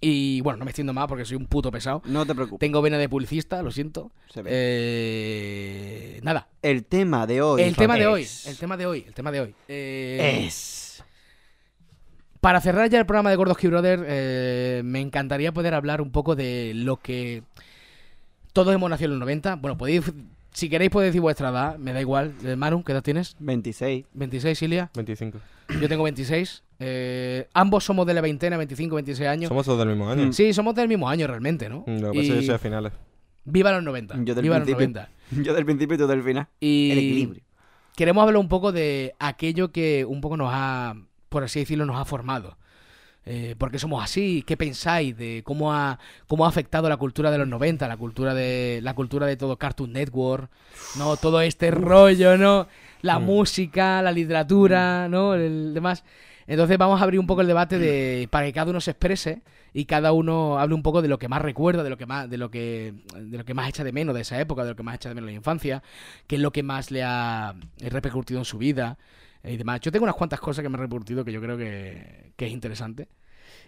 Y 0.00 0.40
bueno, 0.42 0.58
no 0.58 0.64
me 0.66 0.70
extiendo 0.70 0.92
más 0.92 1.06
porque 1.06 1.24
soy 1.24 1.36
un 1.36 1.46
puto 1.46 1.70
pesado. 1.70 2.02
No 2.04 2.26
te 2.26 2.34
preocupes. 2.34 2.58
Tengo 2.60 2.82
vena 2.82 2.98
de 2.98 3.08
publicista, 3.08 3.62
lo 3.62 3.70
siento. 3.70 4.10
Se 4.32 4.42
ve. 4.42 4.50
Eh, 4.52 6.20
nada, 6.22 6.48
El 6.62 6.84
tema 6.84 7.26
de 7.26 7.40
hoy. 7.42 7.62
el 7.62 7.74
tema 7.76 7.96
de 7.96 8.06
hoy, 8.06 8.22
es- 8.22 8.46
el 8.46 8.58
tema 8.58 8.76
de 8.76 8.86
hoy, 8.86 9.04
el 9.06 9.14
tema 9.14 9.30
de 9.32 9.40
hoy. 9.40 9.54
Eh, 9.68 10.44
Es. 10.46 11.02
Para 12.40 12.60
cerrar 12.60 12.90
ya 12.90 12.98
el 12.98 13.06
programa 13.06 13.30
de 13.30 13.36
Gordoski 13.36 13.68
Brother, 13.68 14.04
eh, 14.06 14.82
me 14.84 15.00
encantaría 15.00 15.52
poder 15.52 15.72
hablar 15.72 16.02
un 16.02 16.10
poco 16.10 16.36
de 16.36 16.72
lo 16.74 16.98
que 16.98 17.42
todos 18.52 18.74
hemos 18.74 18.90
nacido 18.90 19.06
en 19.06 19.12
los 19.12 19.20
90. 19.20 19.56
Bueno, 19.56 19.78
podéis, 19.78 20.02
si 20.54 20.68
queréis 20.70 20.90
podéis 20.90 21.10
decir 21.10 21.20
vuestra 21.20 21.50
edad, 21.50 21.76
me 21.78 21.92
da 21.92 22.00
igual. 22.00 22.32
Eh, 22.44 22.56
Manu, 22.56 22.82
¿qué 22.82 22.92
edad 22.92 23.02
tienes? 23.02 23.36
26. 23.40 24.06
26, 24.14 24.62
Ilia. 24.62 24.90
25. 24.94 25.38
Yo 25.80 25.88
tengo 25.88 26.04
26. 26.04 26.62
Eh, 26.78 27.48
ambos 27.54 27.84
somos 27.84 28.06
de 28.06 28.14
la 28.14 28.20
veintena, 28.20 28.56
25, 28.56 28.94
26 28.94 29.28
años. 29.28 29.48
Somos 29.48 29.66
todos 29.66 29.78
del 29.80 29.88
mismo 29.88 30.08
año. 30.10 30.26
Mm. 30.28 30.32
Sí, 30.32 30.52
somos 30.54 30.74
del 30.74 30.88
mismo 30.88 31.08
año 31.08 31.26
realmente, 31.26 31.68
¿no? 31.68 31.84
Lo 31.86 32.12
que 32.12 32.18
pasa 32.18 32.20
es 32.20 32.28
que 32.28 32.34
yo 32.36 32.40
Y 32.40 32.46
soy 32.46 32.54
a 32.54 32.58
finales. 32.58 32.92
Viva 33.44 33.72
los 33.72 33.82
90. 33.82 34.14
Yo 34.24 34.34
del 34.34 34.42
viva 34.42 34.58
los 34.58 34.64
principio. 34.66 35.02
90. 35.30 35.42
Yo 35.42 35.54
del 35.54 35.64
principio 35.64 35.94
y 35.96 35.98
tú 35.98 36.06
del 36.06 36.22
final. 36.22 36.46
Y 36.60 36.90
El 36.92 36.98
equilibrio. 36.98 37.42
queremos 37.96 38.22
hablar 38.22 38.38
un 38.38 38.48
poco 38.48 38.72
de 38.72 39.14
aquello 39.18 39.72
que 39.72 40.04
un 40.04 40.20
poco 40.20 40.36
nos 40.36 40.50
ha, 40.52 40.94
por 41.28 41.42
así 41.44 41.60
decirlo, 41.60 41.84
nos 41.84 41.96
ha 42.00 42.04
formado. 42.04 42.56
Eh, 43.26 43.54
por 43.56 43.70
qué 43.70 43.78
somos 43.78 44.02
así, 44.04 44.44
qué 44.46 44.56
pensáis 44.56 45.16
de 45.16 45.42
cómo 45.44 45.72
ha, 45.72 45.98
cómo 46.26 46.44
ha 46.44 46.48
afectado 46.48 46.88
la 46.88 46.96
cultura 46.98 47.30
de 47.30 47.38
los 47.38 47.48
90, 47.48 47.88
la 47.88 47.96
cultura 47.96 48.34
de, 48.34 48.80
la 48.82 48.94
cultura 48.94 49.26
de 49.26 49.36
todo 49.36 49.56
Cartoon 49.56 49.92
Network, 49.92 50.50
¿no? 50.98 51.16
Todo 51.16 51.40
este 51.40 51.70
rollo, 51.70 52.36
¿no? 52.36 52.68
La 53.02 53.18
Mm. 53.18 53.24
música, 53.24 54.02
la 54.02 54.12
literatura, 54.12 55.08
¿no? 55.08 55.34
El 55.34 55.72
demás. 55.74 56.04
Entonces 56.46 56.76
vamos 56.76 57.00
a 57.00 57.04
abrir 57.04 57.18
un 57.18 57.26
poco 57.26 57.40
el 57.40 57.46
debate 57.46 57.78
de 57.78 58.28
para 58.30 58.44
que 58.46 58.52
cada 58.52 58.70
uno 58.70 58.80
se 58.80 58.90
exprese 58.90 59.40
y 59.72 59.86
cada 59.86 60.12
uno 60.12 60.58
hable 60.58 60.74
un 60.74 60.82
poco 60.82 61.00
de 61.00 61.08
lo 61.08 61.18
que 61.18 61.26
más 61.26 61.40
recuerda, 61.40 61.82
de 61.82 61.88
lo 61.90 61.96
que 61.96 62.04
más, 62.04 62.28
de 62.28 62.36
lo 62.36 62.50
que, 62.50 62.92
de 63.16 63.38
lo 63.38 63.44
que 63.46 63.54
más 63.54 63.68
echa 63.70 63.82
de 63.82 63.92
menos 63.92 64.14
de 64.14 64.20
esa 64.20 64.38
época, 64.38 64.62
de 64.62 64.70
lo 64.70 64.76
que 64.76 64.82
más 64.82 64.96
echa 64.96 65.08
de 65.08 65.14
menos 65.14 65.28
de 65.28 65.32
la 65.32 65.36
infancia, 65.38 65.82
qué 66.26 66.36
es 66.36 66.42
lo 66.42 66.52
que 66.52 66.62
más 66.62 66.90
le 66.90 67.02
ha 67.02 67.54
repercutido 67.80 68.38
en 68.40 68.44
su 68.44 68.58
vida 68.58 68.98
y 69.44 69.56
demás. 69.56 69.80
Yo 69.80 69.92
tengo 69.92 70.04
unas 70.04 70.16
cuantas 70.16 70.40
cosas 70.40 70.62
que 70.62 70.68
me 70.68 70.76
han 70.76 70.82
repercutido 70.82 71.24
que 71.24 71.32
yo 71.32 71.40
creo 71.40 71.56
que, 71.56 72.32
que 72.36 72.46
es 72.46 72.52
interesante. 72.52 73.08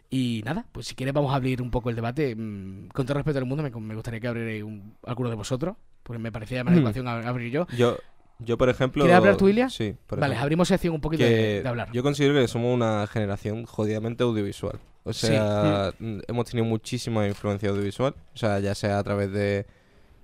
Y 0.09 0.43
nada, 0.45 0.65
pues 0.73 0.87
si 0.87 0.95
quieres 0.95 1.13
vamos 1.13 1.33
a 1.33 1.37
abrir 1.37 1.61
un 1.61 1.71
poco 1.71 1.91
el 1.91 1.97
debate. 1.97 2.35
Mm, 2.37 2.89
Con 2.89 3.07
todo 3.07 3.15
respeto 3.15 3.39
al 3.39 3.45
mundo, 3.47 3.63
me, 3.63 3.71
me 3.71 3.95
gustaría 3.95 4.21
que 4.21 4.29
abrierais 4.29 4.63
un, 4.63 4.95
alguno 5.05 5.31
de 5.31 5.37
vosotros, 5.37 5.77
porque 6.03 6.19
me 6.21 6.31
parecía 6.33 6.59
de 6.59 6.65
más 6.65 6.75
Mm. 6.75 6.79
educación 6.79 7.07
ab- 7.07 7.27
abrir 7.27 7.51
yo. 7.53 7.67
Yo, 7.77 7.97
yo, 8.39 8.57
por 8.57 8.69
ejemplo. 8.69 9.03
¿Quieres 9.03 9.17
hablar 9.19 9.37
tú, 9.37 9.49
Ilia? 9.49 9.69
Sí, 9.69 9.95
por 10.07 10.21
Vale, 10.21 10.37
abrimos 10.37 10.69
sección 10.69 10.95
un 10.95 11.01
poquito 11.01 11.25
de, 11.25 11.63
de 11.63 11.69
hablar. 11.69 11.91
Yo 11.93 12.03
considero 12.03 12.35
que 12.35 12.47
somos 12.49 12.73
una 12.75 13.07
generación 13.09 13.65
jodidamente 13.67 14.23
audiovisual. 14.23 14.79
O 15.03 15.13
sea, 15.13 15.93
mm, 15.99 16.19
hemos 16.29 16.47
tenido 16.51 16.67
muchísima 16.67 17.27
influencia 17.27 17.69
audiovisual. 17.71 18.15
O 18.35 18.37
sea, 18.37 18.61
ya 18.61 18.75
sea 18.75 18.99
a 18.99 19.05
través 19.05 19.31
de 19.33 19.67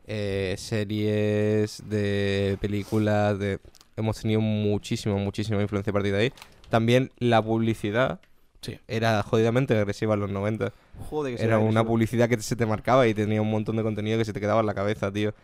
eh, 0.06 0.54
series, 0.58 1.82
de 1.88 2.56
películas, 2.60 3.38
de... 3.38 3.58
Hemos 3.96 4.20
tenido 4.20 4.40
muchísima, 4.40 5.16
muchísima 5.16 5.60
influencia 5.62 5.90
a 5.90 5.94
partir 5.94 6.12
de 6.12 6.18
ahí. 6.18 6.32
También 6.70 7.10
la 7.18 7.42
publicidad 7.42 8.20
Sí. 8.62 8.78
era 8.86 9.22
jodidamente 9.24 9.76
agresiva 9.76 10.14
en 10.14 10.20
los 10.20 10.30
90. 10.30 10.72
Joder, 11.10 11.36
que 11.36 11.42
Era 11.42 11.58
una 11.58 11.84
publicidad 11.84 12.28
que 12.28 12.40
se 12.40 12.54
te 12.54 12.64
marcaba 12.64 13.08
y 13.08 13.12
tenía 13.14 13.42
un 13.42 13.50
montón 13.50 13.74
de 13.76 13.82
contenido 13.82 14.18
que 14.18 14.24
se 14.24 14.32
te 14.32 14.38
quedaba 14.40 14.60
en 14.60 14.66
la 14.66 14.74
cabeza, 14.74 15.10
tío. 15.12 15.34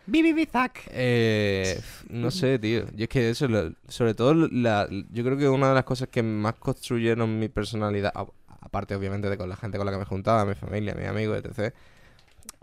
Eh, 0.91 1.79
no 2.09 2.31
sé, 2.31 2.57
tío. 2.59 2.85
Yo 2.95 3.03
es 3.03 3.09
que 3.09 3.29
eso, 3.29 3.47
lo- 3.49 3.73
sobre 3.89 4.13
todo, 4.13 4.33
la, 4.33 4.87
yo 5.11 5.23
creo 5.25 5.37
que 5.37 5.49
una 5.49 5.67
de 5.69 5.75
las 5.75 5.83
cosas 5.83 6.07
que 6.07 6.23
más 6.23 6.53
construyeron 6.55 7.37
mi 7.39 7.49
personalidad, 7.49 8.13
a- 8.15 8.25
aparte 8.61 8.95
obviamente 8.95 9.29
de 9.29 9.37
con 9.37 9.49
la 9.49 9.57
gente 9.57 9.77
con 9.77 9.85
la 9.85 9.91
que 9.91 9.97
me 9.99 10.05
juntaba, 10.05 10.45
mi 10.45 10.55
familia, 10.55 10.95
mis 10.95 11.07
amigos, 11.07 11.43
etc., 11.43 11.73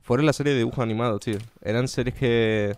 fueron 0.03 0.25
las 0.25 0.37
series 0.37 0.55
de 0.55 0.59
dibujos 0.61 0.79
animados, 0.83 1.20
tío. 1.20 1.37
Eran 1.62 1.87
series 1.88 2.14
que 2.14 2.77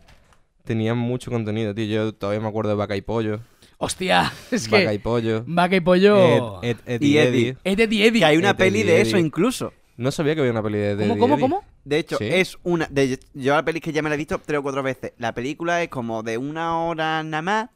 tenían 0.68 0.96
mucho 0.96 1.30
contenido, 1.32 1.74
tío. 1.74 1.86
Yo 1.86 2.14
todavía 2.14 2.40
me 2.40 2.48
acuerdo 2.48 2.70
de 2.70 2.76
Vaca 2.76 2.94
y 2.96 3.00
Pollo. 3.00 3.40
Hostia, 3.78 4.32
es 4.52 4.68
Vaca 4.70 4.92
y 4.94 4.98
Pollo. 4.98 5.42
Vaca 5.46 5.74
y 5.76 5.80
Pollo. 5.80 6.62
Ed, 6.62 6.70
Ed- 6.70 6.76
Ed 6.86 7.02
Y 7.02 7.06
y 7.06 7.18
Eddie. 7.18 7.28
Eddie. 7.48 7.56
Es 7.64 7.76
de 7.76 7.82
Eddie 7.84 8.06
Eddie. 8.06 8.18
Que 8.20 8.24
hay 8.26 8.36
una 8.36 8.50
Ed, 8.50 8.56
peli 8.56 8.80
Eddie, 8.80 8.92
de 8.92 9.00
eso 9.00 9.16
Eddie. 9.16 9.26
incluso. 9.26 9.72
No 9.96 10.10
sabía 10.12 10.34
que 10.34 10.40
había 10.42 10.52
una 10.52 10.62
peli 10.62 10.78
de 10.78 10.90
Ed 10.92 10.98
¿Cómo, 11.00 11.16
y 11.16 11.18
cómo, 11.18 11.34
Eddie. 11.34 11.42
cómo? 11.42 11.64
De 11.84 11.98
hecho, 11.98 12.18
Sí. 12.18 12.26
es 12.30 12.58
una. 12.62 12.86
De, 12.90 13.18
yo 13.34 13.54
la 13.54 13.64
peli 13.64 13.80
que 13.80 13.92
ya 13.92 14.02
me 14.02 14.08
la 14.08 14.14
he 14.14 14.18
visto 14.18 14.40
tres 14.44 14.58
o 14.58 14.62
cuatro 14.62 14.82
veces. 14.82 15.12
La 15.18 15.32
película 15.34 15.82
es 15.82 15.88
como 15.88 16.22
de 16.22 16.38
una 16.38 16.78
hora 16.78 17.22
nada 17.24 17.42
más, 17.42 17.70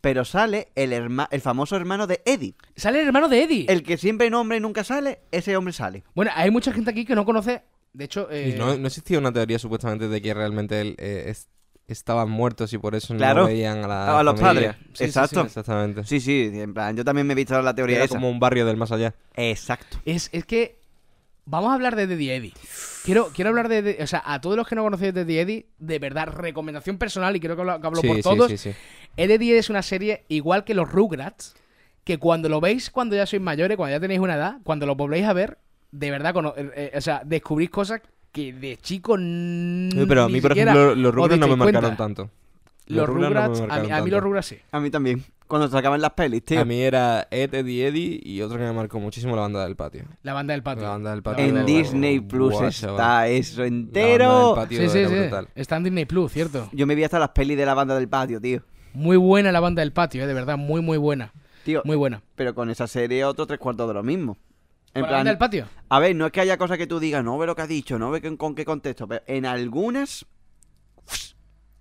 pero 0.00 0.24
sale 0.24 0.68
el, 0.74 0.92
herma- 0.92 1.28
el 1.30 1.40
famoso 1.40 1.74
hermano 1.76 2.06
de 2.06 2.22
Eddie. 2.24 2.54
Sale 2.76 3.00
el 3.00 3.06
hermano 3.08 3.28
de 3.28 3.42
Eddie. 3.42 3.66
El 3.68 3.82
que 3.82 3.96
siempre 3.98 4.30
nombra 4.30 4.56
y 4.56 4.60
nunca 4.60 4.84
sale, 4.84 5.20
ese 5.32 5.56
hombre 5.56 5.72
sale. 5.72 6.04
Bueno, 6.14 6.30
hay 6.34 6.50
mucha 6.50 6.72
gente 6.72 6.90
aquí 6.90 7.04
que 7.04 7.14
no 7.14 7.24
conoce. 7.24 7.62
De 7.92 8.04
hecho, 8.04 8.30
eh, 8.30 8.52
Y 8.54 8.58
no, 8.58 8.76
no 8.76 8.86
existía 8.86 9.18
una 9.18 9.32
teoría 9.32 9.58
supuestamente 9.58 10.06
de 10.08 10.20
que 10.22 10.32
realmente 10.34 10.80
él, 10.80 10.94
eh, 10.98 11.24
es- 11.28 11.48
estaban 11.88 12.28
muertos 12.30 12.72
y 12.72 12.78
por 12.78 12.94
eso 12.94 13.14
Claro. 13.16 13.42
no 13.42 13.46
veían 13.46 13.84
a 13.84 13.88
la 13.88 14.18
A 14.18 14.22
los 14.22 14.40
familia. 14.40 14.72
padres. 14.72 14.86
Sí, 14.92 14.96
sí, 14.98 15.04
Exacto. 15.04 15.40
sí. 15.42 15.46
Exactamente. 15.46 16.04
Sí, 16.04 16.20
sí, 16.20 16.50
en 16.54 16.74
plan, 16.74 16.96
yo 16.96 17.04
también 17.04 17.26
me 17.26 17.32
he 17.32 17.36
visto 17.36 17.60
la 17.62 17.74
teoría 17.74 17.96
Era 17.96 18.04
esa. 18.06 18.14
como 18.14 18.28
un 18.30 18.40
barrio 18.40 18.66
del 18.66 18.76
más 18.76 18.90
allá. 18.92 19.14
Exacto. 19.36 19.98
es, 20.04 20.28
es 20.32 20.44
que 20.44 20.78
vamos 21.44 21.70
a 21.70 21.74
hablar 21.74 21.94
de 21.94 22.02
Eddie 22.04 22.34
Eddie. 22.34 22.52
Quiero, 23.04 23.28
quiero 23.32 23.50
hablar 23.50 23.68
de, 23.68 23.82
de- 23.82 23.98
O 24.02 24.06
sea, 24.08 24.22
a 24.26 24.40
todos 24.40 24.56
los 24.56 24.66
que 24.66 24.74
no 24.74 24.82
conocéis 24.82 25.14
de 25.14 25.20
Eddie 25.40 25.66
de 25.78 25.98
verdad, 26.00 26.26
recomendación 26.28 26.98
personal, 26.98 27.36
y 27.36 27.40
creo 27.40 27.54
que 27.54 27.62
hablo, 27.62 27.80
que 27.80 27.86
hablo 27.86 28.00
Sí, 28.00 28.06
por 28.08 28.16
sí, 28.16 28.22
todos. 28.22 28.50
sí, 28.50 28.58
sí. 28.58 28.72
Eddie 29.16 29.36
Eddie 29.36 29.58
es 29.58 29.70
una 29.70 29.82
serie 29.82 30.24
igual 30.28 30.64
que 30.64 30.74
los 30.74 30.90
Rugrats, 30.90 31.54
que 32.02 32.18
cuando 32.18 32.48
lo 32.48 32.60
veis 32.60 32.90
cuando 32.90 33.14
ya 33.16 33.26
sois 33.26 33.40
mayores, 33.42 33.76
cuando 33.76 33.96
ya 33.96 34.00
tenéis 34.00 34.20
una 34.20 34.34
edad, 34.34 34.56
cuando 34.64 34.86
lo 34.86 34.96
volvéis 34.96 35.24
a 35.26 35.32
ver, 35.32 35.58
de 35.92 36.10
verdad, 36.10 36.34
eh, 36.56 36.70
eh, 36.74 36.92
o 36.96 37.00
sea, 37.00 37.22
descubrís 37.24 37.70
cosas 37.70 38.00
que 38.36 38.52
de 38.52 38.76
chico 38.76 39.16
Sí, 39.16 40.04
Pero 40.08 40.24
a 40.24 40.26
ni 40.28 40.34
mí, 40.34 40.40
por 40.40 40.50
siquiera 40.52 40.72
ejemplo, 40.72 40.94
los 40.94 41.08
os 41.08 41.14
Rugrats 41.14 41.40
no 41.40 41.48
me 41.48 41.56
marcaron 41.56 41.82
cuenta. 41.96 41.96
tanto. 41.96 42.30
Los 42.88 43.08
Rugrats 43.08 43.30
no 43.30 43.34
me 43.34 43.40
Rugrats, 43.40 43.60
a, 43.60 43.62
mí, 43.62 43.68
marcaron 43.68 43.92
a 43.92 44.04
mí 44.04 44.10
los. 44.10 44.22
Rugrats 44.22 44.46
sí. 44.46 44.58
A 44.72 44.80
mí 44.80 44.90
también. 44.90 45.24
Cuando 45.48 45.68
sacaban 45.68 46.00
las 46.00 46.10
pelis, 46.12 46.44
tío. 46.44 46.60
A 46.60 46.64
mí 46.64 46.80
era 46.82 47.28
Ed, 47.30 47.54
Eddie, 47.54 47.86
Eddie 47.86 48.20
y 48.22 48.42
otro 48.42 48.58
que 48.58 48.64
me 48.64 48.72
marcó 48.72 48.98
muchísimo 48.98 49.36
la 49.36 49.42
banda 49.42 49.64
del 49.64 49.76
patio. 49.76 50.04
La 50.22 50.32
banda 50.34 50.52
del 50.54 50.62
patio. 50.62 50.82
La 50.82 50.90
banda 50.90 51.10
del 51.10 51.18
La 51.18 51.22
patio. 51.22 51.44
banda 51.44 51.60
en 51.60 51.66
Disney 51.66 52.20
Plus 52.20 52.60
está 52.60 53.28
eso 53.28 53.62
La 53.62 53.64
banda 53.64 53.64
del 53.64 53.72
entero. 53.72 54.52
patio 54.56 54.80
Sí, 54.82 54.88
sí, 54.88 55.04
sí. 55.08 55.14
brutal. 55.20 55.48
Está 55.54 55.76
en 55.76 55.84
Disney 55.84 56.04
Plus, 56.04 56.32
cierto. 56.32 56.68
Yo 56.72 56.86
me 56.86 56.94
vi 56.96 57.04
hasta 57.04 57.18
las 57.18 57.28
pelis 57.30 57.56
de 57.56 57.64
la 57.64 57.74
banda 57.74 57.94
del 57.94 58.08
patio, 58.08 58.40
tío. 58.40 58.62
Muy 58.92 59.16
buena 59.16 59.52
la 59.52 59.60
banda 59.60 59.80
del 59.80 59.92
patio, 59.92 60.24
eh, 60.24 60.26
de 60.26 60.34
verdad, 60.34 60.56
muy, 60.56 60.80
muy 60.80 60.98
buena. 60.98 61.32
Tío, 61.64 61.82
Muy 61.84 61.96
buena. 61.96 62.22
pero 62.36 62.54
con 62.54 62.70
esa 62.70 62.86
serie 62.86 63.24
otro 63.24 63.46
tres 63.46 63.58
cuartos 63.58 63.88
de 63.88 63.94
lo 63.94 64.02
mismo. 64.04 64.36
En 64.96 65.02
¿Con 65.02 65.10
la 65.10 65.16
banda 65.18 65.30
del 65.30 65.38
plan, 65.38 65.50
patio? 65.50 65.68
a 65.88 65.98
ver, 66.00 66.16
no 66.16 66.26
es 66.26 66.32
que 66.32 66.40
haya 66.40 66.56
cosas 66.56 66.78
que 66.78 66.86
tú 66.86 66.98
digas, 66.98 67.22
no 67.22 67.36
ve 67.38 67.46
lo 67.46 67.54
que 67.54 67.62
ha 67.62 67.66
dicho, 67.66 67.98
no 67.98 68.10
ve 68.10 68.20
con, 68.22 68.36
con 68.36 68.54
qué 68.54 68.64
contexto, 68.64 69.06
pero 69.06 69.22
en 69.26 69.46
algunas 69.46 70.26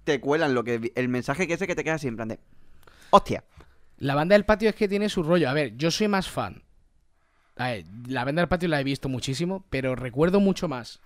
te 0.04 0.20
cuelan 0.20 0.54
lo 0.54 0.64
que 0.64 0.92
el 0.96 1.08
mensaje 1.08 1.48
que 1.48 1.54
ese 1.56 1.68
que 1.68 1.76
te 1.76 1.84
queda 1.84 1.96
así 1.96 2.08
en 2.08 2.16
plan 2.16 2.28
de 2.28 2.40
hostia. 3.10 3.44
La 3.98 4.14
banda 4.16 4.36
del 4.36 4.46
patio 4.46 4.70
es 4.70 4.76
que 4.76 4.88
tiene 4.88 5.10
su 5.10 5.24
rollo. 5.24 5.50
A 5.50 5.54
ver, 5.54 5.78
yo 5.78 5.90
soy 5.90 6.08
más 6.08 6.30
fan. 6.30 6.64
A 7.56 7.70
ver, 7.70 7.86
la 8.08 8.26
banda 8.26 8.42
del 8.42 8.50
patio 8.50 8.68
la 8.68 8.82
he 8.82 8.84
visto 8.84 9.08
muchísimo, 9.08 9.66
pero 9.70 9.96
recuerdo 9.96 10.40
mucho 10.42 10.68
más. 10.68 11.00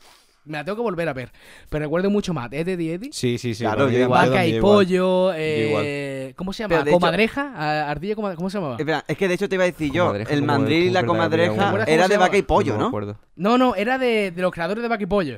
Me 0.49 0.57
la 0.57 0.65
tengo 0.65 0.77
que 0.77 0.81
volver 0.81 1.07
a 1.07 1.13
ver. 1.13 1.31
Pero 1.69 1.85
recuerdo 1.85 2.09
mucho 2.09 2.33
más. 2.33 2.51
Eddie 2.51 2.73
Eddie 2.73 2.93
Eddie. 2.95 3.09
Sí, 3.13 3.37
sí, 3.37 3.53
sí. 3.53 3.63
Claro, 3.63 3.87
yo 3.89 3.99
igual. 3.99 4.29
Vaca 4.29 4.45
y 4.47 4.55
igual. 4.55 4.61
pollo. 4.85 5.31
Eh, 5.35 6.33
¿Cómo 6.35 6.53
se 6.53 6.63
llama? 6.63 6.77
De 6.83 6.89
hecho- 6.89 6.99
¿Comadreja? 6.99 7.53
A- 7.55 7.89
¿Ardilla 7.91 8.15
coma- 8.15 8.35
¿Cómo 8.35 8.49
se 8.49 8.57
llamaba? 8.57 8.75
Espera, 8.79 9.05
es 9.07 9.15
que 9.15 9.27
de 9.27 9.33
hecho 9.35 9.47
te 9.47 9.55
iba 9.55 9.63
a 9.63 9.67
decir 9.67 9.91
yo, 9.91 10.05
Comadreja, 10.07 10.33
el 10.33 10.41
mandril 10.41 10.83
y 10.85 10.89
la 10.89 11.05
comadreja 11.05 11.53
una. 11.53 11.71
¿Cómo 11.71 11.83
era 11.85 12.07
de 12.07 12.17
vaca 12.17 12.37
y 12.37 12.41
pollo, 12.41 12.77
¿no? 12.77 12.91
No, 13.35 13.57
no, 13.59 13.75
era 13.75 13.99
de, 13.99 14.31
de 14.31 14.41
los 14.41 14.51
creadores 14.51 14.81
de 14.81 14.87
Vaca 14.89 15.03
y 15.03 15.05
Pollo. 15.05 15.37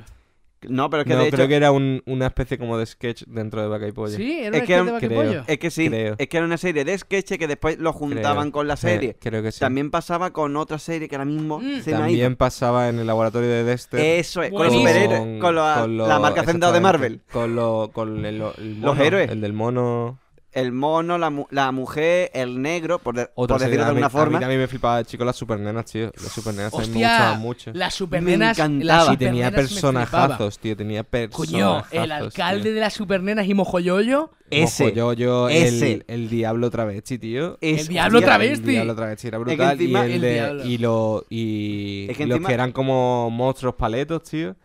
No, 0.69 0.89
pero 0.91 1.01
es 1.01 1.07
que 1.07 1.13
No, 1.15 1.21
de 1.21 1.27
hecho 1.27 1.37
creo 1.37 1.47
que 1.47 1.55
era 1.55 1.71
un- 1.71 2.03
una 2.05 2.27
especie 2.27 2.57
como 2.59 2.77
de 2.77 2.85
sketch 2.85 3.23
dentro 3.25 3.61
de 3.63 3.67
Vaca 3.67 3.87
y 3.87 3.91
Pollo. 3.91 4.15
Sí, 4.15 4.41
era 4.41 4.57
Es 4.57 4.63
que 4.63 4.73
sketch 4.75 4.85
de 4.85 4.91
Vaca 4.91 5.05
y 5.05 5.09
creo. 5.09 5.23
Pollo. 5.23 5.43
es 5.47 5.57
que 5.57 5.71
sí, 5.71 5.87
creo. 5.89 6.15
es 6.19 6.27
que 6.29 6.37
era 6.37 6.45
una 6.45 6.57
serie 6.57 6.85
de 6.85 6.97
sketches 6.97 7.37
que 7.39 7.47
después 7.47 7.79
lo 7.79 7.91
juntaban 7.93 8.43
Creo. 8.43 8.51
con 8.51 8.67
la 8.67 8.75
Sí, 8.77 8.81
serie. 8.87 9.15
creo 9.19 9.41
que 9.41 9.51
sí. 9.51 9.59
También 9.59 9.89
pasaba 9.89 10.31
con 10.31 10.55
otra 10.57 10.77
serie 10.77 11.09
que 11.09 11.15
ahora 11.15 11.25
mismo 11.25 11.59
Mm. 11.59 11.81
se 11.81 11.91
me. 11.91 11.97
También 11.97 12.35
pasaba 12.35 12.89
en 12.89 12.99
el 12.99 13.07
laboratorio 13.07 13.49
de 13.49 13.63
Dexter. 13.63 13.99
Eso 13.99 14.43
es, 14.43 14.51
con 14.51 14.63
los 14.63 14.73
Buenísimo. 14.73 14.87
superhéroes, 15.03 15.41
con, 15.41 15.55
la, 15.55 15.77
con 15.81 15.97
lo- 15.97 16.07
la 16.07 16.19
marca 16.19 16.43
central 16.43 16.73
de 16.73 16.79
Marvel. 16.79 17.21
Con, 17.31 17.55
lo, 17.55 17.89
con 17.91 18.23
el, 18.23 18.35
el 18.35 18.75
mono, 18.75 18.93
Los 18.93 18.99
héroes. 18.99 19.31
El 19.31 19.41
del 19.41 19.53
mono. 19.53 20.19
El 20.53 20.73
mono, 20.73 21.17
la, 21.17 21.29
mu- 21.29 21.45
la 21.49 21.71
mujer, 21.71 22.29
el 22.33 22.61
negro, 22.61 22.99
por, 22.99 23.15
de- 23.15 23.29
Otra 23.35 23.55
por 23.55 23.59
decirlo 23.61 23.77
de 23.77 23.81
a 23.83 23.85
mí- 23.85 23.89
alguna 24.01 24.07
A 24.07 24.09
forma. 24.09 24.37
mí 24.37 24.41
también 24.41 24.59
me 24.59 24.67
flipaba, 24.67 25.01
chico, 25.05 25.23
las 25.23 25.37
supernenas, 25.37 25.85
tío. 25.85 26.11
Las 26.21 26.31
supernenas 26.33 26.71
también 26.71 26.91
me 26.91 26.95
Hostia, 26.97 27.09
gustaban 27.09 27.39
mucho. 27.41 27.71
las 27.73 27.93
supernenas. 27.93 28.37
Me 28.39 28.45
las 28.45 28.59
encantaba. 28.59 29.13
Y 29.13 29.17
tenía 29.17 29.51
personajazos, 29.51 30.59
tío. 30.59 30.75
Tenía 30.75 31.03
Coño, 31.03 31.09
personajazos. 31.11 31.93
el 31.93 32.11
alcalde 32.11 32.63
tío. 32.63 32.73
de 32.73 32.79
las 32.81 32.93
supernenas 32.93 33.47
y 33.47 33.53
Mojoyoyo. 33.53 34.31
Ese, 34.49 34.91
yo, 34.93 35.13
yo, 35.13 35.47
ese. 35.47 35.93
El, 35.93 36.05
el 36.07 36.29
diablo 36.29 36.69
travesti, 36.69 37.17
tío. 37.17 37.57
Es- 37.61 37.81
El 37.83 37.87
diablo 37.87 38.17
hostia, 38.19 38.27
travesti. 38.33 38.65
El 38.67 38.71
diablo 38.73 38.95
travesti 38.95 39.27
era 39.29 39.37
que 39.37 39.43
brutal. 39.45 39.71
encima- 39.79 40.07
y, 40.07 40.11
el 40.13 40.23
El 40.25 40.57
de- 40.61 40.67
y, 40.67 40.77
lo, 40.79 41.25
y 41.29 42.07
Es 42.09 42.17
que 42.17 42.25
los 42.25 42.35
encima- 42.37 42.47
que 42.49 42.53
eran 42.53 42.71
como 42.73 43.29
monstruos 43.29 43.75
paletos, 43.75 44.23
tío. 44.23 44.55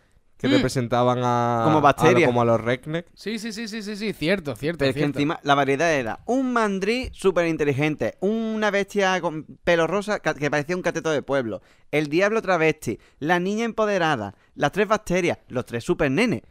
Que 0.46 0.54
Mm. 0.54 0.56
representaban 0.59 1.18
a. 1.22 1.61
Como 1.64 1.70
a 1.78 1.80
lo- 1.80 1.80
bacterias. 1.80 2.26
como 2.28 2.42
a 2.42 2.44
los 2.44 2.61
redneck. 2.61 3.06
Sí, 3.14 3.38
sí, 3.38 3.52
sí, 3.52 3.68
sí, 3.68 3.82
sí, 3.82 3.96
sí, 3.96 4.12
cierto, 4.12 4.54
cierto. 4.56 4.78
Pero 4.78 4.90
es 4.90 4.96
que 4.96 5.02
encima 5.04 5.38
la 5.42 5.54
variedad 5.54 5.92
era 5.92 6.20
un 6.26 6.52
mandrí 6.52 7.11
súper 7.12 7.46
inteligente, 7.46 8.16
una 8.20 8.70
bestia 8.70 9.20
con 9.20 9.44
pelo 9.64 9.87
rosa 9.87 10.20
que 10.20 10.50
parecía 10.50 10.76
un 10.76 10.82
cateto 10.82 11.11
de 11.11 11.22
pueblo, 11.22 11.62
el 11.90 12.09
diablo 12.09 12.42
travesti, 12.42 12.98
la 13.18 13.38
niña 13.40 13.64
empoderada, 13.64 14.35
las 14.54 14.72
tres 14.72 14.88
bacterias, 14.88 15.38
los 15.48 15.64
tres 15.66 15.85
super 15.85 16.11
nenes. 16.11 16.42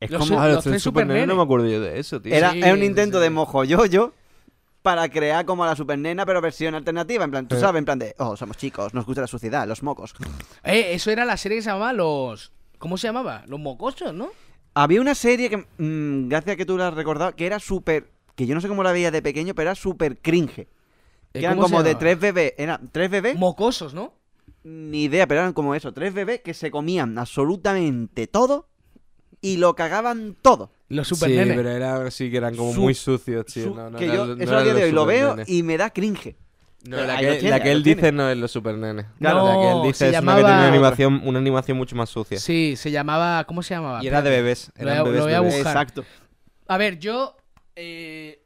Es 0.00 0.10
Los 0.12 0.28
como... 0.28 0.40
Ah, 0.40 0.46
los 0.48 0.62
tres 0.62 0.72
tres 0.74 0.82
super 0.82 1.02
supernenes. 1.02 1.26
no 1.26 1.34
me 1.36 1.42
acuerdo 1.42 1.66
yo 1.66 1.80
de 1.80 1.98
eso, 1.98 2.20
tío. 2.22 2.32
Era, 2.32 2.52
Sí, 2.52 2.62
un 2.62 2.82
intento 2.84 3.18
sí. 3.18 3.24
de 3.24 3.30
mojoyoyo 3.30 4.14
para 4.80 5.08
crear 5.08 5.44
como 5.44 5.64
a 5.64 5.66
la 5.66 5.74
supernena, 5.74 6.24
pero 6.24 6.40
versión 6.40 6.76
alternativa. 6.76 7.24
En 7.24 7.32
plan, 7.32 7.48
tú 7.48 7.56
Sí. 7.56 7.60
sabes, 7.60 7.80
en 7.80 7.84
plan 7.84 7.98
de, 7.98 8.14
oh, 8.18 8.36
somos 8.36 8.56
chicos, 8.56 8.94
nos 8.94 9.04
gusta 9.06 9.22
la 9.22 9.26
suciedad, 9.26 9.66
los 9.66 9.82
mocos. 9.82 10.14
Eh, 10.62 10.90
eso 10.94 11.10
era 11.10 11.24
la 11.24 11.36
serie 11.36 11.58
que 11.58 11.62
se 11.62 11.70
llamaba 11.70 11.92
Los. 11.92 12.52
¿Cómo 12.78 12.96
se 12.96 13.08
llamaba? 13.08 13.44
Los 13.46 13.60
mocosos, 13.60 14.14
¿no? 14.14 14.30
Había 14.74 15.00
una 15.00 15.14
serie 15.14 15.50
que, 15.50 15.56
mm, 15.56 16.28
gracias 16.28 16.54
a 16.54 16.56
que 16.56 16.66
tú 16.66 16.76
la 16.76 16.88
has 16.88 16.94
recordado, 16.94 17.34
que 17.34 17.46
era 17.46 17.58
súper, 17.58 18.10
que 18.36 18.46
yo 18.46 18.54
no 18.54 18.60
sé 18.60 18.68
cómo 18.68 18.82
la 18.82 18.92
veía 18.92 19.10
de 19.10 19.22
pequeño, 19.22 19.54
pero 19.54 19.70
era 19.70 19.74
súper 19.74 20.18
cringe. 20.18 20.60
Eh, 20.60 20.68
Que 21.32 21.38
eran 21.40 21.56
¿cómo 21.56 21.68
se 21.68 21.72
como 21.74 21.82
de 21.82 21.94
tres 21.96 22.18
bebés, 22.20 22.54
eran 22.56 22.88
tres 22.92 23.10
bebés, 23.10 23.36
Mocosos, 23.36 23.94
¿no? 23.94 24.12
ni 24.64 25.04
idea, 25.04 25.26
pero 25.26 25.40
eran 25.40 25.52
como 25.52 25.74
eso, 25.74 25.92
tres 25.92 26.12
bebés 26.12 26.40
que 26.42 26.52
se 26.54 26.70
comían 26.70 27.16
absolutamente 27.18 28.26
todo 28.26 28.68
y 29.40 29.56
lo 29.56 29.74
cagaban 29.74 30.36
todo. 30.42 30.70
Los 30.88 31.08
Sí, 31.08 31.14
supernenes. 31.14 31.56
pero 31.56 31.70
era, 31.70 32.10
sí 32.10 32.30
que 32.30 32.36
eran 32.38 32.56
como 32.56 32.72
Su- 32.72 32.80
muy 32.82 32.94
sucios, 32.94 33.46
tío. 33.46 33.64
Su- 33.70 33.74
No, 33.74 33.90
no 33.90 33.98
que 33.98 34.06
yo 34.06 34.26
no 34.36 34.42
eso 34.42 34.56
a 34.56 34.62
día 34.62 34.74
de 34.74 34.84
hoy 34.84 34.92
lo 34.92 35.06
veo 35.06 35.36
y 35.46 35.62
me 35.62 35.76
da 35.76 35.90
cringe. 35.90 36.36
No, 36.84 36.96
la 36.96 37.18
que, 37.18 37.26
lo 37.26 37.32
tiene, 37.34 37.50
la 37.50 37.60
que 37.62 37.70
él 37.72 37.78
lo 37.78 37.84
tiene. 37.84 38.00
dice 38.00 38.12
no 38.12 38.30
es 38.30 38.38
los 38.38 38.50
super 38.52 38.74
nenes. 38.76 39.06
Claro. 39.18 39.44
la 39.46 39.52
que 39.54 39.68
él 39.68 39.76
No, 39.78 39.82
dice 39.84 40.04
es 40.06 40.10
una 40.12 40.20
que 40.20 40.26
llamaba- 40.26 40.38
tiene 40.38 40.54
una 40.54 40.68
animación, 40.68 41.20
una 41.24 41.38
animación 41.40 41.76
mucho 41.76 41.96
más 41.96 42.08
sucia. 42.08 42.38
Sí, 42.38 42.74
se 42.76 42.90
llamaba. 42.90 43.44
¿Cómo 43.44 43.62
se 43.62 43.74
llamaba? 43.74 44.02
Y 44.02 44.06
era 44.06 44.22
de 44.22 44.30
bebés. 44.30 44.70
Lo 44.76 44.82
Eran 44.82 44.98
voy 44.98 45.00
a- 45.00 45.02
bebés, 45.04 45.18
lo 45.18 45.24
voy 45.24 45.34
a 45.34 45.40
bebés. 45.40 45.54
buscar. 45.56 45.72
Exacto. 45.72 46.04
A 46.68 46.76
ver, 46.78 46.98
yo. 46.98 47.36
eh, 47.76 48.42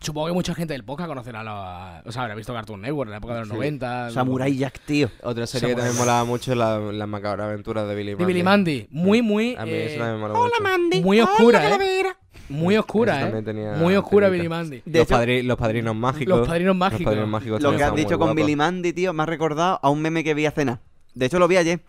supongo 0.00 0.28
que 0.28 0.32
mucha 0.32 0.54
gente 0.54 0.72
del 0.74 0.84
podcast 0.84 1.08
conocerá 1.08 1.42
la. 1.42 2.02
O 2.06 2.12
sea, 2.12 2.22
habrá 2.22 2.34
visto 2.34 2.52
Cartoon 2.54 2.80
Network 2.82 3.08
en 3.08 3.10
la 3.12 3.16
época 3.18 3.34
de 3.34 3.40
los 3.40 3.48
Sí. 3.48 3.54
90. 3.54 4.10
Samurai 4.10 4.56
Jack, 4.56 4.80
tío. 4.86 5.10
Otra 5.22 5.46
serie 5.46 5.68
que 5.68 5.72
Samurai 5.74 5.86
también 5.88 5.98
molaba 5.98 6.24
mucho 6.24 6.52
es 6.52 6.58
la, 6.58 6.78
la 6.78 7.06
macabra 7.06 7.46
aventura 7.46 7.84
de 7.84 7.94
Billy 7.94 8.10
De 8.12 8.16
Mandy. 8.16 8.26
Billy 8.32 8.42
Mandy. 8.42 8.86
Muy, 8.90 9.22
muy. 9.22 9.56
A 9.56 9.64
mí 9.66 9.72
eh, 9.72 9.94
eso 9.94 10.04
me 10.04 10.16
mola 10.16 10.34
mucho. 10.34 10.62
Mandy. 10.62 11.00
muy 11.02 11.20
oscura, 11.20 11.68
¿eh? 11.76 12.04
Muy 12.50 12.74
Eso 12.74 12.80
oscura, 12.80 13.28
¿eh? 13.28 13.42
tenía 13.42 13.72
Muy 13.74 13.94
oscura. 13.96 14.28
Billy 14.28 14.48
Mandy. 14.48 14.82
De 14.84 14.98
Los, 14.98 15.08
hecho, 15.08 15.16
padri- 15.18 15.42
los 15.42 15.56
padrinos 15.56 15.94
mágicos. 15.96 16.38
Los 16.38 16.48
padrinos 16.48 16.74
Los 16.74 16.78
mágicos. 16.78 17.04
padrinos 17.04 17.28
mágicos 17.28 17.62
Lo 17.62 17.76
que 17.76 17.82
has 17.84 17.94
dicho 17.94 18.18
muy 18.18 18.26
con. 18.26 18.36
Billy 18.36 18.56
Mandy, 18.56 18.92
tío, 18.92 19.12
me 19.12 19.22
ha 19.22 19.26
recordado 19.26 19.78
a 19.82 19.88
un 19.90 20.02
meme 20.02 20.22
que 20.24 20.34
vi 20.34 20.46
a 20.46 20.50
cenar. 20.50 20.80
De 21.14 21.26
hecho, 21.26 21.38
lo 21.38 21.48
vi 21.48 21.56
ayer. 21.56 21.80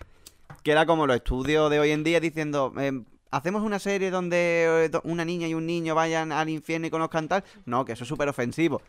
Que 0.63 0.71
era 0.71 0.85
como 0.85 1.07
los 1.07 1.15
estudios 1.15 1.69
de 1.71 1.79
hoy 1.79 1.91
en 1.91 2.03
día 2.03 2.19
diciendo: 2.19 2.73
eh, 2.79 2.91
¿Hacemos 3.31 3.63
una 3.63 3.79
serie 3.79 4.11
donde 4.11 4.89
eh, 4.93 4.99
una 5.03 5.25
niña 5.25 5.47
y 5.47 5.53
un 5.53 5.65
niño 5.65 5.95
vayan 5.95 6.31
al 6.31 6.49
infierno 6.49 6.87
y 6.87 6.89
conozcan 6.89 7.27
tal? 7.27 7.43
No, 7.65 7.83
que 7.85 7.93
eso 7.93 8.03
es 8.03 8.07
súper 8.07 8.29
ofensivo. 8.29 8.81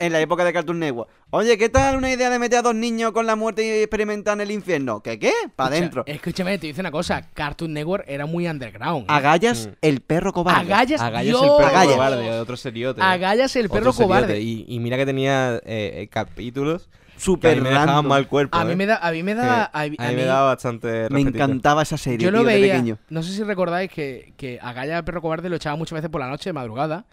En 0.00 0.12
la 0.12 0.20
época 0.20 0.44
de 0.44 0.52
Cartoon 0.52 0.78
Network. 0.78 1.10
Oye, 1.30 1.58
¿qué 1.58 1.68
tal 1.68 1.96
una 1.96 2.08
idea 2.10 2.30
de 2.30 2.38
meter 2.38 2.60
a 2.60 2.62
dos 2.62 2.74
niños 2.74 3.10
con 3.10 3.26
la 3.26 3.34
muerte 3.34 3.66
y 3.66 3.82
experimentar 3.82 4.34
en 4.34 4.42
el 4.42 4.52
infierno? 4.52 5.00
¿Qué 5.02 5.18
qué? 5.18 5.32
Para 5.56 5.74
adentro. 5.74 6.04
Escúchame, 6.06 6.56
te 6.58 6.68
dice 6.68 6.80
una 6.80 6.92
cosa. 6.92 7.20
Cartoon 7.34 7.72
Network 7.72 8.04
era 8.06 8.24
muy 8.24 8.46
underground. 8.46 9.02
¿eh? 9.02 9.06
Agallas 9.08 9.66
Mm. 9.66 9.70
el 9.82 10.00
perro 10.00 10.32
cobarde. 10.32 10.72
Agallas, 10.72 11.00
Agallas 11.00 11.24
Dios. 11.24 11.42
el 11.42 11.48
perro 11.56 11.66
Agallas. 11.68 11.94
cobarde, 11.94 12.30
otro 12.40 12.56
seriote. 12.56 13.02
Agallas 13.02 13.56
el 13.56 13.68
perro 13.68 13.90
Otro 13.90 14.04
cobarde. 14.04 14.40
Y, 14.40 14.64
y 14.68 14.78
mira 14.78 14.96
que 14.96 15.04
tenía 15.04 15.56
eh, 15.56 15.60
eh, 15.66 16.08
capítulos 16.08 16.88
Súper 17.18 17.56
mí 17.58 17.62
me 17.64 17.70
random. 17.70 18.06
mal 18.06 18.26
cuerpo. 18.28 18.56
A 18.56 18.64
mí 18.64 18.72
eh. 18.72 18.76
me 18.76 18.86
da, 18.86 18.96
a 18.96 19.10
mí 19.12 19.22
me 19.22 19.34
da, 19.34 19.64
a, 19.64 19.64
a 19.64 19.80
a 19.80 19.84
mí 19.84 19.90
mí- 19.90 19.96
me 19.98 20.24
daba 20.24 20.48
bastante 20.54 21.08
Me 21.10 21.20
encantaba 21.20 21.82
esa 21.82 21.96
serie, 21.98 22.24
yo 22.24 22.30
lo 22.30 22.38
tío, 22.38 22.46
de 22.48 22.54
veía, 22.54 22.72
pequeño. 22.74 22.98
no 23.10 23.22
sé 23.22 23.32
si 23.32 23.42
recordáis 23.42 23.90
que, 23.90 24.32
que 24.36 24.58
Agalla 24.62 24.98
el 24.98 25.04
perro 25.04 25.20
cobarde 25.20 25.48
lo 25.48 25.56
echaba 25.56 25.76
muchas 25.76 25.94
veces 25.96 26.10
por 26.10 26.20
la 26.20 26.28
noche 26.28 26.50
de 26.50 26.52
madrugada 26.54 27.06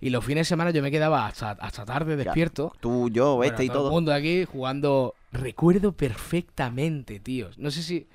y 0.00 0.10
los 0.10 0.24
fines 0.24 0.42
de 0.46 0.48
semana 0.48 0.70
yo 0.70 0.82
me 0.82 0.90
quedaba 0.90 1.26
hasta, 1.26 1.50
hasta 1.52 1.84
tarde 1.84 2.16
despierto. 2.16 2.72
Tú, 2.80 3.08
yo, 3.10 3.36
Bueno, 3.36 3.50
este 3.52 3.64
y 3.64 3.68
todo 3.68 3.78
el 3.78 3.82
todo. 3.84 3.90
mundo 3.90 4.12
aquí 4.12 4.44
jugando. 4.44 5.14
Recuerdo 5.32 5.92
perfectamente, 5.92 7.20
tíos. 7.20 7.58
No 7.58 7.70
sé 7.70 7.82
si. 7.82 8.08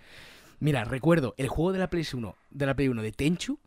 Mira, 0.60 0.84
recuerdo 0.86 1.34
el 1.38 1.48
juego 1.50 1.74
de 1.74 1.80
la 1.80 1.89
Play 1.89 2.06
1, 2.12 2.36
de 2.52 2.65
la 2.65 2.74
Play 2.74 2.88
1 2.88 3.02
de 3.02 3.12
Tenchu. 3.12 3.60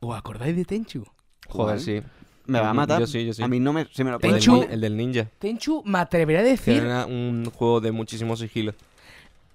¿Os 0.00 0.16
acordáis 0.16 0.56
de 0.56 0.64
Tenchu? 0.64 1.04
Joder, 1.48 1.76
¿Cuál? 1.76 1.80
sí. 1.80 2.02
Me 2.50 2.60
va 2.60 2.70
a 2.70 2.74
matar. 2.74 3.00
Yo 3.00 3.06
sí, 3.06 3.24
yo 3.26 3.32
sí. 3.32 3.42
A 3.42 3.48
mí 3.48 3.60
no 3.60 3.72
me, 3.72 3.84
me 3.98 4.04
lo 4.10 4.16
El 4.20 4.20
del, 4.32 4.40
Tenchu- 4.42 4.66
el 4.70 4.80
del 4.80 4.96
ninja. 4.96 5.26
Tenchu, 5.38 5.82
me 5.84 5.98
atreveré 5.98 6.38
a 6.40 6.42
Que 6.42 6.48
decir. 6.50 6.82
era 6.82 7.06
un 7.06 7.50
juego 7.54 7.80
de 7.80 7.92
muchísimo 7.92 8.36
sigilo. 8.36 8.74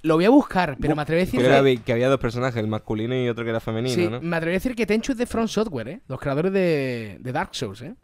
Lo 0.02 0.16
voy 0.16 0.26
a 0.26 0.30
buscar, 0.30 0.78
pero 0.80 0.96
me 0.96 1.02
atreveré 1.02 1.24
a 1.24 1.26
decir. 1.26 1.40
Que 1.42 1.48
que- 1.48 1.54
había, 1.56 1.76
que 1.78 1.92
había 1.94 2.10
dos 2.10 2.20
personajes, 2.20 2.58
el 2.62 2.68
masculino 2.68 3.16
y 3.16 3.28
otro 3.28 3.44
que 3.44 3.50
era 3.50 3.60
femenino, 3.60 3.96
Sí, 3.96 4.08
¿no? 4.08 4.22
me 4.22 4.36
atrevería 4.38 4.58
a 4.58 4.62
decir 4.62 4.76
que 4.76 4.86
Tenchu 4.86 5.14
es 5.14 5.18
de 5.18 5.26
Front 5.26 5.50
Software, 5.50 5.88
¿eh? 5.88 6.02
Los 6.08 6.20
creadores 6.20 6.54
de, 6.54 7.18
de 7.20 7.32
Dark 7.32 7.50
Souls, 7.54 7.82
¿eh? 7.82 7.96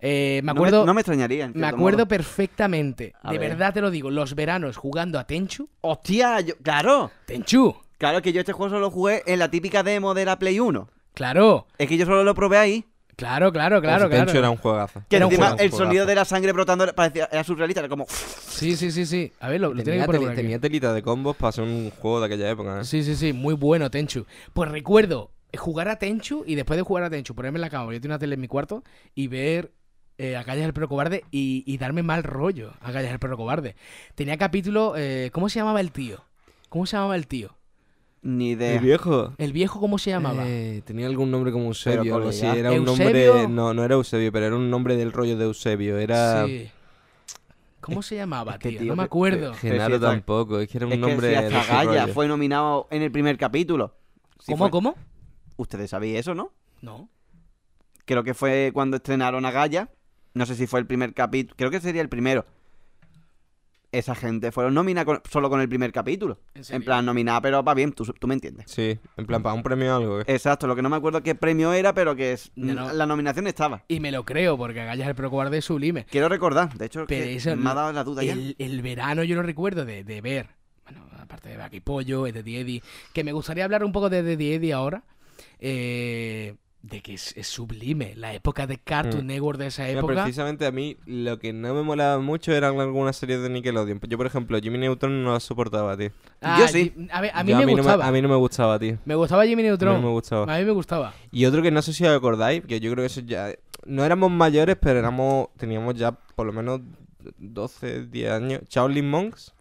Eh, 0.00 0.40
me 0.42 0.46
No 0.46 0.52
acuerdo, 0.52 0.84
no 0.84 0.92
me 0.94 1.00
extrañaría. 1.00 1.46
en 1.46 1.52
me 1.54 1.66
acuerdo 1.66 1.98
modo. 2.00 2.08
perfectamente. 2.08 3.14
A 3.22 3.32
de 3.32 3.38
ver. 3.38 3.50
verdad 3.50 3.72
te 3.72 3.80
lo 3.80 3.90
digo, 3.90 4.10
los 4.10 4.34
veranos 4.34 4.76
jugando 4.76 5.18
a 5.18 5.24
Tenchu. 5.26 5.68
¡Hostia! 5.80 6.40
yo- 6.40 6.56
¡Claro! 6.62 7.10
¡Tenchu! 7.26 7.74
Claro 7.96 8.20
que 8.20 8.32
yo 8.32 8.40
este 8.40 8.52
juego 8.52 8.68
solo 8.70 8.80
lo 8.80 8.90
jugué 8.90 9.22
en 9.26 9.38
la 9.38 9.50
típica 9.50 9.82
demo 9.82 10.12
de 10.14 10.24
la 10.26 10.38
Play 10.38 10.60
1. 10.60 10.88
Claro, 11.14 11.66
Es 11.78 11.88
que 11.88 11.96
yo 11.96 12.04
solo 12.06 12.24
lo 12.24 12.34
probé 12.34 12.58
ahí. 12.58 12.84
Claro, 13.16 13.52
claro, 13.52 13.80
claro, 13.80 14.06
Pues 14.08 14.10
Tenchu 14.18 14.24
claro. 14.32 14.38
era 14.38 14.50
un 14.50 14.56
juegazo. 14.56 15.02
Que 15.08 15.16
Era 15.16 15.24
encima 15.26 15.48
el 15.58 15.70
sonido 15.70 15.80
juegazo. 16.04 16.06
de 16.08 16.14
la 16.14 16.24
sangre 16.24 16.52
brotando 16.52 16.94
parecía, 16.94 17.28
era 17.30 17.44
surrealista. 17.44 17.80
Era 17.80 17.88
como. 17.88 18.06
Sí, 18.08 18.76
sí, 18.76 18.90
sí, 18.90 19.06
sí. 19.06 19.32
A 19.40 19.48
ver, 19.48 19.60
lo, 19.60 19.72
lo 19.74 19.82
Tenía, 19.82 20.00
que 20.02 20.06
poner 20.06 20.20
teli- 20.20 20.24
por 20.24 20.32
aquí. 20.32 20.42
tenía 20.42 20.58
telita 20.58 20.92
de 20.94 21.02
combos 21.02 21.36
para 21.36 21.52
ser 21.52 21.64
un 21.64 21.90
juego 21.90 22.20
de 22.20 22.26
aquella 22.26 22.50
época, 22.50 22.80
¿eh? 22.80 22.84
Sí, 22.84 23.02
sí, 23.02 23.16
sí, 23.16 23.32
muy 23.32 23.54
bueno 23.54 23.90
Tenchu. 23.90 24.26
Pues 24.52 24.70
recuerdo 24.70 25.30
jugar 25.56 25.88
a 25.88 25.96
Tenchu 25.98 26.42
y 26.46 26.54
después 26.56 26.76
de 26.76 26.82
jugar 26.82 27.04
a 27.04 27.10
Tenchu, 27.10 27.34
ponerme 27.34 27.58
en 27.58 27.62
la 27.62 27.70
cama, 27.70 27.92
yo 27.92 28.00
tengo 28.00 28.12
una 28.12 28.18
tele 28.18 28.34
en 28.34 28.40
mi 28.40 28.48
cuarto 28.48 28.82
y 29.14 29.28
ver 29.28 29.70
eh, 30.18 30.36
a 30.36 30.42
Gallas 30.42 30.64
el 30.66 30.72
perro 30.72 30.88
cobarde 30.88 31.24
y, 31.30 31.62
y 31.66 31.78
darme 31.78 32.02
mal 32.02 32.22
rollo 32.24 32.72
a 32.80 32.90
Gallas 32.92 33.12
el 33.12 33.18
perro 33.20 33.36
cobarde. 33.36 33.76
Tenía 34.16 34.36
capítulo, 34.36 34.94
eh, 34.96 35.30
¿cómo 35.32 35.48
se 35.48 35.60
llamaba 35.60 35.80
el 35.80 35.92
tío? 35.92 36.24
¿Cómo 36.68 36.86
se 36.86 36.96
llamaba 36.96 37.14
el 37.16 37.26
tío? 37.28 37.56
Ni 38.26 38.50
idea. 38.52 38.72
El 38.74 38.80
viejo. 38.80 39.34
El 39.38 39.52
viejo, 39.52 39.78
¿cómo 39.78 39.98
se 39.98 40.08
llamaba? 40.10 40.44
Eh, 40.46 40.80
tenía 40.84 41.06
algún 41.06 41.30
nombre 41.30 41.52
como 41.52 41.66
Eusebio 41.66 42.16
algo 42.16 42.30
así. 42.30 42.46
Era 42.46 42.70
un 42.72 42.88
¿Eusebio? 42.88 43.34
nombre. 43.34 43.48
No, 43.54 43.74
no 43.74 43.84
era 43.84 43.94
Eusebio, 43.96 44.32
pero 44.32 44.46
era 44.46 44.56
un 44.56 44.70
nombre 44.70 44.96
del 44.96 45.12
rollo 45.12 45.36
de 45.36 45.44
Eusebio. 45.44 45.98
Era. 45.98 46.46
Sí. 46.46 46.70
¿Cómo 47.82 48.00
se 48.02 48.16
llamaba, 48.16 48.52
es 48.52 48.58
que, 48.60 48.70
tío? 48.70 48.78
tío, 48.78 48.88
No 48.88 48.96
me 48.96 49.02
que- 49.02 49.06
acuerdo. 49.06 49.52
Genaro 49.54 49.96
Sí, 49.96 50.00
tampoco. 50.00 50.58
Es 50.58 50.70
que 50.70 50.78
era 50.78 50.86
un 50.86 50.92
Es 50.94 50.98
que 50.98 51.06
nombre. 51.06 51.36
hasta 51.36 51.84
rollo. 51.84 52.14
fue 52.14 52.26
nominado 52.26 52.88
en 52.90 53.02
el 53.02 53.12
primer 53.12 53.36
capítulo. 53.36 53.94
¿Cómo, 54.46 54.56
fue- 54.56 54.70
cómo? 54.70 54.94
Ustedes 55.58 55.90
sabían 55.90 56.16
eso, 56.16 56.34
¿no? 56.34 56.50
No. 56.80 57.10
Creo 58.06 58.24
que 58.24 58.32
fue 58.32 58.70
cuando 58.72 58.96
estrenaron 58.96 59.44
a 59.44 59.50
Gaia. 59.50 59.90
No 60.32 60.46
sé 60.46 60.54
si 60.56 60.66
fue 60.66 60.80
el 60.80 60.86
primer 60.86 61.12
capítulo. 61.12 61.54
Creo 61.58 61.70
que 61.70 61.80
sería 61.80 62.00
el 62.00 62.08
primero. 62.08 62.46
Esa 63.98 64.14
gente 64.14 64.50
fueron 64.52 64.74
nominadas 64.74 65.06
con- 65.06 65.22
solo 65.30 65.48
con 65.48 65.60
el 65.60 65.68
primer 65.68 65.92
capítulo. 65.92 66.38
¿En 66.54 66.82
plan, 66.82 67.04
nominada, 67.06 67.40
pero 67.40 67.62
va 67.62 67.74
bien, 67.74 67.92
tú, 67.92 68.04
tú 68.04 68.26
me 68.26 68.34
entiendes. 68.34 68.66
Sí, 68.70 68.98
en 69.16 69.26
plan, 69.26 69.42
para 69.42 69.54
un 69.54 69.62
premio 69.62 69.92
o 69.94 69.96
algo. 69.96 70.20
¿eh? 70.20 70.24
Exacto, 70.26 70.66
lo 70.66 70.74
que 70.74 70.82
no 70.82 70.88
me 70.90 70.96
acuerdo 70.96 71.22
qué 71.22 71.34
premio 71.34 71.72
era, 71.72 71.94
pero 71.94 72.16
que 72.16 72.32
es, 72.32 72.50
No, 72.56 72.74
no. 72.74 72.92
la 72.92 73.06
nominación 73.06 73.46
estaba. 73.46 73.84
Y 73.88 74.00
me 74.00 74.10
lo 74.10 74.24
creo, 74.24 74.56
porque 74.58 74.80
a 74.80 74.84
Gallas 74.84 75.08
el 75.08 75.14
perro 75.14 75.30
cobarde 75.30 75.58
es 75.58 75.64
sublime. 75.64 76.06
Quiero 76.10 76.28
recordar, 76.28 76.74
de 76.76 76.86
hecho, 76.86 77.04
Pero 77.06 77.24
que 77.24 77.34
eso, 77.36 77.54
me 77.56 77.70
ha 77.70 77.74
dado 77.74 77.92
la 77.92 78.04
duda 78.04 78.22
ya. 78.24 78.32
el, 78.32 78.56
el 78.58 78.82
verano 78.82 79.22
yo 79.22 79.36
lo 79.36 79.42
recuerdo 79.42 79.84
de, 79.84 80.02
de 80.04 80.20
ver, 80.20 80.48
bueno, 80.84 81.06
aparte 81.20 81.48
de 81.50 81.56
Baki 81.56 81.80
Pollo, 81.80 82.24
de 82.24 82.40
Eddie 82.40 82.82
que 83.12 83.24
me 83.24 83.32
gustaría 83.32 83.64
hablar 83.64 83.84
un 83.84 83.92
poco 83.92 84.10
de 84.10 84.18
Eddie 84.32 84.72
ahora, 84.72 85.04
eh, 85.60 86.54
de 86.86 87.00
que 87.00 87.14
es, 87.14 87.34
es 87.34 87.46
sublime, 87.46 88.14
la 88.14 88.34
época 88.34 88.66
de 88.66 88.76
Cartoon 88.76 89.24
Mm. 89.24 89.28
Network 89.28 89.58
de 89.58 89.66
esa 89.68 89.84
Mira, 89.84 90.00
época. 90.00 90.14
precisamente 90.22 90.66
a 90.66 90.70
mí 90.70 90.98
lo 91.06 91.38
que 91.38 91.54
no 91.54 91.72
me 91.74 91.82
molaba 91.82 92.18
mucho 92.20 92.52
eran 92.52 92.78
algunas 92.78 93.16
series 93.16 93.40
de 93.40 93.48
Nickelodeon. 93.48 94.00
Yo, 94.06 94.18
por 94.18 94.26
ejemplo, 94.26 94.58
Jimmy 94.60 94.76
Neutron 94.76 95.24
no 95.24 95.32
las 95.32 95.44
soportaba, 95.44 95.96
tío. 95.96 96.10
Ah, 96.42 96.58
Yo 96.60 96.68
sí. 96.68 96.92
A, 97.10 97.22
ver, 97.22 97.30
a 97.32 97.42
mí 97.42 97.52
Yo 97.52 97.56
me 97.58 97.64
no 97.64 97.72
gustaba. 97.78 98.06
a 98.06 98.12
mí 98.12 98.20
no 98.20 98.28
me 98.28 98.36
gustaba, 98.36 98.78
tío. 98.78 98.98
Me 99.06 99.14
gustaba 99.14 99.46
Jimmy 99.46 99.62
A 99.62 99.66
Neutron. 99.66 99.94
no 99.94 100.02
me 100.08 100.12
gustaba. 100.12 100.54
A 100.54 100.58
mí 100.58 100.64
me 100.66 100.72
gustaba. 100.72 101.14
Y 101.32 101.46
otro 101.46 101.62
que 101.62 101.70
no 101.70 101.80
sé 101.80 101.94
si 101.94 102.04
os 102.04 102.14
acordáis, 102.14 102.62
que 102.66 102.78
yo 102.80 102.90
creo 102.92 103.02
que 103.02 103.06
eso 103.06 103.22
ya... 103.22 103.48
No 103.86 104.04
éramos 104.04 104.30
mayores, 104.30 104.76
pero 104.78 104.98
éramos 104.98 105.48
teníamos 105.56 105.94
ya 105.94 106.12
por 106.12 106.44
lo 106.46 106.52
menos 106.52 106.82
12, 107.38 108.06
10 108.08 108.30
años. 108.30 108.60
Shaolin 108.68 109.08
Monks. 109.08 109.54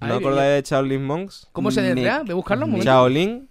¿No 0.00 0.06
Ay, 0.06 0.18
acordáis 0.20 0.62
de 0.62 0.70
Shaolin 0.70 1.04
Monks? 1.04 1.48
¿Cómo 1.52 1.70
se 1.72 1.80
Me- 1.80 1.88
deletrea? 1.88 2.22
¿De 2.22 2.32
buscarlo 2.32 2.66
un 2.66 2.70
momento? 2.72 2.88
Shaolin. 2.90 3.48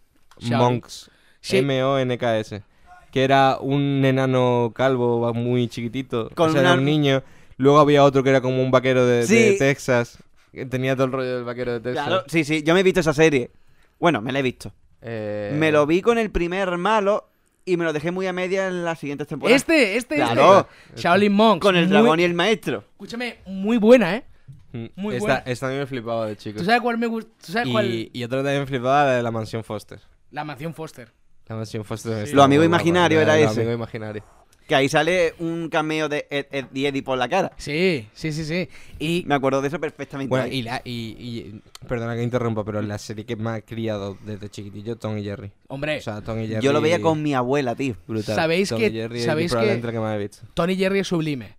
Monks. 0.52 1.12
Sí. 1.46 1.58
M-O-N-K-S. 1.58 2.64
Que 3.12 3.24
era 3.24 3.58
un 3.62 4.04
enano 4.04 4.72
calvo 4.76 5.34
muy 5.34 5.68
chiquitito. 5.68 6.30
Con 6.36 6.50
o 6.50 6.52
sea, 6.54 6.62
era 6.62 6.74
un 6.74 6.84
niño. 6.86 7.24
Luego 7.58 7.80
había 7.80 8.04
otro 8.04 8.24
que 8.24 8.30
era 8.30 8.42
como 8.42 8.62
un 8.62 8.72
vaquero 8.72 9.06
de. 9.06 9.56
Texas. 9.58 10.18
Que 10.52 10.66
tenía 10.66 10.96
todo 10.96 11.06
el 11.06 11.12
rollo 11.14 11.36
del 11.36 11.44
vaquero 11.46 11.74
de 11.74 11.80
Texas. 11.80 12.06
Claro, 12.08 12.24
sí, 12.28 12.44
sí, 12.44 12.64
yo 12.64 12.74
me 12.74 12.80
he 12.82 12.84
visto 12.84 13.00
esa 13.00 13.14
serie. 13.14 13.52
Bueno, 14.00 14.22
me 14.22 14.32
la 14.32 14.40
he 14.40 14.42
visto. 14.42 14.74
Eh, 15.02 15.52
Me 15.58 15.72
lo 15.72 15.86
vi 15.86 16.02
con 16.02 16.18
el 16.18 16.32
primer 16.32 16.78
malo 16.78 17.30
y 17.64 17.78
me 17.78 17.86
lo 17.86 17.94
dejé 17.94 18.12
muy 18.12 18.26
a 18.28 18.34
media 18.34 18.68
en 18.68 18.84
las 18.84 19.00
siguientes 19.00 19.28
temporadas. 19.28 19.62
Este, 19.62 19.96
este, 19.98 20.16
Claro. 20.16 20.68
este. 20.90 21.02
Shaolin 21.02 21.32
Monks. 21.34 21.62
Con 21.62 21.76
el 21.76 21.86
Muy- 21.86 21.92
dragón 21.92 22.20
y 22.20 22.24
el 22.24 22.34
maestro. 22.34 22.84
Escúchame, 22.92 23.38
muy 23.46 23.78
buena, 23.78 24.16
¿eh? 24.16 24.24
mm, 24.74 24.86
muy 24.96 25.16
esta, 25.16 25.26
buena. 25.28 25.44
esta 25.46 25.68
a 25.68 25.70
mí 25.72 25.78
me 25.78 25.86
flipaba 25.86 26.26
de 26.28 26.36
chico. 26.38 26.60
¿Tú 26.60 26.66
sabes 26.66 26.82
cuál 26.82 26.98
me 26.98 27.08
gusta? 27.08 27.64
Y, 27.66 28.10
y 28.14 28.24
otra 28.24 28.40
también 28.40 28.62
me 28.62 28.66
flipaba 28.66 29.06
la 29.06 29.12
de 29.14 29.24
la 29.24 29.32
mansión 29.32 29.64
Foster. 29.64 30.00
La 30.32 30.44
mansión 30.44 30.74
Foster. 30.74 31.12
La 31.48 31.56
mansión 31.56 31.84
Foster. 31.86 32.28
Sí. 32.28 32.34
Lo 32.34 32.44
amigo 32.44 32.64
imaginario 32.64 33.22
era 33.22 33.36
lo 33.38 33.44
ese. 33.44 33.62
amigo 33.62 33.74
imaginario. 33.74 34.24
Que 34.68 34.74
ahí 34.74 34.90
sale 34.90 35.36
un 35.38 35.70
cameo 35.70 36.10
de 36.10 36.26
Ed, 36.32 36.48
Ed 36.50 36.66
y 36.74 36.88
Eddie 36.88 37.04
por 37.04 37.20
la 37.20 37.30
cara. 37.30 37.52
Sí, 37.58 38.08
sí, 38.14 38.32
sí, 38.32 38.44
sí. 38.46 38.68
Y 38.98 39.24
Me 39.28 39.36
acuerdo 39.36 39.62
de 39.62 39.68
eso 39.68 39.80
perfectamente. 39.80 40.28
Bueno, 40.28 40.48
y, 40.48 40.64
la, 40.64 40.82
y, 40.84 40.92
y- 41.20 41.62
Perdona 41.88 42.16
que 42.16 42.24
interrumpa, 42.24 42.64
pero 42.66 42.82
la 42.82 42.98
serie 42.98 43.26
que 43.28 43.36
me 43.36 43.52
ha 43.52 43.62
criado 43.62 44.18
desde 44.26 44.50
chiquitillo, 44.50 44.96
Tom 44.96 45.20
y 45.20 45.24
Jerry. 45.24 45.52
Hombre, 45.68 46.00
O 46.00 46.02
sea, 46.02 46.20
Tom 46.22 46.40
y 46.40 46.48
Jerry... 46.48 46.64
Yo 46.66 46.74
lo 46.74 46.82
veía 46.82 47.00
con 47.00 47.22
mi 47.22 47.36
abuela, 47.36 47.76
tío. 47.76 47.96
Brutal. 48.08 48.36
¿Sabéis 48.36 48.70
Tom 48.70 48.80
que- 48.80 48.88
y 48.88 48.92
Jerry 48.94 49.20
es 49.20 49.26
sabéis 49.26 49.52
probablemente 49.52 49.88
que- 49.88 49.94
que 49.94 50.00
más 50.00 50.16
he 50.16 50.18
visto. 50.18 50.48
Tony 50.56 50.76
Jerry 50.76 51.00
es 51.00 51.08
sublime. 51.08 51.58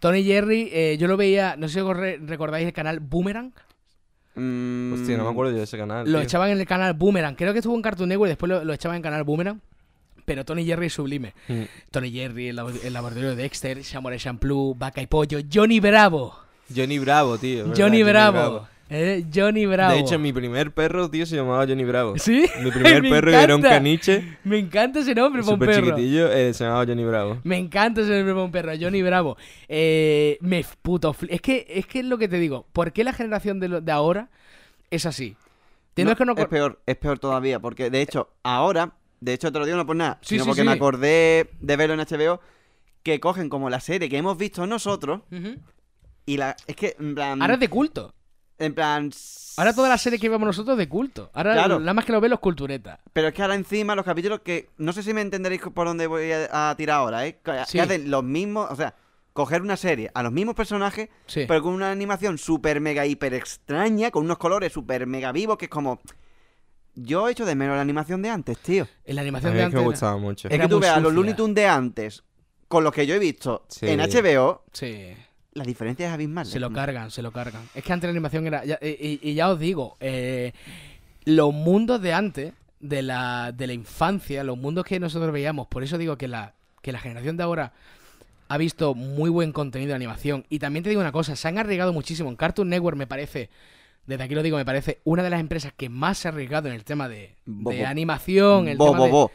Tony 0.00 0.24
Jerry, 0.24 0.70
eh, 0.72 0.96
yo 0.98 1.06
lo 1.06 1.16
veía, 1.16 1.54
no 1.56 1.68
sé 1.68 1.80
si 1.82 2.16
recordáis 2.26 2.66
el 2.66 2.72
canal 2.72 2.98
Boomerang. 2.98 3.52
Mm, 4.34 4.92
Hostia, 4.94 5.16
no 5.16 5.24
me 5.24 5.30
acuerdo 5.30 5.52
yo 5.52 5.58
de 5.58 5.64
ese 5.64 5.76
canal. 5.76 6.04
Lo 6.06 6.18
tío. 6.18 6.20
echaban 6.24 6.50
en 6.50 6.60
el 6.60 6.66
canal 6.66 6.94
Boomerang. 6.94 7.34
Creo 7.34 7.52
que 7.52 7.58
estuvo 7.58 7.74
en 7.74 7.82
Cartoon 7.82 8.08
Network 8.08 8.28
y 8.28 8.30
después 8.32 8.48
lo, 8.48 8.64
lo 8.64 8.72
echaban 8.72 8.96
en 8.96 9.02
canal 9.02 9.24
Boomerang. 9.24 9.60
Pero 10.24 10.44
Tony 10.44 10.64
Jerry 10.64 10.86
es 10.86 10.92
sublime. 10.92 11.34
Mm. 11.48 11.62
Tony 11.90 12.12
Jerry, 12.12 12.48
el, 12.48 12.56
labo- 12.56 12.70
el 12.84 12.92
laboratorio 12.92 13.30
de 13.30 13.36
Dexter, 13.36 13.82
Samurai 13.82 14.18
Champloo, 14.18 14.74
Vaca 14.76 15.02
y 15.02 15.06
Pollo, 15.08 15.40
Johnny 15.52 15.80
Bravo. 15.80 16.36
Johnny 16.74 16.98
Bravo, 17.00 17.36
tío. 17.38 17.72
Johnny 17.76 18.02
Bravo. 18.04 18.68
Eh, 18.92 19.24
Johnny 19.32 19.66
Bravo. 19.66 19.94
De 19.94 20.00
hecho, 20.00 20.18
mi 20.18 20.32
primer 20.32 20.72
perro, 20.72 21.08
tío, 21.08 21.24
se 21.24 21.36
llamaba 21.36 21.64
Johnny 21.66 21.84
Bravo. 21.84 22.18
¿Sí? 22.18 22.44
Mi 22.62 22.70
primer 22.72 23.02
Me 23.02 23.08
perro 23.10 23.30
era 23.30 23.54
un 23.54 23.60
encanta. 23.60 23.68
caniche, 23.76 24.36
Me 24.44 24.58
encanta 24.58 24.98
ese 24.98 25.14
nombre 25.14 25.42
para 25.42 25.54
un 25.54 25.60
súper 25.60 25.68
perro. 25.76 25.86
chiquitillo, 25.96 26.32
eh, 26.32 26.52
se 26.52 26.64
llamaba 26.64 26.84
Johnny 26.86 27.04
Bravo. 27.04 27.38
Me 27.44 27.56
encanta 27.56 28.00
ese 28.00 28.10
nombre 28.16 28.32
para 28.34 28.44
un 28.44 28.50
perro, 28.50 28.72
Johnny 28.80 29.00
Bravo. 29.02 29.36
Eh, 29.68 30.38
me 30.40 30.64
puto 30.82 31.14
fli- 31.14 31.28
Es 31.30 31.40
que, 31.40 31.66
es 31.68 31.86
que 31.86 32.00
es 32.00 32.04
lo 32.04 32.18
que 32.18 32.26
te 32.28 32.38
digo. 32.38 32.66
¿Por 32.72 32.92
qué 32.92 33.04
la 33.04 33.12
generación 33.12 33.60
de, 33.60 33.68
lo- 33.68 33.80
de 33.80 33.92
ahora 33.92 34.28
es 34.90 35.06
así? 35.06 35.36
Tienes 35.94 36.12
No, 36.12 36.16
que 36.16 36.24
no 36.24 36.34
es 36.36 36.46
peor, 36.48 36.80
es 36.86 36.96
peor 36.96 37.18
todavía, 37.18 37.60
porque 37.60 37.90
de 37.90 38.00
hecho, 38.02 38.30
ahora, 38.42 38.92
de 39.20 39.32
hecho 39.34 39.52
te 39.52 39.58
lo 39.58 39.66
digo 39.66 39.76
no 39.76 39.86
por 39.86 39.96
nada, 39.96 40.18
Sí, 40.22 40.30
sino 40.34 40.44
sí, 40.44 40.48
porque 40.50 40.62
sí. 40.62 40.66
me 40.66 40.72
acordé 40.72 41.50
de 41.60 41.76
verlo 41.76 41.94
en 41.94 42.00
HBO, 42.00 42.40
que 43.02 43.20
cogen 43.20 43.48
como 43.48 43.70
la 43.70 43.80
serie 43.80 44.08
que 44.08 44.16
hemos 44.16 44.36
visto 44.38 44.66
nosotros, 44.66 45.20
y 46.26 46.36
la. 46.36 46.56
Es 46.66 46.76
que, 46.76 46.96
en 46.98 47.14
plan. 47.14 47.40
Ahora 47.42 47.54
es 47.54 47.60
de 47.60 47.68
culto. 47.68 48.14
En 48.60 48.74
plan. 48.74 49.10
Ahora 49.56 49.74
toda 49.74 49.88
la 49.88 49.98
serie 49.98 50.18
que 50.18 50.28
vemos 50.28 50.46
nosotros 50.46 50.74
es 50.74 50.78
de 50.78 50.88
culto. 50.88 51.30
Ahora 51.34 51.54
Claro. 51.54 51.80
nada 51.80 51.92
más 51.94 52.04
que 52.04 52.12
lo 52.12 52.20
ven 52.20 52.30
los 52.30 52.40
culturetas. 52.40 53.00
Pero 53.12 53.28
es 53.28 53.34
que 53.34 53.42
ahora 53.42 53.54
encima 53.56 53.94
los 53.96 54.04
capítulos 54.04 54.40
que. 54.40 54.68
No 54.78 54.92
sé 54.92 55.02
si 55.02 55.12
me 55.12 55.20
entenderéis 55.20 55.60
por 55.74 55.86
dónde 55.86 56.06
voy 56.06 56.30
a, 56.32 56.70
a 56.70 56.76
tirar 56.76 56.98
ahora, 56.98 57.26
¿eh? 57.26 57.38
Que, 57.44 57.52
Sí. 57.66 57.72
que 57.78 57.80
hacen 57.82 58.10
los 58.10 58.22
mismos. 58.22 58.70
O 58.70 58.76
sea, 58.76 58.94
coger 59.32 59.62
una 59.62 59.76
serie 59.76 60.10
a 60.14 60.22
los 60.22 60.32
mismos 60.32 60.54
personajes, 60.54 61.08
Sí. 61.26 61.44
pero 61.48 61.62
con 61.62 61.72
una 61.74 61.90
animación 61.90 62.38
súper 62.38 62.80
mega 62.80 63.06
hiper 63.06 63.34
extraña, 63.34 64.10
con 64.10 64.24
unos 64.24 64.38
colores 64.38 64.72
súper 64.72 65.06
mega 65.06 65.32
vivos, 65.32 65.58
que 65.58 65.64
es 65.66 65.70
como. 65.70 66.00
Yo 66.94 67.28
echo 67.28 67.46
de 67.46 67.54
menos 67.54 67.76
la 67.76 67.82
animación 67.82 68.20
de 68.20 68.30
antes, 68.30 68.58
tío. 68.58 68.86
En 69.04 69.14
la 69.16 69.20
A 69.20 69.22
animación 69.22 69.52
mí 69.52 69.58
de 69.58 69.64
es 69.64 69.70
que 69.70 69.76
antes. 69.76 69.80
me 69.82 69.90
gustaba 69.90 70.16
mucho. 70.18 70.48
Es 70.48 70.60
que 70.60 70.68
tú 70.68 70.80
veas 70.80 71.00
los. 71.00 71.12
Looney 71.12 71.34
Tunes 71.34 71.54
de 71.54 71.66
antes, 71.66 72.24
con 72.68 72.82
los 72.84 72.92
que 72.92 73.06
yo 73.06 73.14
he 73.14 73.18
visto 73.18 73.64
Sí. 73.68 73.86
en 73.88 74.00
HBO, 74.00 74.64
Sí. 74.72 75.14
La 75.52 75.64
diferencia 75.64 76.06
es 76.08 76.12
abismal. 76.12 76.46
Se 76.46 76.60
lo 76.60 76.72
cargan, 76.72 77.10
se 77.10 77.22
lo 77.22 77.32
cargan. 77.32 77.62
Es 77.74 77.82
que 77.84 77.92
antes 77.92 78.06
la 78.08 78.12
animación 78.12 78.46
era. 78.46 78.64
ya- 78.64 78.78
y, 78.82 79.34
ya 79.34 79.50
os 79.50 79.58
digo, 79.58 79.96
eh, 80.00 80.52
los 81.24 81.52
mundos 81.52 82.00
de 82.00 82.12
antes, 82.12 82.52
de 82.80 83.02
la, 83.02 83.52
de 83.52 83.66
la 83.66 83.72
infancia, 83.72 84.42
los 84.44 84.56
mundos 84.56 84.84
que 84.84 84.98
nosotros 85.00 85.32
veíamos, 85.32 85.66
por 85.66 85.82
eso 85.82 85.98
digo 85.98 86.16
que 86.16 86.28
la, 86.28 86.54
que 86.82 86.92
la 86.92 86.98
generación 86.98 87.36
de 87.36 87.42
ahora 87.42 87.72
ha 88.48 88.56
visto 88.58 88.94
muy 88.94 89.28
buen 89.30 89.52
contenido 89.52 89.90
de 89.90 89.94
animación. 89.96 90.44
Y 90.48 90.58
también 90.58 90.82
te 90.82 90.88
digo 90.90 91.00
una 91.00 91.12
cosa, 91.12 91.36
se 91.36 91.46
han 91.48 91.58
arriesgado 91.58 91.92
muchísimo. 91.92 92.28
En 92.30 92.36
Cartoon 92.36 92.68
Network 92.68 92.96
me 92.96 93.06
parece, 93.06 93.50
desde 94.06 94.24
aquí 94.24 94.34
lo 94.34 94.42
digo, 94.42 94.56
me 94.56 94.64
parece 94.64 95.00
una 95.04 95.22
de 95.22 95.30
las 95.30 95.40
empresas 95.40 95.72
que 95.76 95.88
más 95.88 96.18
se 96.18 96.28
ha 96.28 96.30
arriesgado 96.32 96.68
en 96.68 96.74
el 96.74 96.84
tema 96.84 97.08
de, 97.08 97.34
Bo- 97.44 97.70
de 97.70 97.80
bo- 97.82 97.86
animación, 97.86 98.66
el 98.68 98.76
Bo, 98.78 98.86
tema 98.86 98.98
bo, 98.98 99.04
de, 99.04 99.10
bo. 99.12 99.30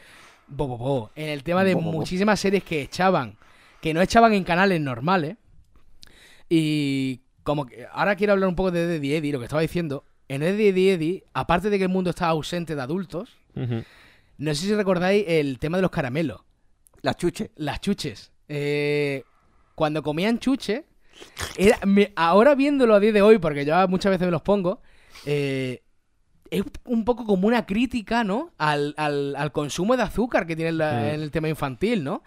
Bo, 0.48 0.68
bo, 0.68 0.78
bo. 0.78 1.12
En 1.16 1.30
el 1.30 1.44
tema 1.44 1.64
de 1.64 1.76
muchísimas 1.76 2.40
series 2.40 2.64
que 2.64 2.82
echaban, 2.82 3.38
que 3.82 3.94
no 3.94 4.02
echaban 4.02 4.34
en 4.34 4.44
canales 4.44 4.82
normales. 4.82 5.38
Y 6.50 7.22
como 7.44 7.66
que 7.66 7.86
ahora 7.92 8.16
quiero 8.16 8.34
hablar 8.34 8.50
un 8.50 8.56
poco 8.56 8.72
de 8.72 8.96
Eddie 8.96 9.18
Eddie, 9.18 9.32
lo 9.34 9.40
que 9.40 9.46
estaba 9.46 9.62
diciendo. 9.62 10.06
En 10.28 10.42
Eddie 10.42 10.94
Eddie 10.94 11.24
aparte 11.34 11.70
de 11.70 11.78
que 11.78 11.84
el 11.84 11.90
mundo 11.90 12.10
estaba 12.10 12.32
ausente 12.32 12.76
de 12.76 12.82
adultos, 12.82 13.30
no 14.38 14.54
sé 14.56 14.66
si 14.68 14.74
recordáis 14.74 15.24
el 15.28 15.60
tema 15.60 15.78
de 15.78 15.82
los 15.84 15.92
caramelos, 15.92 16.42
Las 17.02 17.16
chuches. 17.18 17.52
las 17.56 17.80
chuches. 17.82 18.32
Eh, 18.50 19.24
cuando 19.76 20.02
comían 20.04 20.40
chuche, 20.40 20.86
era, 21.58 21.80
me- 21.86 22.12
ahora 22.16 22.56
viéndolo 22.56 22.96
a 22.96 23.00
día 23.00 23.12
de 23.12 23.22
hoy, 23.22 23.38
porque 23.38 23.66
yo 23.66 23.88
muchas 23.88 24.10
veces 24.12 24.26
me 24.26 24.32
los 24.32 24.42
pongo, 24.42 24.82
eh, 25.26 25.84
es 26.52 26.64
un 26.86 27.06
poco 27.06 27.26
como 27.26 27.48
una 27.48 27.66
crítica, 27.66 28.24
¿no? 28.24 28.52
Al, 28.58 28.94
al- 28.98 29.36
al 29.36 29.52
consumo 29.52 29.96
de 29.98 30.04
azúcar 30.04 30.46
que 30.48 30.56
tiene 30.56 30.72
la- 30.72 31.14
en 31.14 31.22
el 31.22 31.32
tema 31.32 31.50
infantil, 31.50 32.04
¿no? 32.04 32.24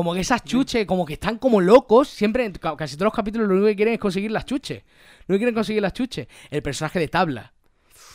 Como 0.00 0.14
que 0.14 0.20
esas 0.20 0.42
chuches, 0.44 0.86
como 0.86 1.04
que 1.04 1.12
están 1.12 1.36
como 1.36 1.60
locos, 1.60 2.08
siempre, 2.08 2.50
casi 2.78 2.96
todos 2.96 3.04
los 3.08 3.12
capítulos 3.12 3.46
lo 3.48 3.52
único 3.54 3.66
que 3.66 3.76
quieren 3.76 3.92
es 3.92 4.00
conseguir 4.00 4.30
las 4.30 4.46
chuches. 4.46 4.78
Lo 5.26 5.34
único 5.34 5.34
que 5.34 5.38
quieren 5.40 5.54
conseguir 5.54 5.82
las 5.82 5.92
chuches. 5.92 6.26
El 6.50 6.62
personaje 6.62 6.98
de 6.98 7.08
tabla. 7.08 7.52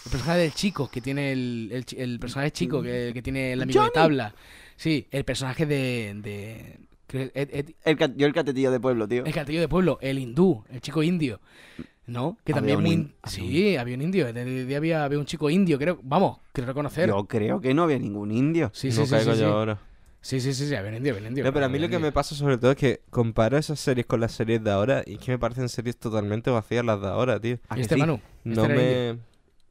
El 0.05 0.11
personaje 0.11 0.39
del 0.39 0.51
chico, 0.53 0.89
que 0.89 0.99
tiene 0.99 1.31
el, 1.31 1.69
el, 1.71 1.85
el 1.99 2.19
personaje 2.19 2.49
chico 2.49 2.81
que, 2.81 3.11
que 3.13 3.21
tiene 3.21 3.53
el 3.53 3.61
amigo 3.61 3.83
de 3.83 3.91
tabla. 3.91 4.33
Sí, 4.75 5.05
el 5.11 5.23
personaje 5.25 5.67
de... 5.67 6.13
de 6.23 6.79
creo- 7.05 7.29
Ed- 7.35 7.49
Ed- 7.53 7.75
El, 7.83 7.97
ca- 7.97 8.11
yo 8.15 8.25
el 8.25 8.33
catetillo 8.33 8.71
de 8.71 8.79
pueblo, 8.79 9.07
tío. 9.07 9.23
el 9.23 9.33
catillo 9.33 9.59
de 9.61 9.67
pueblo, 9.67 9.99
el 10.01 10.17
hindú, 10.17 10.63
el 10.71 10.81
chico 10.81 11.03
indio. 11.03 11.39
¿No? 12.07 12.35
Que 12.43 12.53
Había 12.53 12.73
también 12.73 12.81
muy... 12.81 12.91
in- 12.93 13.13
Sí, 13.25 13.77
había 13.77 13.93
un 13.95 14.01
indio. 14.01 14.25
de- 14.33 14.33
de- 14.43 14.65
de- 14.65 14.75
había, 14.75 15.03
había 15.03 15.19
un 15.19 15.25
chico 15.27 15.51
indio, 15.51 15.77
creo. 15.77 15.99
Vamos, 16.01 16.39
quiero 16.51 16.67
reconocer. 16.67 17.09
Yo 17.09 17.25
creo 17.25 17.61
que 17.61 17.75
no 17.75 17.83
había 17.83 17.99
ningún 17.99 18.31
indio. 18.31 18.71
Sí, 18.73 18.87
no 18.87 18.93
sí, 18.93 19.05
sí, 19.05 19.11
caigo 19.11 19.33
sí, 19.33 19.39
yo 19.41 19.45
sí. 19.47 19.51
ahora. 19.53 19.79
Sí, 20.25 20.39
sí, 20.39 20.55
sí, 20.55 20.67
sí, 20.67 20.73
había 20.73 20.89
un 20.89 20.97
indio. 20.97 21.13
No, 21.43 21.53
pero 21.53 21.67
a 21.67 21.69
mí 21.69 21.77
lo 21.77 21.87
que 21.87 21.99
me 21.99 22.11
pasa 22.11 22.33
sobre 22.33 22.57
todo 22.57 22.71
es 22.71 22.77
que 22.77 23.01
comparo 23.11 23.59
esas 23.59 23.79
series 23.79 24.07
con 24.07 24.19
las 24.19 24.31
series 24.31 24.63
de 24.63 24.71
ahora 24.71 25.03
y 25.05 25.13
es 25.13 25.19
que 25.19 25.31
me 25.31 25.37
parecen 25.37 25.69
series 25.69 25.97
totalmente 25.97 26.49
vacías 26.49 26.83
las 26.83 26.99
de 26.99 27.07
ahora, 27.09 27.39
tío. 27.39 27.59
¿A 27.69 27.75
¿Y 27.75 27.77
que 27.77 27.81
este 27.83 27.93
sí? 27.93 27.99
Manu? 28.01 28.15
Este 28.43 28.49
No 28.55 28.61
indio. 28.63 28.75
me... 28.75 29.19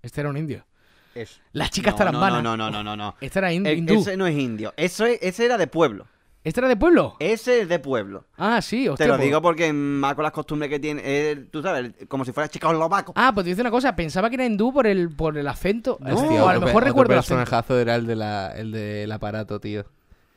Este 0.00 0.20
era 0.20 0.30
un 0.30 0.36
indio. 0.36 0.64
Es- 1.12 1.40
Las 1.52 1.70
chicas 1.70 1.94
no, 1.94 1.98
tarambanas. 1.98 2.40
No, 2.44 2.56
no, 2.56 2.70
no, 2.70 2.82
no, 2.84 2.84
no, 2.84 2.96
no. 2.96 3.16
Este 3.20 3.40
era 3.40 3.52
in- 3.52 3.66
El- 3.66 3.78
hindú. 3.78 3.94
ese 4.00 4.16
no 4.16 4.28
es 4.28 4.38
indio. 4.38 4.72
Eso 4.76 5.06
es- 5.06 5.18
ese 5.22 5.44
era 5.44 5.58
de 5.58 5.66
pueblo. 5.66 6.06
¿Este 6.44 6.60
era 6.60 6.68
de 6.68 6.76
pueblo? 6.76 7.16
Ese 7.18 7.62
es 7.62 7.68
de 7.68 7.80
pueblo. 7.80 8.26
Ah, 8.36 8.62
sí, 8.62 8.86
hostia. 8.88 9.06
Te 9.06 9.08
lo 9.08 9.16
pues- 9.16 9.24
digo 9.26 9.42
porque 9.42 9.72
más 9.72 10.14
con 10.14 10.22
las 10.22 10.32
costumbres 10.32 10.70
que 10.70 10.78
tiene. 10.78 11.02
eh, 11.04 11.46
tú 11.50 11.62
sabes, 11.62 11.94
como 12.06 12.24
si 12.24 12.30
fuera 12.30 12.48
checoslovaco. 12.48 13.12
Ah, 13.16 13.32
pues 13.34 13.42
te 13.42 13.50
dice 13.50 13.60
una 13.62 13.72
cosa. 13.72 13.96
Pensaba 13.96 14.28
que 14.28 14.36
era 14.36 14.44
hindú 14.46 14.72
por 14.72 14.86
el, 14.86 15.08
por 15.10 15.36
el 15.36 15.48
acento. 15.48 15.98
No. 16.00 16.14
o 16.14 16.48
a 16.48 16.52
lo 16.52 16.58
otro 16.58 16.66
mejor 16.68 16.82
pe- 16.84 16.88
recuerdo 16.90 17.12
el 17.14 17.18
Otro 17.18 17.34
acento. 17.34 17.40
personajazo 17.40 17.80
era 17.80 17.96
el, 17.96 18.06
de 18.06 18.14
la, 18.14 18.52
el 18.54 18.70
del 18.70 19.10
aparato, 19.10 19.58
tío. 19.58 19.84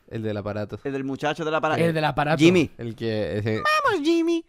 El 0.10 0.24
del 0.24 0.38
aparato. 0.38 0.80
El 0.84 0.94
del 0.94 1.04
muchacho 1.04 1.44
de 1.46 1.52
la 1.52 1.60
parada. 1.62 1.82
El 1.84 1.94
del 1.94 2.04
aparato. 2.06 2.38
Jimmy. 2.40 2.70
El 2.78 2.96
que... 2.96 3.38
ese- 3.40 3.62
Vamos, 3.86 4.02
Jimmy. 4.06 4.46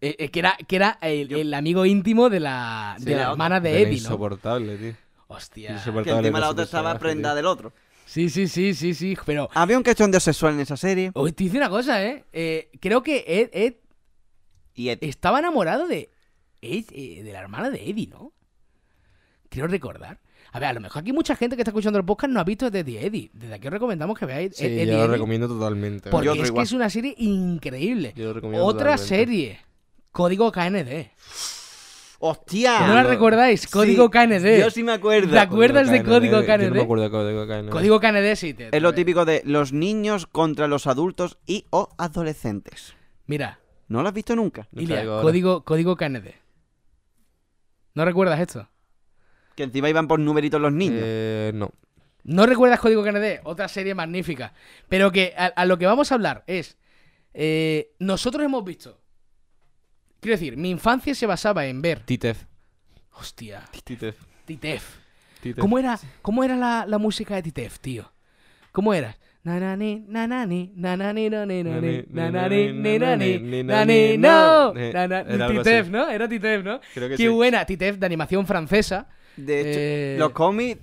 Eh, 0.00 0.16
eh, 0.18 0.28
que 0.30 0.38
era, 0.40 0.56
que 0.66 0.76
era 0.76 0.98
el, 1.00 1.28
Yo- 1.28 1.38
el 1.38 1.54
amigo 1.54 1.86
íntimo 1.86 2.28
de 2.28 2.40
la, 2.40 2.96
Sí, 2.98 3.04
de 3.04 3.12
la 3.16 3.22
la 3.26 3.30
hermana 3.30 3.60
de 3.60 3.70
era 3.70 3.78
Eddie, 3.80 3.88
¿no? 3.90 3.96
insoportable, 3.98 4.76
tío. 4.76 4.94
Hostia. 5.28 5.68
Que 5.68 5.74
Insoportable 5.74 6.18
encima 6.20 6.40
la 6.40 6.46
ese 6.46 6.52
otra 6.52 6.64
estaba 6.64 6.82
personaje, 6.92 7.00
prenda 7.14 7.28
tío. 7.30 7.36
del 7.36 7.46
otro. 7.46 7.72
Sí, 8.04 8.28
sí, 8.28 8.48
sí, 8.48 8.74
sí, 8.74 8.94
sí. 8.94 9.16
Pero. 9.24 9.48
Había 9.54 9.76
un 9.78 9.82
cachondeo 9.84 10.20
sexual 10.20 10.54
en 10.54 10.60
esa 10.60 10.76
serie. 10.76 11.12
Hoy 11.14 11.32
te 11.32 11.44
dice 11.44 11.56
una 11.56 11.70
cosa, 11.70 12.04
¿eh? 12.04 12.24
Eh, 12.32 12.68
creo 12.80 13.02
que 13.02 13.24
Ed, 13.26 13.50
Ed 13.52 13.74
Y 14.74 14.88
Ed- 14.90 14.98
estaba 15.02 15.38
enamorado 15.38 15.86
de. 15.86 16.10
Ed, 16.60 16.84
eh, 16.92 17.22
de 17.22 17.32
la 17.32 17.38
hermana 17.40 17.70
de 17.70 17.88
Eddie, 17.88 18.08
¿no? 18.08 18.32
Quiero 19.48 19.68
recordar. 19.68 20.18
A 20.54 20.58
ver, 20.58 20.68
a 20.68 20.72
lo 20.74 20.80
mejor 20.80 21.00
aquí 21.00 21.12
mucha 21.12 21.34
gente 21.34 21.56
que 21.56 21.62
está 21.62 21.70
escuchando 21.70 21.98
el 21.98 22.04
podcast 22.04 22.30
no 22.32 22.38
ha 22.40 22.44
visto 22.44 22.66
Eddie 22.66 23.06
Eddie. 23.06 23.30
Desde 23.32 23.54
aquí 23.54 23.66
os 23.68 23.72
recomendamos 23.72 24.18
que 24.18 24.26
veáis 24.26 24.54
Sí, 24.54 24.66
Ed- 24.66 24.72
Eddie 24.72 24.86
yo 24.86 24.92
lo 24.98 25.04
Eddie, 25.04 25.12
recomiendo 25.14 25.48
totalmente. 25.48 26.10
Porque 26.10 26.26
Yo 26.26 26.34
es 26.34 26.52
que 26.52 26.60
es 26.60 26.72
una 26.72 26.90
serie 26.90 27.14
increíble. 27.18 28.12
Yo 28.14 28.26
lo 28.26 28.32
recomiendo 28.34 28.64
Otra 28.66 28.96
totalmente. 28.96 29.08
serie. 29.08 29.60
Código 30.12 30.52
KND. 30.52 31.10
¡Hostia! 32.24 32.86
¿No 32.86 32.94
la 32.94 33.02
recordáis? 33.02 33.66
Código 33.66 34.04
Sí, 34.04 34.10
KND. 34.10 34.60
Yo 34.60 34.70
sí 34.70 34.82
me 34.84 34.92
acuerdo. 34.92 35.32
¿Te 35.32 35.38
acuerdas 35.40 35.90
de 35.90 36.04
Código 36.04 36.40
Yo 36.42 36.46
no 36.58 36.64
me 36.64 36.68
KND? 36.70 36.80
acuerdo 36.82 37.04
de 37.04 37.10
Código 37.10 37.46
KND. 37.46 37.70
Código 37.70 37.98
KND 38.00 38.36
sí. 38.36 38.54
Te, 38.54 38.76
Es 38.76 38.82
lo 38.82 38.94
típico 38.94 39.24
de 39.24 39.42
los 39.44 39.72
niños 39.72 40.26
contra 40.26 40.68
los 40.68 40.86
adultos 40.86 41.38
y 41.46 41.64
o 41.70 41.88
adolescentes. 41.98 42.94
Mira, 43.26 43.58
¿No 43.88 44.02
lo 44.02 44.08
has 44.08 44.14
visto 44.14 44.36
nunca? 44.36 44.68
No 44.70 44.80
Ilia, 44.82 45.04
código, 45.04 45.64
código 45.64 45.96
KND. 45.96 46.34
¿No 47.94 48.04
recuerdas 48.04 48.40
esto? 48.40 48.68
Que 49.56 49.64
encima 49.64 49.88
iban 49.88 50.08
por 50.08 50.18
numeritos 50.18 50.60
los 50.60 50.72
niños. 50.72 51.00
Eh, 51.02 51.52
no. 51.54 51.70
¿No 52.24 52.46
recuerdas 52.46 52.78
Código 52.80 53.02
KND? 53.02 53.40
Otra 53.44 53.68
serie 53.68 53.94
magnífica. 53.94 54.52
Pero 54.88 55.10
que 55.10 55.34
a, 55.36 55.46
a 55.46 55.64
lo 55.66 55.76
que 55.78 55.86
vamos 55.86 56.12
a 56.12 56.14
hablar 56.14 56.44
es. 56.46 56.76
eh, 57.34 57.90
nosotros 57.98 58.44
hemos 58.44 58.64
visto. 58.64 59.00
Quiero 60.20 60.36
decir, 60.38 60.56
mi 60.56 60.70
infancia 60.70 61.14
se 61.14 61.26
basaba 61.26 61.66
en 61.66 61.82
ver. 61.82 62.00
Titef. 62.00 62.44
Hostia, 63.14 63.62
Titef. 63.84 64.16
Titef. 64.44 64.96
Titef. 65.40 65.60
¿Cómo 65.60 65.78
era, 65.78 65.98
cómo 66.22 66.44
era 66.44 66.56
la, 66.56 66.86
la 66.86 66.98
música 66.98 67.34
de 67.34 67.42
Titef, 67.42 67.80
tío? 67.80 68.12
¿Cómo 68.70 68.94
era? 68.94 69.16
Nanani, 69.42 70.04
nanani, 70.06 70.72
nanani, 70.76 71.28
nanani, 71.28 71.64
nanani, 71.64 72.04
nanani, 72.08 72.72
nanani, 72.72 73.62
nanani, 73.64 74.18
no. 74.18 74.72
Titef. 75.48 75.88
¿no? 75.88 76.08
Era 76.08 76.28
Titef, 76.28 76.62
¿no? 76.64 76.80
Creo 76.94 77.08
que 77.08 77.16
Qué 77.16 77.24
sí. 77.24 77.28
buena, 77.28 77.64
Titef 77.66 77.96
de 77.98 78.06
animación 78.06 78.46
francesa. 78.46 79.08
De 79.36 79.60
hecho, 79.60 79.78
eh, 79.80 80.16
los 80.18 80.30
cómics 80.30 80.80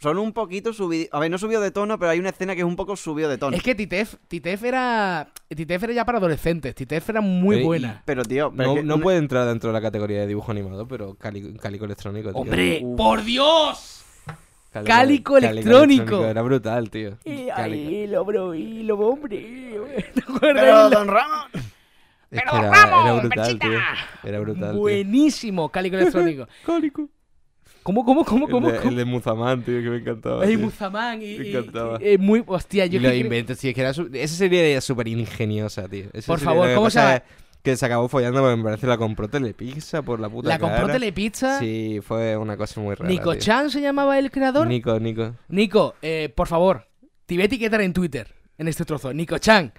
son 0.00 0.18
un 0.18 0.32
poquito 0.32 0.72
subidos. 0.72 1.08
A 1.12 1.18
ver, 1.20 1.30
no 1.30 1.38
subido 1.38 1.60
de 1.60 1.70
tono, 1.70 1.98
pero 1.98 2.10
hay 2.10 2.18
una 2.18 2.28
escena 2.28 2.54
que 2.54 2.60
es 2.60 2.66
un 2.66 2.76
poco 2.76 2.96
subido 2.96 3.28
de 3.30 3.38
tono. 3.38 3.56
Es 3.56 3.62
que 3.62 3.74
Titef, 3.74 4.14
Titef 4.28 4.62
era. 4.64 5.28
Titef 5.48 5.82
era 5.84 5.92
ya 5.92 6.04
para 6.04 6.18
adolescentes. 6.18 6.74
Titef 6.74 7.08
era 7.08 7.20
muy 7.20 7.56
Pero 7.56 7.66
buena. 7.66 8.02
Pero, 8.04 8.22
tío, 8.24 8.52
pero 8.54 8.68
No, 8.68 8.74
es 8.74 8.80
que 8.80 8.86
no 8.86 8.94
una- 8.96 9.02
puede 9.02 9.18
entrar 9.18 9.46
dentro 9.46 9.70
de 9.70 9.74
la 9.74 9.80
categoría 9.80 10.20
de 10.20 10.26
dibujo 10.26 10.52
animado, 10.52 10.86
pero 10.86 11.14
cálico, 11.14 11.48
cálico 11.60 11.84
electrónico, 11.86 12.30
tío. 12.30 12.40
¡Hombre! 12.40 12.80
Uf. 12.82 12.96
¡Por 12.96 13.24
Dios! 13.24 13.92
Cálico, 14.72 14.84
cálico 15.34 15.36
electrónico. 15.38 16.24
Era 16.26 16.42
brutal, 16.42 16.90
tío. 16.90 17.16
Y 17.24 17.46
Cálico. 17.46 17.88
ahí 17.88 18.06
lo 18.06 18.24
bro, 18.26 18.54
y 18.54 18.82
lo 18.82 18.98
hombre. 18.98 19.38
¿Te 20.14 20.22
Pero, 20.40 20.90
don 20.90 21.08
Ramón. 21.08 21.48
Es 22.30 22.42
Pero 22.42 22.58
era, 22.58 22.70
vamos, 22.70 23.04
era 23.06 23.12
brutal, 23.20 23.58
tío. 23.58 23.78
Era 24.24 24.40
brutal, 24.40 24.70
tío. 24.72 24.80
Buenísimo, 24.80 25.70
cálico 25.70 25.96
electrónico. 25.96 26.46
Cálico. 26.66 27.08
¿Cómo, 27.86 28.04
cómo, 28.04 28.24
cómo, 28.24 28.46
El 28.46 28.50
cómo? 28.50 28.68
de, 28.72 28.78
cómo? 28.78 28.90
el 28.90 28.96
de 28.96 29.04
Muzamán, 29.04 29.62
tío, 29.62 29.80
que 29.80 29.88
me 29.90 29.96
encantaba. 29.98 30.44
Tío. 30.44 30.58
Muzamán 30.58 31.22
y, 31.22 31.38
Me 31.38 31.46
y- 31.46 31.50
encantaba. 31.56 31.98
y- 32.02 32.08
eh, 32.08 32.18
muy 32.18 32.42
hostia, 32.44 32.84
yo 32.86 32.98
y 32.98 33.02
los 33.02 33.12
que- 33.12 33.18
inventos, 33.18 33.58
tío, 33.58 33.72
que 33.72 33.80
era 33.80 33.94
su- 33.94 34.10
esa 34.12 34.34
serie 34.34 34.80
súper 34.80 35.06
ingeniosa, 35.06 35.86
tío. 35.88 36.06
Esa 36.12 36.26
Por 36.26 36.40
favor, 36.40 36.68
lo 36.68 36.74
¿cómo 36.74 36.90
se 36.90 36.98
llama? 36.98 37.22
Que 37.62 37.76
se 37.76 37.86
acabó 37.86 38.08
follando 38.08 38.40
porque 38.40 38.56
me 38.56 38.64
parece 38.64 38.86
la 38.88 38.96
compró 38.98 39.28
Telepizza 39.28 40.02
por 40.02 40.18
la 40.18 40.28
puta 40.28 40.48
La 40.48 40.58
compró 40.58 40.80
cara. 40.82 40.92
Telepizza. 40.94 41.58
Sí, 41.60 42.00
fue 42.02 42.36
una 42.36 42.56
cosa 42.56 42.80
muy 42.80 42.94
rara. 42.96 43.08
Nico 43.08 43.32
tío. 43.32 43.40
Chan 43.40 43.70
se 43.70 43.80
llamaba 43.80 44.18
el 44.18 44.30
creador. 44.32 44.66
Nico, 44.66 44.98
Nico. 44.98 45.34
Nico, 45.48 45.94
eh, 46.02 46.32
por 46.34 46.48
favor, 46.48 46.86
te 47.24 47.34
voy 47.34 47.42
a 47.42 47.46
etiquetar 47.46 47.80
en 47.82 47.92
Twitter, 47.92 48.28
en 48.58 48.66
este 48.68 48.84
trozo. 48.84 49.12
Nico 49.14 49.38
Chan, 49.38 49.72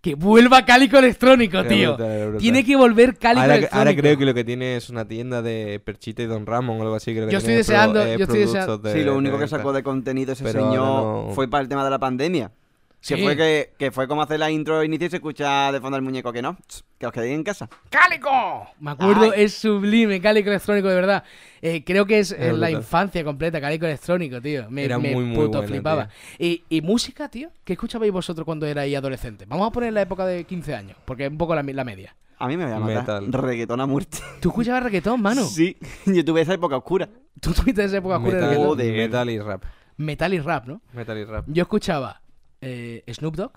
que 0.00 0.14
vuelva 0.14 0.64
Cálico 0.64 0.98
Electrónico, 0.98 1.58
Era 1.58 1.68
tío. 1.68 1.88
brutal, 1.96 2.10
era 2.12 2.24
brutal. 2.26 2.40
Tiene 2.40 2.64
que 2.64 2.76
volver 2.76 3.16
Cálico 3.18 3.40
Ahora, 3.42 3.56
Electrónico. 3.56 3.78
ahora 3.90 4.00
creo 4.00 4.18
que 4.18 4.24
lo 4.26 4.34
que 4.34 4.44
tiene 4.44 4.76
es 4.76 4.90
una 4.90 5.06
tienda 5.08 5.42
de 5.42 5.80
Perchita 5.84 6.22
y 6.22 6.26
Don 6.26 6.46
Ramón 6.46 6.78
o 6.78 6.82
algo 6.82 6.94
así. 6.94 7.12
Creo 7.12 7.26
que 7.26 7.32
Yo 7.32 7.38
estoy 7.38 7.48
tiene 7.48 7.58
deseando- 7.58 8.00
eh, 8.02 8.04
yo 8.16 8.24
estoy 8.24 8.26
productos 8.26 8.52
deseando- 8.54 8.78
de- 8.78 8.92
Sí, 8.92 9.04
lo 9.04 9.16
único 9.16 9.32
de 9.32 9.38
que 9.38 9.44
venta. 9.44 9.56
sacó 9.56 9.72
de 9.72 9.82
contenido 9.82 10.32
ese 10.32 10.44
Pero 10.44 10.60
ahora 10.60 10.70
señor 10.70 10.86
no- 11.28 11.34
fue 11.34 11.48
para 11.48 11.62
el 11.62 11.68
tema 11.68 11.84
de 11.84 11.90
la 11.90 11.98
pandemia. 11.98 12.52
Que 13.00 13.16
Sí. 13.16 13.22
fue 13.22 13.36
que, 13.36 13.72
que 13.78 13.90
fue 13.92 14.08
como 14.08 14.22
hacer 14.22 14.40
la 14.40 14.50
intro 14.50 14.82
inicio 14.82 15.06
y 15.06 15.10
se 15.10 15.16
escucha 15.16 15.70
de 15.70 15.80
fondo 15.80 15.96
el 15.96 16.02
muñeco 16.02 16.32
que 16.32 16.42
no. 16.42 16.58
Que 16.98 17.06
os 17.06 17.12
quedéis 17.12 17.36
en 17.36 17.44
casa. 17.44 17.68
¡Cálico! 17.88 18.66
Me 18.80 18.90
acuerdo, 18.90 19.30
Ay. 19.32 19.44
es 19.44 19.54
sublime, 19.54 20.20
Cálico 20.20 20.50
Electrónico, 20.50 20.88
de 20.88 20.94
verdad. 20.96 21.22
Eh, 21.62 21.84
creo 21.84 22.06
que 22.06 22.18
es 22.18 22.32
eh, 22.32 22.38
la 22.46 22.52
brutal. 22.52 22.72
infancia 22.72 23.22
completa, 23.24 23.60
Cálico 23.60 23.86
Electrónico, 23.86 24.40
tío. 24.40 24.68
Me, 24.68 24.84
Era 24.84 24.98
me 24.98 25.12
muy, 25.14 25.24
muy 25.26 25.36
puto 25.36 25.58
bueno, 25.58 25.68
flipaba. 25.68 26.08
Y, 26.40 26.64
y 26.68 26.80
música, 26.82 27.28
tío, 27.28 27.50
¿qué 27.64 27.74
escuchabais 27.74 28.12
vosotros 28.12 28.44
cuando 28.44 28.66
erais 28.66 28.96
adolescentes? 28.96 29.46
Vamos 29.48 29.68
a 29.68 29.70
poner 29.70 29.92
la 29.92 30.02
época 30.02 30.26
de 30.26 30.42
15 30.44 30.74
años, 30.74 30.96
porque 31.04 31.26
es 31.26 31.30
un 31.30 31.38
poco 31.38 31.54
la, 31.54 31.62
la 31.62 31.84
media. 31.84 32.16
A 32.40 32.48
mí 32.48 32.56
me 32.56 32.64
voy 32.64 32.74
a 32.74 32.78
matar. 32.80 33.22
Metal. 33.22 33.32
Reggaetón 33.42 33.80
a 33.80 33.86
muerte. 33.86 34.18
¿Tú 34.40 34.48
escuchabas 34.48 34.82
reggaetón, 34.82 35.22
mano? 35.22 35.44
Sí, 35.44 35.76
yo 36.06 36.24
tuve 36.24 36.40
esa 36.40 36.54
época 36.54 36.76
oscura. 36.76 37.08
¿Tú 37.40 37.52
tuviste 37.52 37.84
esa 37.84 37.98
época 37.98 38.16
oscura 38.16 38.38
de 38.38 38.48
reggaetón? 38.48 38.76
Metal 38.76 39.30
y 39.30 39.38
rap. 39.38 39.64
Metal 39.96 40.34
y 40.34 40.40
rap, 40.40 40.66
¿no? 40.66 40.80
Metal 40.92 41.16
y 41.16 41.24
rap. 41.24 41.44
Yo 41.48 41.62
escuchaba 41.62 42.20
eh, 42.60 43.04
Snoop 43.12 43.36
Dogg, 43.36 43.52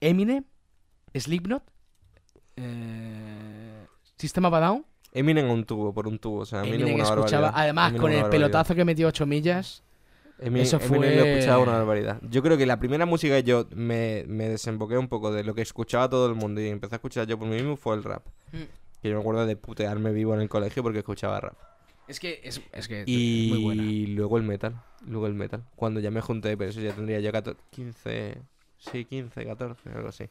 Eminem, 0.00 0.44
Slipknot, 1.14 1.62
eh, 2.56 3.86
System 4.16 4.44
of 4.46 4.54
a 4.54 4.60
Down. 4.60 4.84
Eminem 5.12 5.50
un 5.50 5.64
tubo, 5.64 5.92
por 5.94 6.06
un 6.06 6.18
tubo. 6.18 6.40
O 6.40 6.46
sea, 6.46 6.60
Eminem, 6.60 6.80
Eminem 6.88 6.94
una 6.96 7.04
escuchaba, 7.04 7.52
además 7.54 7.88
Eminem 7.90 8.00
con 8.02 8.10
el 8.12 8.16
barbaridad. 8.22 8.30
pelotazo 8.46 8.74
que 8.74 8.84
metió 8.84 9.08
8 9.08 9.26
millas. 9.26 9.82
Eminem, 10.38 10.62
Eso 10.62 10.76
Eminem 10.76 10.88
fue- 11.00 11.16
lo 11.16 11.24
escuchaba 11.24 11.58
una 11.62 11.72
barbaridad. 11.72 12.20
Yo 12.22 12.42
creo 12.42 12.56
que 12.56 12.66
la 12.66 12.78
primera 12.78 13.06
música 13.06 13.34
que 13.34 13.42
yo 13.42 13.66
me, 13.74 14.24
me 14.28 14.48
desemboqué 14.48 14.98
un 14.98 15.08
poco 15.08 15.32
de 15.32 15.44
lo 15.44 15.54
que 15.54 15.62
escuchaba 15.62 16.08
todo 16.08 16.26
el 16.28 16.34
mundo 16.34 16.60
y 16.60 16.68
empecé 16.68 16.94
a 16.94 16.96
escuchar 16.96 17.26
yo 17.26 17.38
por 17.38 17.48
mí 17.48 17.56
mismo 17.56 17.76
fue 17.76 17.96
el 17.96 18.04
rap. 18.04 18.24
Mm. 18.52 18.58
Que 19.02 19.08
yo 19.08 19.14
me 19.14 19.20
acuerdo 19.20 19.46
de 19.46 19.56
putearme 19.56 20.12
vivo 20.12 20.34
en 20.34 20.40
el 20.40 20.48
colegio 20.48 20.82
porque 20.82 20.98
escuchaba 20.98 21.40
rap. 21.40 21.54
Es 22.08 22.18
que 22.20 22.40
es, 22.42 22.60
es 22.72 22.88
que 22.88 23.04
Y 23.06 23.48
muy 23.50 23.62
buena. 23.62 23.82
luego 24.16 24.38
el 24.38 24.42
metal. 24.44 24.80
Luego 25.06 25.26
el 25.26 25.34
metal. 25.34 25.62
Cuando 25.76 26.00
ya 26.00 26.10
me 26.10 26.20
junté, 26.20 26.56
pero 26.56 26.70
eso 26.70 26.80
ya 26.80 26.92
tendría 26.92 27.20
yo 27.20 27.30
14, 27.30 27.60
15. 27.70 28.38
Sí, 28.78 29.04
15, 29.04 29.44
14, 29.44 29.90
algo 29.94 30.08
así. 30.08 30.24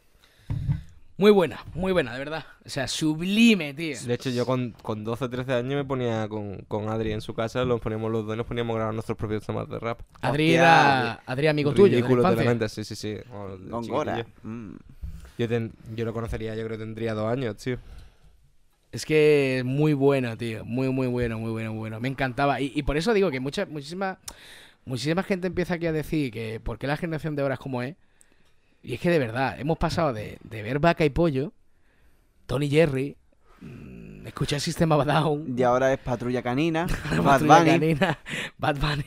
Muy 1.19 1.31
buena, 1.31 1.59
muy 1.73 1.91
buena, 1.93 2.13
de 2.13 2.19
verdad. 2.19 2.45
O 2.63 2.69
sea, 2.69 2.87
sublime, 2.87 3.73
tío. 3.73 3.97
De 4.05 4.13
hecho, 4.13 4.29
yo 4.29 4.45
con, 4.45 4.71
con 4.83 5.03
12, 5.03 5.29
13 5.29 5.53
años 5.53 5.73
me 5.75 5.83
ponía 5.83 6.27
con, 6.29 6.57
con 6.67 6.89
Adri 6.89 7.11
en 7.11 7.21
su 7.21 7.33
casa, 7.33 7.65
nos 7.65 7.81
poníamos 7.81 8.11
los 8.11 8.25
dos 8.25 8.35
y 8.35 8.37
nos 8.37 8.45
poníamos 8.45 8.75
a 8.75 8.77
grabar 8.77 8.93
nuestros 8.93 9.17
propios 9.17 9.43
temas 9.45 9.67
de 9.67 9.79
rap. 9.79 9.99
Adri 10.21 10.53
era, 10.53 11.13
Adri 11.25 11.47
amigo 11.47 11.73
tuyo, 11.73 11.95
Ridículo 11.97 12.21
de 12.21 12.35
la 12.35 12.43
mente, 12.43 12.69
sí, 12.69 12.83
sí, 12.83 12.95
sí. 12.95 13.17
Bueno, 13.31 13.57
Gongora. 13.67 14.25
Mm. 14.43 14.73
Yo, 15.39 15.47
ten- 15.47 15.73
yo 15.95 16.05
lo 16.05 16.13
conocería, 16.13 16.55
yo 16.55 16.63
creo 16.65 16.77
que 16.77 16.83
tendría 16.83 17.13
dos 17.15 17.31
años, 17.31 17.55
tío. 17.57 17.77
Es 18.91 19.05
que 19.05 19.59
es 19.59 19.65
muy 19.65 19.93
bueno, 19.93 20.37
tío. 20.37 20.65
Muy, 20.65 20.89
muy 20.89 21.07
bueno, 21.07 21.39
muy 21.39 21.51
bueno, 21.51 21.71
muy 21.71 21.79
bueno. 21.79 21.99
Me 21.99 22.07
encantaba. 22.07 22.61
Y, 22.61 22.71
y 22.75 22.83
por 22.83 22.97
eso 22.97 23.13
digo 23.13 23.29
que 23.31 23.39
mucha, 23.39 23.65
muchísima, 23.65 24.19
muchísima 24.85 25.23
gente 25.23 25.47
empieza 25.47 25.75
aquí 25.75 25.87
a 25.87 25.91
decir 25.91 26.31
que 26.31 26.59
por 26.59 26.77
qué 26.79 26.87
la 26.87 26.97
generación 26.97 27.35
de 27.35 27.41
ahora 27.41 27.55
es 27.55 27.59
como 27.59 27.81
es. 27.81 27.95
Y 28.83 28.93
es 28.93 28.99
que 29.01 29.09
de 29.09 29.19
verdad, 29.19 29.59
hemos 29.59 29.77
pasado 29.77 30.13
de, 30.13 30.37
de 30.43 30.61
ver 30.61 30.79
vaca 30.79 31.03
y 31.03 31.09
pollo, 31.09 31.51
Tony 32.45 32.69
Jerry, 32.69 33.17
escuchar 34.27 34.59
Sistema 34.59 34.95
Down, 35.03 35.53
Y 35.57 35.63
ahora 35.63 35.91
es 35.93 35.99
Patrulla 35.99 36.41
Canina, 36.41 36.85
Bad 37.09 37.23
Patrulla 37.23 37.57
Bunny. 37.59 37.69
Canina, 37.71 38.19
Bad 38.57 38.77
Bunny. 38.77 39.05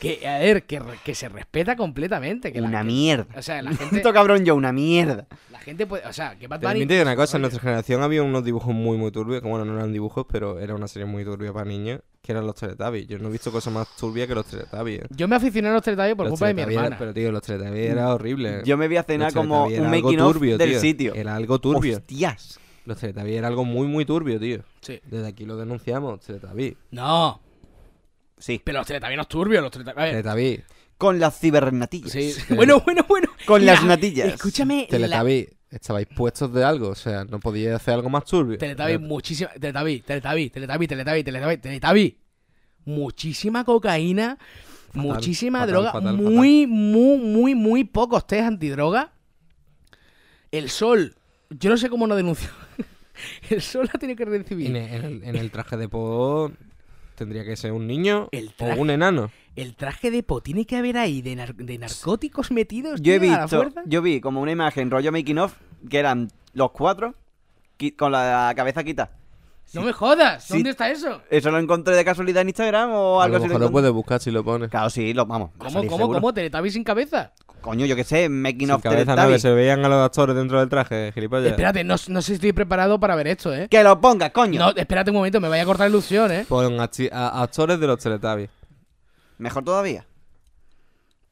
Que, 0.00 0.26
a 0.26 0.38
ver, 0.38 0.62
que, 0.64 0.80
que 1.04 1.14
se 1.14 1.28
respeta 1.28 1.76
completamente. 1.76 2.52
Que 2.52 2.60
Una 2.62 2.82
mierda. 2.82 3.26
O 3.36 3.42
sea, 3.42 3.60
la 3.60 3.72
gente, 3.74 4.02
cabrón 4.14 4.44
yo, 4.44 4.54
una 4.56 4.72
mierda. 4.72 5.26
la 5.52 5.58
gente 5.58 5.86
puede. 5.86 6.06
O 6.06 6.12
sea, 6.14 6.38
que 6.38 6.46
Bad 6.48 6.60
Bunny. 6.62 6.86
te 6.86 6.94
digo 6.94 7.02
una 7.02 7.16
cosa, 7.16 7.36
en 7.36 7.42
nuestra 7.42 7.60
generación 7.60 8.02
había 8.02 8.22
unos 8.22 8.44
dibujos 8.44 8.74
muy, 8.74 8.96
muy 8.96 9.10
turbios, 9.10 9.42
que 9.42 9.48
bueno, 9.48 9.66
no 9.66 9.74
eran 9.76 9.92
dibujos, 9.92 10.24
pero 10.30 10.58
era 10.58 10.74
una 10.74 10.88
serie 10.88 11.04
muy 11.04 11.22
turbia 11.22 11.52
para 11.52 11.66
niños, 11.66 12.00
que 12.22 12.32
eran 12.32 12.46
los 12.46 12.54
Teletubbies. 12.54 13.06
Yo 13.08 13.18
no 13.18 13.28
he 13.28 13.32
visto 13.32 13.52
cosas 13.52 13.70
más 13.74 13.88
turbias 13.96 14.26
que 14.26 14.34
los 14.34 14.46
Teletubbies. 14.46 15.02
Yo 15.10 15.28
me 15.28 15.36
aficioné 15.36 15.68
a 15.68 15.72
los 15.74 15.82
Teletubbies 15.82 16.14
por 16.14 16.24
Los 16.26 16.32
culpa 16.32 16.46
de 16.46 16.54
mi 16.54 16.62
era- 16.62 16.72
hermana. 16.72 16.96
Pero 16.98 17.12
tío, 17.12 17.30
los 17.30 17.42
Teletubbies 17.42 17.90
era 17.90 18.14
horrible. 18.14 18.62
Yo 18.64 18.78
me 18.78 18.88
vi 18.88 18.96
a 18.96 19.02
cenar 19.02 19.34
como 19.34 19.66
un 19.66 19.90
making 19.90 20.18
of 20.20 20.32
turbio, 20.32 20.56
del 20.56 20.70
tío. 20.70 20.80
sitio. 20.80 21.14
Era 21.14 21.36
algo 21.36 21.58
turbio. 21.58 21.98
Hostias. 21.98 22.58
Los 22.88 22.98
Teletubbies 22.98 23.36
era 23.36 23.48
algo 23.48 23.66
muy, 23.66 23.86
muy 23.86 24.06
turbio, 24.06 24.40
tío. 24.40 24.62
Sí. 24.80 24.98
Desde 25.04 25.26
aquí 25.28 25.44
lo 25.44 25.58
denunciamos, 25.58 26.20
Teletubbies. 26.20 26.74
No, 26.90 27.38
Sí. 28.38 28.62
pero 28.64 28.78
los 28.78 28.86
Teletubbies 28.86 29.16
no 29.16 29.22
es 29.22 29.28
turbio. 29.28 29.60
Los 29.60 29.70
ver, 29.94 30.22
Teletubbies. 30.22 30.62
Con 30.96 31.20
las 31.20 31.38
cibernatillas. 31.38 32.10
Sí. 32.10 32.32
Bueno, 32.54 32.80
bueno, 32.80 33.04
bueno. 33.06 33.28
Con 33.46 33.66
las 33.66 33.84
natillas. 33.84 34.28
Escúchame. 34.28 34.82
la- 34.82 34.88
Teletubbies. 34.88 35.48
Estabais 35.70 36.06
puestos 36.16 36.50
de 36.54 36.64
algo, 36.64 36.88
o 36.88 36.94
sea, 36.94 37.24
no 37.26 37.40
podíais 37.40 37.76
hacer 37.76 37.92
algo 37.92 38.08
más 38.08 38.24
turbio. 38.24 38.56
Teletubbies, 38.56 38.98
muchísima. 39.00 39.50
Teletubbies, 39.50 40.02
Teletubbies, 40.02 40.50
Teletubbies, 40.52 40.88
Teletubbies, 40.88 41.24
Teletubbies, 41.26 41.60
Teletubbies. 41.60 42.14
Muchísima 42.86 43.64
cocaína. 43.64 44.38
muchísima 44.94 45.58
fatal, 45.58 45.70
droga. 45.74 45.92
fatal, 45.92 46.16
muy, 46.16 46.66
muy, 46.66 47.18
muy, 47.18 47.54
muy 47.54 47.84
pocos 47.84 48.26
test 48.26 48.44
antidroga. 48.46 49.12
El 50.50 50.70
sol. 50.70 51.14
Yo 51.50 51.68
no 51.68 51.76
sé 51.76 51.90
cómo 51.90 52.06
no 52.06 52.16
denunció. 52.16 52.48
El 53.50 53.62
sol 53.62 53.88
la 53.92 53.98
tiene 53.98 54.16
que 54.16 54.24
recibir. 54.24 54.66
En 54.68 54.76
el, 54.76 54.92
en 54.92 55.04
el- 55.04 55.24
en 55.24 55.36
el 55.36 55.50
traje 55.50 55.76
de 55.76 55.88
Po 55.88 56.50
tendría 57.14 57.44
que 57.44 57.56
ser 57.56 57.72
un 57.72 57.86
niño 57.86 58.28
El 58.32 58.52
o 58.58 58.64
un 58.80 58.90
enano. 58.90 59.30
El 59.56 59.74
traje 59.74 60.10
de 60.12 60.22
po 60.22 60.40
tiene 60.40 60.64
que 60.66 60.76
haber 60.76 60.96
ahí 60.96 61.20
de, 61.22 61.34
nar- 61.36 61.54
de 61.56 61.78
narcóticos 61.78 62.50
metidos. 62.52 63.00
Yo 63.02 63.12
he 63.14 63.18
tío, 63.20 63.34
a 63.34 63.36
la 63.38 63.42
visto, 63.46 63.72
yo 63.86 64.02
vi 64.02 64.20
como 64.20 64.40
una 64.40 64.52
imagen 64.52 64.90
rollo 64.90 65.10
making 65.10 65.38
of 65.38 65.54
que 65.90 65.98
eran 65.98 66.28
los 66.54 66.70
cuatro 66.70 67.14
con 67.96 68.12
la 68.12 68.52
cabeza 68.56 68.84
quita. 68.84 69.10
No 69.74 69.82
me 69.82 69.92
jodas. 69.92 70.44
Sí. 70.44 70.54
¿Dónde 70.54 70.70
está 70.70 70.90
eso? 70.90 71.20
¿Eso 71.28 71.50
lo 71.50 71.58
encontré 71.58 71.94
de 71.94 72.04
casualidad 72.04 72.40
en 72.42 72.48
Instagram 72.48 72.90
o 72.92 73.20
A 73.20 73.24
algo 73.24 73.36
lo 73.38 73.44
así? 73.44 73.48
lo 73.48 73.54
encontré? 73.56 73.72
puedes 73.72 73.90
buscar 73.92 74.20
si 74.20 74.30
lo 74.30 74.42
pones. 74.42 74.70
Claro, 74.70 74.88
sí, 74.88 75.12
lo 75.12 75.26
vamos. 75.26 75.50
¿Cómo, 75.58 75.80
cómo, 75.84 75.96
seguro. 75.98 76.20
cómo? 76.20 76.32
¿Teletubbies 76.32 76.72
sin 76.72 76.84
cabeza? 76.84 77.32
Coño, 77.60 77.86
yo 77.86 77.96
qué 77.96 78.04
sé, 78.04 78.28
making 78.28 78.60
Sin 78.60 78.70
of 78.70 78.82
cabeza 78.82 79.16
no, 79.16 79.28
que 79.28 79.38
se 79.38 79.50
veían 79.50 79.84
a 79.84 79.88
los 79.88 80.04
actores 80.04 80.34
dentro 80.36 80.60
del 80.60 80.68
traje, 80.68 81.10
gilipollas. 81.12 81.50
Espérate, 81.50 81.82
no, 81.84 81.96
no 82.08 82.22
sé 82.22 82.26
si 82.26 82.32
estoy 82.34 82.52
preparado 82.52 83.00
para 83.00 83.14
ver 83.16 83.26
esto, 83.28 83.54
¿eh? 83.54 83.68
Que 83.68 83.82
lo 83.82 84.00
pongas, 84.00 84.30
coño. 84.30 84.58
No, 84.58 84.70
espérate 84.70 85.10
un 85.10 85.16
momento, 85.16 85.40
me 85.40 85.48
vaya 85.48 85.62
a 85.62 85.66
cortar 85.66 85.88
ilusión, 85.88 86.30
¿eh? 86.30 86.46
Pon 86.48 86.78
actores 86.80 87.80
de 87.80 87.86
los 87.86 87.98
Teletubbies. 87.98 88.50
Mejor 89.38 89.64
todavía. 89.64 90.06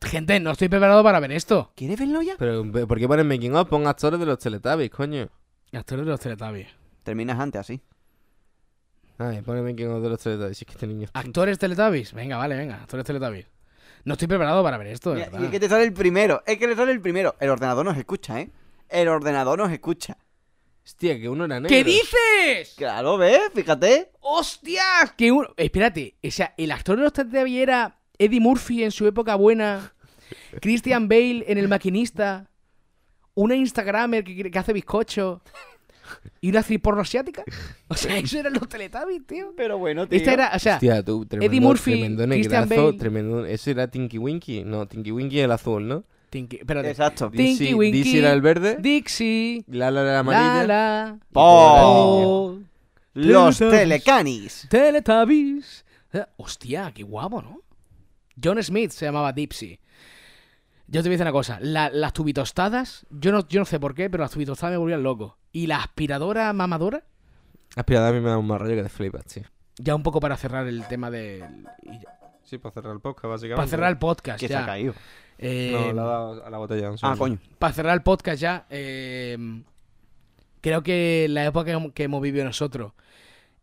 Gente, 0.02 0.38
no 0.40 0.50
estoy 0.52 0.68
preparado 0.68 1.02
para 1.02 1.20
ver 1.20 1.32
esto. 1.32 1.72
¿Quieres 1.74 1.98
verlo 1.98 2.22
ya? 2.22 2.34
Pero, 2.38 2.64
¿por 2.86 2.98
qué 2.98 3.08
pones 3.08 3.24
making 3.24 3.54
of? 3.54 3.68
Pon 3.68 3.86
actores 3.86 4.20
de 4.20 4.26
los 4.26 4.38
Teletubbies, 4.38 4.90
coño. 4.90 5.28
Actores 5.72 6.04
de 6.04 6.10
los 6.10 6.20
Teletubbies. 6.20 6.68
Terminas 7.02 7.38
antes 7.38 7.60
así. 7.60 7.80
Ay, 9.18 9.40
pone 9.42 9.62
making 9.62 9.90
of 9.90 10.02
de 10.02 10.08
los 10.10 10.20
Teletubbies. 10.20 10.58
Si 10.58 10.64
es 10.64 10.66
que 10.66 10.72
este 10.72 10.86
niño. 10.86 11.08
¿Actores 11.12 11.58
Teletubbies? 11.58 12.12
Venga, 12.12 12.36
vale, 12.36 12.56
venga, 12.56 12.82
actores 12.82 13.06
Teletubbies. 13.06 13.46
No 14.06 14.12
estoy 14.12 14.28
preparado 14.28 14.62
para 14.62 14.78
ver 14.78 14.86
esto, 14.86 15.10
de 15.10 15.16
Mira, 15.16 15.26
verdad. 15.26 15.40
y 15.42 15.44
es 15.46 15.50
que 15.50 15.60
te 15.60 15.68
sale 15.68 15.82
el 15.84 15.92
primero. 15.92 16.42
Es 16.46 16.58
que 16.58 16.68
le 16.68 16.76
sale 16.76 16.92
el 16.92 17.00
primero. 17.00 17.34
El 17.40 17.50
ordenador 17.50 17.84
nos 17.84 17.96
escucha, 17.98 18.40
¿eh? 18.40 18.50
El 18.88 19.08
ordenador 19.08 19.58
nos 19.58 19.70
escucha. 19.72 20.16
Hostia, 20.84 21.18
que 21.18 21.28
uno 21.28 21.46
era 21.46 21.58
negro. 21.58 21.68
¿Qué 21.68 21.82
dices? 21.82 22.74
Claro, 22.76 23.18
¿ves? 23.18 23.40
Fíjate. 23.52 24.12
¡Hostias! 24.20 25.12
Que 25.16 25.32
uno... 25.32 25.48
Espérate, 25.56 26.14
o 26.24 26.30
sea, 26.30 26.54
el 26.56 26.70
actor 26.70 26.96
de 26.96 27.02
los 27.02 27.12
Teletubbies 27.12 27.60
era 27.60 27.98
Eddie 28.16 28.38
Murphy 28.38 28.84
en 28.84 28.92
su 28.92 29.08
época 29.08 29.34
buena, 29.34 29.92
Christian 30.62 31.08
Bale 31.08 31.44
en 31.48 31.58
El 31.58 31.66
Maquinista, 31.66 32.48
una 33.34 33.56
Instagramer 33.56 34.22
que, 34.22 34.50
que 34.52 34.58
hace 34.60 34.72
bizcocho 34.72 35.42
y 36.40 36.50
una 36.50 36.60
actriz 36.60 36.80
porno 36.80 37.02
asiática. 37.02 37.44
O 37.88 37.94
sea, 37.94 38.16
eso 38.18 38.38
eran 38.38 38.52
los 38.54 38.68
Teletubbies, 38.68 39.26
tío. 39.26 39.54
Pero 39.56 39.78
bueno, 39.78 40.08
tío. 40.08 40.18
Esta 40.18 40.32
era, 40.32 40.52
o 40.54 40.58
sea, 40.58 40.74
Hostia, 40.74 41.02
tú, 41.04 41.24
tremendo, 41.24 41.50
Eddie 41.52 41.60
Murphy, 41.60 41.90
tremendo 41.92 42.24
Christian 42.26 42.62
negrazo, 42.68 42.84
Bale. 42.86 42.98
tremendo... 42.98 43.46
¿Eso 43.46 43.70
era 43.70 43.88
Tinky 43.88 44.18
Winky? 44.18 44.64
No, 44.64 44.86
Tinky 44.86 45.12
Winky 45.12 45.38
el 45.40 45.52
azul, 45.52 45.86
¿no? 45.86 46.04
Tinky- 46.30 46.58
espérate. 46.58 46.90
Exacto. 46.90 47.30
Tinky 47.30 47.64
Dizzy- 47.70 47.74
Winky, 47.76 47.98
Dizzy 48.02 48.18
era 48.18 48.32
el 48.32 48.40
verde, 48.40 48.76
Dixie, 48.80 49.64
Lala 49.68 50.00
era 50.02 50.12
la 50.14 50.18
amarilla. 50.18 50.66
Lala, 50.66 51.18
¡Po! 51.32 51.40
oh, 51.42 52.58
Los 53.14 53.58
Teletubbies. 53.58 53.80
Telecanis. 53.80 54.66
Teletubbies. 54.68 55.84
Eh, 56.12 56.24
Hostia, 56.36 56.92
qué 56.94 57.02
guapo, 57.04 57.40
¿no? 57.42 57.60
John 58.42 58.62
Smith 58.62 58.90
se 58.90 59.06
llamaba 59.06 59.32
Dipsy. 59.32 59.78
Yo 60.88 61.02
te 61.02 61.08
voy 61.08 61.14
a 61.14 61.16
decir 61.18 61.22
una 61.24 61.32
cosa. 61.32 61.58
la- 61.60 61.90
las 61.90 62.12
tubitostadas, 62.12 63.06
yo 63.10 63.32
no, 63.32 63.46
yo 63.48 63.60
no 63.60 63.66
sé 63.66 63.80
por 63.80 63.94
qué, 63.94 64.08
pero 64.08 64.22
las 64.22 64.30
tubitostadas 64.30 64.72
me 64.72 64.78
volvían 64.78 65.02
loco. 65.02 65.36
Y 65.52 65.66
la 65.66 65.78
aspiradora 65.78 66.52
mamadora, 66.52 67.04
Aspirador 67.74 68.10
a 68.10 68.12
mí 68.12 68.20
me 68.20 68.30
da 68.30 68.38
un 68.38 68.46
más 68.46 68.60
rollo 68.60 68.74
que 68.76 68.82
de 68.84 68.88
flipas, 68.88 69.24
tío. 69.26 69.42
ya 69.78 69.94
un 69.94 70.02
poco 70.02 70.20
para 70.20 70.36
cerrar 70.36 70.66
el 70.66 70.86
tema 70.86 71.10
de... 71.10 71.44
y 71.82 72.00
ya- 72.00 72.12
Sí, 72.44 72.58
para 72.58 72.72
cerrar 72.74 72.92
el 72.92 73.00
podcast, 73.00 73.24
básicamente. 73.26 73.56
Para 73.56 73.68
cerrar 73.68 73.90
el 73.90 73.98
podcast 73.98 74.38
Que 74.38 74.46
se 74.46 74.54
ha 74.54 74.60
ya. 74.60 74.66
caído. 74.66 74.94
Eh, 75.36 75.70
No, 75.72 75.92
le 75.92 76.00
ha 76.00 76.04
dado 76.04 76.46
a 76.46 76.48
la 76.50 76.58
botella. 76.58 76.88
un 76.90 76.94
Ah, 76.94 76.98
segundo. 76.98 77.18
coño. 77.18 77.38
Para 77.58 77.72
cerrar 77.74 77.94
el 77.94 78.02
podcast 78.02 78.40
ya. 78.40 78.66
eh, 78.70 79.36
Creo 80.60 80.82
que 80.82 81.26
la 81.28 81.44
época 81.44 81.64
que- 81.76 81.92
que 81.92 82.04
hemos 82.04 82.22
vivido 82.22 82.44
nosotros, 82.44 82.92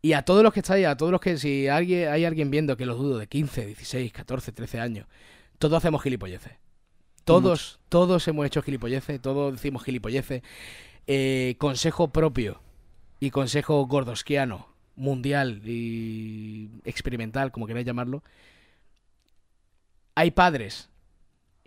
y 0.01 0.13
a 0.13 0.23
todos 0.23 0.43
los 0.43 0.53
que 0.53 0.59
estáis, 0.59 0.85
a 0.85 0.95
todos 0.97 1.11
los 1.13 1.21
que, 1.21 1.37
si 1.37 1.67
alguien, 1.69 2.09
hay 2.09 2.25
alguien 2.25 2.51
viendo, 2.51 2.75
que 2.77 2.85
lo 2.85 2.95
dudo, 2.95 3.17
de 3.17 3.27
15, 3.27 3.65
16, 3.65 4.11
14, 4.11 4.51
13 4.51 4.79
años, 4.81 5.07
todos 5.57 5.77
hacemos 5.77 6.01
gilipolleces. 6.03 6.53
Todos, 7.25 7.79
todos 7.89 8.27
hemos 8.27 8.45
hecho 8.45 8.61
gilipolleces, 8.61 9.21
todos 9.21 9.53
decimos 9.53 9.83
gilipolleces. 9.83 10.41
Eh, 11.07 11.55
consejo 11.57 12.09
propio 12.09 12.61
y 13.19 13.29
consejo 13.29 13.85
gordosquiano, 13.87 14.67
mundial 14.95 15.61
y 15.65 16.69
experimental, 16.85 17.51
como 17.51 17.67
queráis 17.67 17.85
llamarlo. 17.85 18.23
Hay 20.15 20.31
padres 20.31 20.89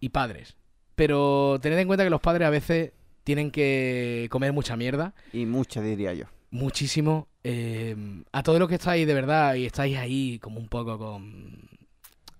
y 0.00 0.10
padres, 0.10 0.56
pero 0.94 1.58
tened 1.60 1.78
en 1.78 1.86
cuenta 1.86 2.04
que 2.04 2.10
los 2.10 2.20
padres 2.20 2.46
a 2.46 2.50
veces 2.50 2.92
tienen 3.24 3.50
que 3.50 4.28
comer 4.30 4.52
mucha 4.52 4.76
mierda 4.76 5.14
Y 5.32 5.46
mucho, 5.46 5.82
diría 5.82 6.14
yo. 6.14 6.26
muchísimo. 6.50 7.26
eh, 7.42 7.96
a 8.32 8.42
todos 8.42 8.58
los 8.60 8.68
que 8.68 8.76
estáis 8.76 9.06
de 9.06 9.14
verdad 9.14 9.54
y 9.56 9.66
estáis 9.66 9.96
ahí 9.96 10.38
como 10.38 10.60
un 10.60 10.68
poco 10.68 10.98
con... 10.98 11.68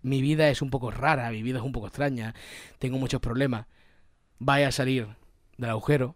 Mi 0.07 0.23
vida 0.23 0.49
es 0.51 0.63
un 0.63 0.71
poco 0.71 0.93
rara, 0.93 1.29
mi 1.31 1.43
vida 1.43 1.59
es 1.59 1.65
un 1.65 1.73
poco 1.73 1.89
extraña, 1.89 2.33
tengo 2.79 2.97
muchos 2.97 3.21
problemas. 3.21 3.67
Vaya 4.39 4.69
a 4.69 4.73
salir 4.73 5.09
del 5.59 5.71
agujero. 5.71 6.15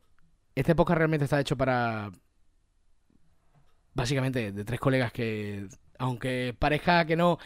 Este 0.54 0.76
podcast 0.76 0.98
realmente 0.98 1.24
está 1.24 1.40
hecho 1.40 1.56
para... 1.56 2.12
Básicamente 3.94 4.52
de 4.52 4.64
tres 4.64 4.78
colegas 4.78 5.12
que, 5.12 5.66
aunque 5.98 6.54
parezca 6.56 7.04
que 7.04 7.16
no, 7.16 7.38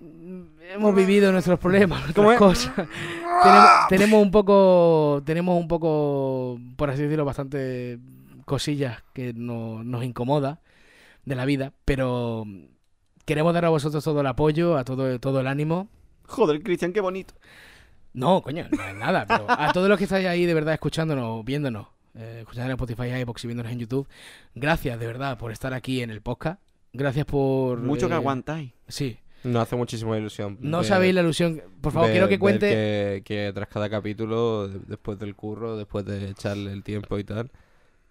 mm, 0.00 0.42
hemos 0.74 0.94
vivido 0.94 1.32
nuestros 1.32 1.58
problemas, 1.58 2.00
¿Cómo 2.14 2.28
nuestras 2.30 2.58
es? 2.64 2.68
cosas. 2.70 2.88
tenemos, 3.42 3.70
tenemos 3.88 4.22
un 4.22 4.30
poco, 4.30 5.22
tenemos 5.26 5.58
un 5.60 5.66
poco, 5.66 6.60
por 6.76 6.90
así 6.90 7.02
decirlo, 7.02 7.24
bastante 7.24 7.98
cosillas 8.44 9.02
que 9.12 9.32
no- 9.34 9.82
nos 9.82 10.04
incomoda 10.04 10.60
de 11.24 11.34
la 11.34 11.44
vida, 11.44 11.72
pero 11.84 12.44
queremos 13.24 13.52
dar 13.54 13.64
a 13.64 13.68
vosotros 13.70 14.02
todo 14.04 14.20
el 14.20 14.26
apoyo, 14.26 14.76
a 14.76 14.84
todo, 14.84 15.18
todo 15.18 15.40
el 15.40 15.46
ánimo. 15.46 15.88
Joder, 16.26 16.62
Cristian, 16.62 16.92
qué 16.92 17.00
bonito. 17.00 17.34
No, 18.14 18.42
coño, 18.42 18.66
no 18.70 18.82
es 18.84 18.94
nada, 18.94 19.26
pero 19.26 19.46
a 19.48 19.72
todos 19.72 19.88
los 19.88 19.96
que 19.98 20.04
estáis 20.04 20.26
ahí 20.26 20.44
de 20.44 20.54
verdad 20.54 20.74
escuchándonos, 20.74 21.44
viéndonos, 21.44 21.86
eh, 22.14 22.38
escuchándonos 22.40 22.78
en 22.80 22.84
Spotify, 22.84 23.20
iVoox 23.22 23.44
y 23.44 23.46
viéndonos 23.46 23.72
en 23.72 23.78
YouTube, 23.78 24.06
gracias 24.54 24.98
de 25.00 25.06
verdad 25.06 25.38
por 25.38 25.50
estar 25.50 25.72
aquí 25.72 26.02
en 26.02 26.10
el 26.10 26.20
podcast. 26.20 26.60
Gracias 26.92 27.24
por... 27.24 27.78
Mucho 27.78 28.08
que 28.08 28.12
eh, 28.12 28.16
aguantáis. 28.18 28.72
Sí. 28.86 29.18
Nos 29.44 29.62
hace 29.62 29.76
muchísima 29.76 30.16
ilusión. 30.18 30.58
No 30.60 30.78
ver- 30.78 30.86
sabéis 30.86 31.14
la 31.14 31.22
ilusión. 31.22 31.62
Por 31.80 31.90
favor, 31.92 32.08
ver- 32.08 32.14
quiero 32.16 32.28
que 32.28 32.38
cuente... 32.38 32.68
Que, 32.68 33.22
que 33.24 33.50
tras 33.54 33.68
cada 33.68 33.88
capítulo, 33.88 34.68
de- 34.68 34.78
después 34.86 35.18
del 35.18 35.34
curro, 35.34 35.78
después 35.78 36.04
de 36.04 36.28
echarle 36.28 36.70
el 36.70 36.82
tiempo 36.84 37.18
y 37.18 37.24
tal, 37.24 37.50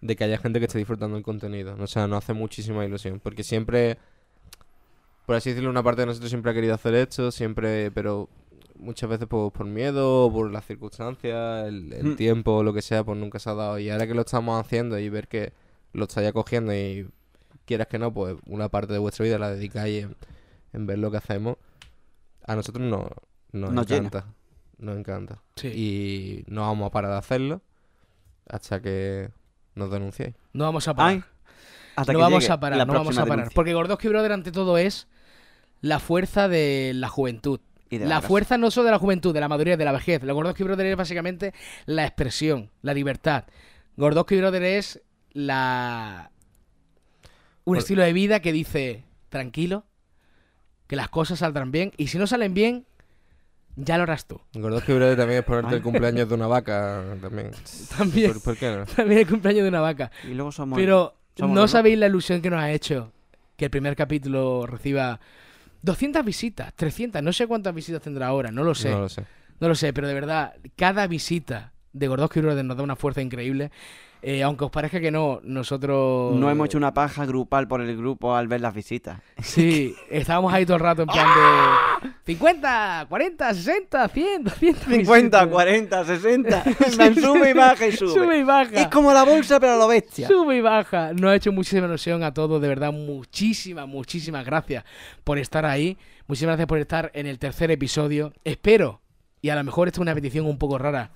de 0.00 0.16
que 0.16 0.24
haya 0.24 0.36
gente 0.38 0.58
que 0.58 0.66
esté 0.66 0.78
disfrutando 0.78 1.16
el 1.16 1.22
contenido. 1.22 1.76
O 1.78 1.86
sea, 1.86 2.08
nos 2.08 2.24
hace 2.24 2.32
muchísima 2.32 2.84
ilusión. 2.84 3.20
Porque 3.22 3.44
siempre, 3.44 3.98
por 5.32 5.38
así 5.38 5.48
decirlo, 5.48 5.70
una 5.70 5.82
parte 5.82 6.02
de 6.02 6.06
nosotros 6.08 6.28
siempre 6.28 6.50
ha 6.50 6.54
querido 6.54 6.74
hacer 6.74 6.94
esto, 6.94 7.30
siempre, 7.30 7.90
pero 7.90 8.28
muchas 8.76 9.08
veces 9.08 9.26
por, 9.26 9.50
por 9.50 9.64
miedo, 9.64 10.30
por 10.30 10.50
las 10.50 10.66
circunstancias, 10.66 11.66
el, 11.68 11.90
el 11.90 12.04
Mm. 12.08 12.16
tiempo, 12.16 12.62
lo 12.62 12.74
que 12.74 12.82
sea, 12.82 13.02
pues 13.02 13.16
nunca 13.18 13.38
se 13.38 13.48
ha 13.48 13.54
dado. 13.54 13.78
Y 13.78 13.88
ahora 13.88 14.06
que 14.06 14.12
lo 14.12 14.20
estamos 14.20 14.60
haciendo 14.62 14.98
y 14.98 15.08
ver 15.08 15.28
que 15.28 15.54
lo 15.94 16.04
estáis 16.04 16.28
acogiendo 16.28 16.74
y 16.74 17.08
quieras 17.64 17.86
que 17.86 17.98
no, 17.98 18.12
pues 18.12 18.36
una 18.46 18.68
parte 18.68 18.92
de 18.92 18.98
vuestra 18.98 19.24
vida 19.24 19.38
la 19.38 19.50
dedicáis 19.50 20.04
en, 20.04 20.16
en 20.74 20.86
ver 20.86 20.98
lo 20.98 21.10
que 21.10 21.16
hacemos, 21.16 21.56
a 22.46 22.54
nosotros 22.54 22.86
no, 22.86 23.08
nos 23.52 23.72
Nos 23.72 23.86
llena. 23.86 24.08
encanta. 24.08 24.34
Nos 24.76 24.98
encanta. 24.98 25.40
Sí. 25.56 25.68
Y 25.68 26.44
no 26.52 26.60
vamos 26.60 26.88
a 26.88 26.90
parar 26.90 27.12
de 27.12 27.16
hacerlo 27.16 27.62
hasta 28.50 28.82
que 28.82 29.30
nos 29.76 29.90
denunciéis. 29.90 30.34
No 30.52 30.64
vamos 30.64 30.86
a 30.88 30.94
parar. 30.94 31.12
Ay, 31.12 31.24
hasta 31.96 32.12
no 32.12 32.18
que 32.18 32.22
vamos 32.22 32.50
a 32.50 32.60
parar, 32.60 32.86
no 32.86 32.92
vamos 32.92 33.16
a 33.16 33.22
parar. 33.22 33.36
denuncia. 33.38 33.54
Porque 33.54 33.72
Gordoski 33.72 34.08
Brother 34.08 34.32
ante 34.32 34.52
todo 34.52 34.76
es 34.76 35.08
la 35.82 35.98
fuerza 35.98 36.48
de 36.48 36.92
la 36.94 37.08
juventud. 37.08 37.60
Y 37.90 37.98
de 37.98 38.06
La 38.06 38.22
fuerza 38.22 38.56
no 38.56 38.70
solo 38.70 38.86
de 38.86 38.92
la 38.92 38.98
juventud, 38.98 39.34
de 39.34 39.40
la 39.40 39.48
madurez, 39.48 39.76
de 39.76 39.84
la 39.84 39.92
vejez. 39.92 40.22
La 40.22 40.32
Gordoski 40.32 40.62
Brother 40.62 40.86
es 40.86 40.96
básicamente 40.96 41.52
la 41.84 42.06
expresión, 42.06 42.70
la 42.80 42.94
libertad. 42.94 43.44
Gordoski 43.96 44.38
Brother 44.38 44.62
es 44.62 45.02
la... 45.32 46.30
Un 47.64 47.76
estilo 47.76 48.02
de 48.02 48.14
vida 48.14 48.40
que 48.40 48.50
dice, 48.50 49.04
tranquilo, 49.28 49.84
que 50.86 50.96
las 50.96 51.10
cosas 51.10 51.40
saldrán 51.40 51.70
bien. 51.70 51.92
Y 51.98 52.06
si 52.06 52.16
no 52.16 52.26
salen 52.26 52.54
bien, 52.54 52.86
ya 53.76 53.98
lo 53.98 54.04
harás 54.04 54.26
tú. 54.26 54.40
Gordoski 54.54 54.92
Brother 54.94 55.16
también 55.18 55.40
es 55.40 55.44
ponerte 55.44 55.76
el 55.76 55.82
cumpleaños 55.82 56.28
de 56.28 56.34
una 56.34 56.46
vaca 56.46 57.04
también. 57.20 57.50
También, 57.96 58.32
¿Por, 58.32 58.42
por 58.42 58.56
qué 58.56 58.70
no? 58.74 58.86
también 58.86 59.20
el 59.20 59.28
cumpleaños 59.28 59.64
de 59.64 59.68
una 59.68 59.80
vaca. 59.80 60.10
Y 60.24 60.34
luego 60.34 60.50
somos. 60.50 60.78
Pero 60.78 61.14
somos 61.36 61.54
no 61.54 61.68
sabéis 61.68 61.98
la 61.98 62.06
ilusión 62.06 62.40
que 62.40 62.50
nos 62.50 62.60
ha 62.60 62.70
hecho 62.70 63.12
que 63.56 63.66
el 63.66 63.70
primer 63.70 63.96
capítulo 63.96 64.66
reciba 64.66 65.20
200 65.82 66.24
visitas, 66.24 66.72
300, 66.74 67.22
no 67.22 67.32
sé 67.32 67.46
cuántas 67.46 67.74
visitas 67.74 68.00
tendrá 68.02 68.28
ahora, 68.28 68.50
no 68.50 68.64
lo 68.64 68.74
sé. 68.74 68.90
No 68.90 68.96
No, 68.96 69.02
lo 69.02 69.08
sé. 69.08 69.24
lo 69.60 69.74
sé, 69.74 69.92
pero 69.92 70.08
de 70.08 70.14
verdad, 70.14 70.54
cada 70.76 71.06
visita 71.06 71.72
de 71.92 72.08
Gordoski 72.08 72.40
Brother 72.40 72.64
nos 72.64 72.76
da 72.76 72.82
una 72.82 72.96
fuerza 72.96 73.20
increíble. 73.20 73.70
Eh, 74.24 74.42
aunque 74.44 74.64
os 74.64 74.70
parezca 74.70 75.00
que 75.00 75.10
no, 75.10 75.40
nosotros... 75.42 76.36
No 76.36 76.48
hemos 76.48 76.66
hecho 76.66 76.78
una 76.78 76.94
paja 76.94 77.26
grupal 77.26 77.66
por 77.66 77.80
el 77.80 77.96
grupo 77.96 78.36
al 78.36 78.46
ver 78.46 78.60
las 78.60 78.72
visitas. 78.72 79.20
Sí, 79.42 79.96
estábamos 80.10 80.54
ahí 80.54 80.64
todo 80.64 80.76
el 80.76 80.82
rato 80.82 81.02
en 81.02 81.08
plan 81.08 81.26
de 81.26 82.10
50, 82.26 83.06
40, 83.08 83.54
60, 83.54 84.08
100, 84.08 84.44
200 84.44 84.84
50, 84.84 85.44
visitas. 85.44 85.46
40, 85.48 86.04
60. 86.04 86.62
En 86.66 86.74
plan, 86.94 87.14
sube 87.16 87.50
y 87.50 87.52
baja 87.52 87.86
y 87.86 87.92
sube. 87.92 88.12
Sube 88.12 88.38
y 88.38 88.42
baja. 88.44 88.82
Es 88.82 88.86
como 88.88 89.12
la 89.12 89.24
bolsa, 89.24 89.58
pero 89.58 89.72
a 89.72 89.76
lo 89.76 89.88
bestia. 89.88 90.28
Sube 90.28 90.56
y 90.56 90.60
baja. 90.60 91.12
Nos 91.14 91.32
ha 91.32 91.34
hecho 91.34 91.50
muchísima 91.50 91.86
ilusión 91.86 92.22
a 92.22 92.32
todos, 92.32 92.62
de 92.62 92.68
verdad, 92.68 92.92
muchísimas, 92.92 93.88
muchísimas 93.88 94.46
gracias 94.46 94.84
por 95.24 95.38
estar 95.38 95.66
ahí. 95.66 95.98
Muchísimas 96.28 96.52
gracias 96.52 96.68
por 96.68 96.78
estar 96.78 97.10
en 97.14 97.26
el 97.26 97.40
tercer 97.40 97.72
episodio. 97.72 98.32
Espero, 98.44 99.00
y 99.40 99.48
a 99.48 99.56
lo 99.56 99.64
mejor 99.64 99.88
esta 99.88 99.98
es 99.98 100.02
una 100.02 100.14
petición 100.14 100.46
un 100.46 100.58
poco 100.58 100.78
rara, 100.78 101.10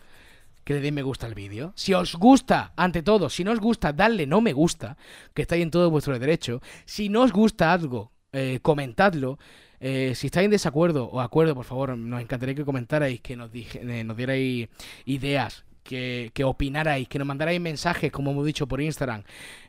que 0.66 0.74
le 0.74 0.80
deis 0.80 0.92
me 0.92 1.02
gusta 1.02 1.26
al 1.26 1.34
vídeo. 1.36 1.72
Si 1.76 1.94
os 1.94 2.16
gusta, 2.16 2.72
ante 2.76 3.04
todo, 3.04 3.30
si 3.30 3.44
no 3.44 3.52
os 3.52 3.60
gusta, 3.60 3.92
dadle 3.92 4.26
no 4.26 4.40
me 4.40 4.52
gusta, 4.52 4.96
que 5.32 5.42
estáis 5.42 5.62
en 5.62 5.70
todo 5.70 5.90
vuestro 5.90 6.18
derecho. 6.18 6.60
Si 6.84 7.08
no 7.08 7.22
os 7.22 7.30
gusta 7.32 7.72
algo, 7.72 8.10
eh, 8.32 8.58
comentadlo. 8.62 9.38
Eh, 9.78 10.14
si 10.16 10.26
estáis 10.26 10.46
en 10.46 10.50
desacuerdo 10.50 11.04
o 11.06 11.20
acuerdo, 11.20 11.54
por 11.54 11.66
favor, 11.66 11.96
nos 11.96 12.20
encantaría 12.20 12.54
que 12.56 12.64
comentarais, 12.64 13.20
que 13.20 13.36
nos, 13.36 13.52
dije- 13.52 13.80
eh, 13.80 14.02
nos 14.02 14.16
dierais 14.16 14.68
ideas, 15.04 15.65
que, 15.86 16.30
que 16.34 16.44
opinarais, 16.44 17.08
que 17.08 17.18
nos 17.18 17.26
mandarais 17.26 17.60
mensajes, 17.60 18.10
como 18.12 18.32
hemos 18.32 18.44
dicho 18.44 18.66
por 18.66 18.80
Instagram, 18.80 19.22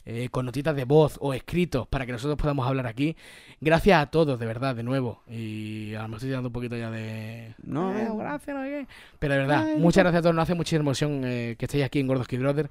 eh, 0.05 0.29
con 0.29 0.45
notitas 0.45 0.75
de 0.75 0.83
voz 0.85 1.17
o 1.21 1.33
escritos 1.33 1.87
para 1.87 2.05
que 2.05 2.11
nosotros 2.11 2.37
podamos 2.37 2.67
hablar 2.67 2.87
aquí. 2.87 3.15
Gracias 3.61 4.01
a 4.01 4.07
todos, 4.07 4.39
de 4.39 4.45
verdad, 4.45 4.75
de 4.75 4.83
nuevo. 4.83 5.23
Y 5.29 5.93
ahora 5.95 6.07
me 6.09 6.15
estoy 6.17 6.29
dando 6.29 6.49
un 6.49 6.53
poquito 6.53 6.75
ya 6.75 6.89
de. 6.91 7.53
No, 7.63 7.97
Eh, 7.97 8.05
no. 8.05 8.17
gracias, 8.17 8.55
no 8.55 8.63
qué. 8.63 8.87
Pero 9.19 9.33
de 9.35 9.39
verdad, 9.41 9.65
Ay, 9.67 9.79
muchas 9.79 10.03
gracias 10.03 10.19
a 10.19 10.21
todos. 10.23 10.35
Nos 10.35 10.43
hace 10.43 10.55
muchísima 10.55 10.81
emoción 10.81 11.21
eh, 11.23 11.55
que 11.57 11.65
estéis 11.65 11.85
aquí 11.85 11.99
en 11.99 12.07
Gordos 12.07 12.27
Kid 12.27 12.39
Brother. 12.39 12.69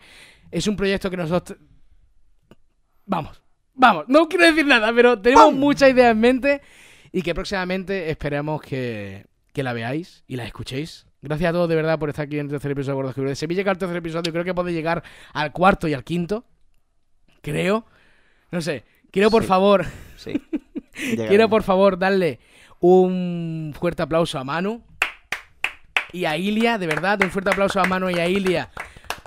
Es 0.50 0.66
un 0.66 0.76
proyecto 0.76 1.10
que 1.10 1.16
nosotros. 1.16 1.58
Vamos, 3.06 3.40
vamos, 3.74 4.04
no 4.08 4.28
quiero 4.28 4.46
decir 4.46 4.66
nada, 4.66 4.92
pero 4.92 5.20
tenemos 5.20 5.52
muchas 5.54 5.90
ideas 5.90 6.10
en 6.12 6.18
mente 6.20 6.60
y 7.12 7.22
que 7.22 7.34
próximamente 7.34 8.10
esperamos 8.10 8.60
que, 8.60 9.26
que 9.52 9.62
la 9.62 9.72
veáis 9.72 10.24
y 10.26 10.34
la 10.36 10.44
escuchéis. 10.44 11.05
Gracias 11.22 11.50
a 11.50 11.52
todos 11.52 11.68
de 11.68 11.74
verdad 11.76 11.98
por 11.98 12.08
estar 12.10 12.26
aquí 12.26 12.38
en 12.38 12.46
el 12.46 12.50
tercer 12.52 12.70
episodio 12.72 12.92
de 12.92 13.02
Gordos 13.02 13.14
Brother. 13.16 13.36
Si 13.36 13.44
habéis 13.44 13.56
llegado 13.58 13.72
al 13.72 13.78
tercer 13.78 13.96
episodio, 13.96 14.32
creo 14.32 14.44
que 14.44 14.54
podéis 14.54 14.76
llegar 14.76 15.02
al 15.32 15.52
cuarto 15.52 15.88
y 15.88 15.94
al 15.94 16.04
quinto. 16.04 16.44
Creo. 17.42 17.86
No 18.50 18.60
sé. 18.60 18.84
Quiero 19.10 19.30
por 19.30 19.42
Sí. 19.42 19.48
favor 19.48 19.84
Sí. 20.16 20.32
Quiero 20.92 21.48
por 21.48 21.62
favor 21.62 21.98
darle 21.98 22.40
un 22.80 23.74
fuerte 23.78 24.02
aplauso 24.02 24.38
a 24.38 24.44
Manu 24.44 24.82
y 26.12 26.24
a 26.24 26.36
Ilia, 26.36 26.78
de 26.78 26.86
verdad, 26.86 27.18
un 27.22 27.30
fuerte 27.30 27.50
aplauso 27.50 27.80
a 27.80 27.84
Manu 27.84 28.08
y 28.10 28.18
a 28.18 28.28
Ilia 28.28 28.70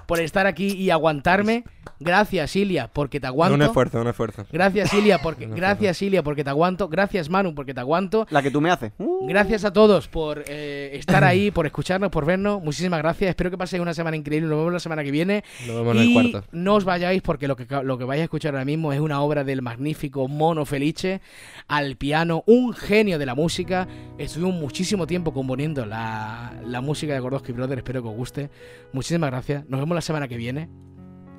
por 0.10 0.20
estar 0.20 0.47
aquí 0.47 0.74
y 0.74 0.89
aguantarme. 0.89 1.64
Gracias 2.01 2.55
Ilia 2.55 2.89
porque 2.91 3.20
te 3.20 3.28
aguanto. 3.28 3.55
Un 3.55 3.62
esfuerzo, 3.62 4.01
un 4.01 4.07
esfuerzo. 4.07 4.45
Gracias 4.51 4.93
Ilia 4.93 5.18
porque 5.24 5.45
gracias 5.47 6.01
Ilia 6.01 6.24
porque 6.24 6.43
te 6.43 6.49
aguanto. 6.49 6.88
Gracias 6.88 7.30
Manu 7.30 7.53
porque 7.53 7.74
te 7.74 7.80
aguanto. 7.80 8.26
La 8.30 8.41
que 8.41 8.49
tú 8.51 8.60
me 8.60 8.72
haces. 8.72 8.91
Uh. 8.97 9.28
Gracias 9.28 9.66
a 9.66 9.74
todos 9.74 10.07
por 10.07 10.43
eh, 10.47 10.91
estar 10.93 11.24
ahí, 11.24 11.51
por 11.51 11.66
escucharnos, 11.66 12.10
por 12.10 12.26
vernos. 12.26 12.62
Muchísimas 12.64 12.99
gracias. 12.99 13.30
Espero 13.30 13.51
que 13.51 13.57
paséis 13.57 13.82
una 13.82 13.93
semana 13.93 14.18
increíble. 14.18 14.49
Nos 14.49 14.57
vemos 14.57 14.74
la 14.74 14.80
semana 14.80 15.03
que 15.03 15.12
viene. 15.12 15.43
Nos 15.68 15.76
vemos 15.76 15.95
en 15.95 16.01
el 16.01 16.07
Y 16.10 16.14
cuarto. 16.14 16.43
no 16.51 16.76
os 16.76 16.86
vayáis 16.86 17.22
porque 17.22 17.47
lo 17.47 17.55
que, 17.55 17.68
lo 17.84 17.97
que 17.97 18.03
vais 18.05 18.22
a 18.22 18.24
escuchar 18.24 18.53
ahora 18.55 18.66
mismo 18.66 18.91
es 18.93 18.99
una 18.99 19.22
obra 19.22 19.43
del 19.43 19.62
magnífico 19.62 20.28
Mono 20.28 20.66
Felice 20.66 21.22
al 21.68 21.97
piano, 21.97 22.43
un 22.47 22.74
genio 22.74 23.20
de 23.20 23.26
la 23.26 23.36
música. 23.36 23.88
Estuvimos 24.18 24.55
muchísimo 24.55 25.05
tiempo 25.05 25.34
componiendo 25.34 25.86
la, 25.86 26.53
la 26.66 26.82
música 26.82 27.14
de 27.14 27.20
Gordoski 27.20 27.51
Brothers, 27.51 27.80
espero 27.80 28.01
que 28.01 28.07
os 28.10 28.16
guste. 28.16 28.49
Muchísimas 28.91 29.30
gracias, 29.30 29.70
nos 29.70 29.80
vemos 29.80 29.95
la 29.95 29.99
semana 30.02 30.28
que 30.28 30.38
viene. 30.38 30.70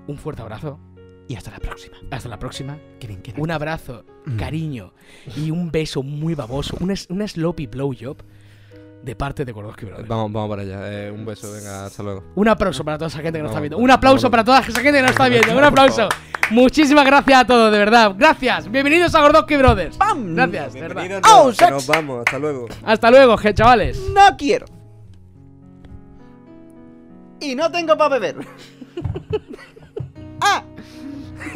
Un 0.07 0.17
fuerte 0.19 0.43
abrazo, 0.43 0.81
Y 1.29 1.37
hasta 1.37 1.51
la 1.51 1.59
próxima. 1.61 1.97
hasta 2.11 2.29
la 2.29 2.39
próxima. 2.39 2.79
Que 2.99 3.07
bien 3.07 3.23
queda. 3.23 3.37
Un 3.41 3.51
abrazo, 3.51 4.05
cariño 4.39 4.93
y 5.37 5.51
un 5.51 5.71
beso 5.71 6.03
muy 6.03 6.35
baboso, 6.35 6.77
una, 6.81 6.95
una 7.09 7.29
sloppy 7.29 7.67
blowjob 7.67 8.17
de 9.03 9.17
parte 9.17 9.45
de 9.45 9.53
Gordoski 9.53 9.87
Brothers. 9.87 10.09
Vamos, 10.09 10.33
vamos 10.33 10.51
para 10.51 10.63
allá. 10.63 11.07
Eh, 11.07 11.11
un 11.11 11.25
beso, 11.25 11.51
venga, 11.53 11.87
hasta 11.87 12.03
luego. 12.03 12.25
Un 12.35 12.49
aplauso 12.49 12.85
para 12.85 12.99
toda 12.99 13.09
esa 13.09 13.21
gente 13.21 13.39
que 13.39 13.43
nos 13.43 13.51
está 13.51 13.61
viendo. 13.61 13.79
Un 13.79 13.91
aplauso 13.91 14.31
para 14.31 14.45
toda 14.45 14.59
esa 14.61 14.73
gente 14.81 14.93
que 14.99 15.03
nos 15.03 15.11
está 15.13 15.29
viendo. 15.29 15.57
Un 15.57 15.65
aplauso. 15.65 16.09
Muchísimas 16.51 17.07
gracias 17.07 17.41
a 17.41 17.47
todos, 17.47 17.71
de 17.73 17.79
verdad. 17.79 18.15
Gracias. 18.19 18.69
Bienvenidos 18.71 19.15
a 19.15 19.21
Gordoski 19.23 19.57
Brothers. 19.57 19.97
¡Pam! 19.97 20.35
Gracias, 20.35 20.75
de 20.75 20.81
verdad. 20.81 21.05
¡Oh, 21.33 21.45
no, 21.45 21.51
que 21.51 21.55
sex! 21.57 21.71
nos 21.71 21.87
vamos, 21.87 22.19
hasta 22.27 22.39
luego. 22.41 22.67
Hasta 22.85 23.11
luego, 23.11 23.37
je- 23.39 23.55
chavales. 23.55 24.01
No 24.13 24.37
quiero. 24.37 24.67
Y 27.41 27.55
no 27.55 27.71
tengo 27.71 27.97
para 27.97 28.19
beber. 28.19 28.37
¡Ah! 30.41 30.63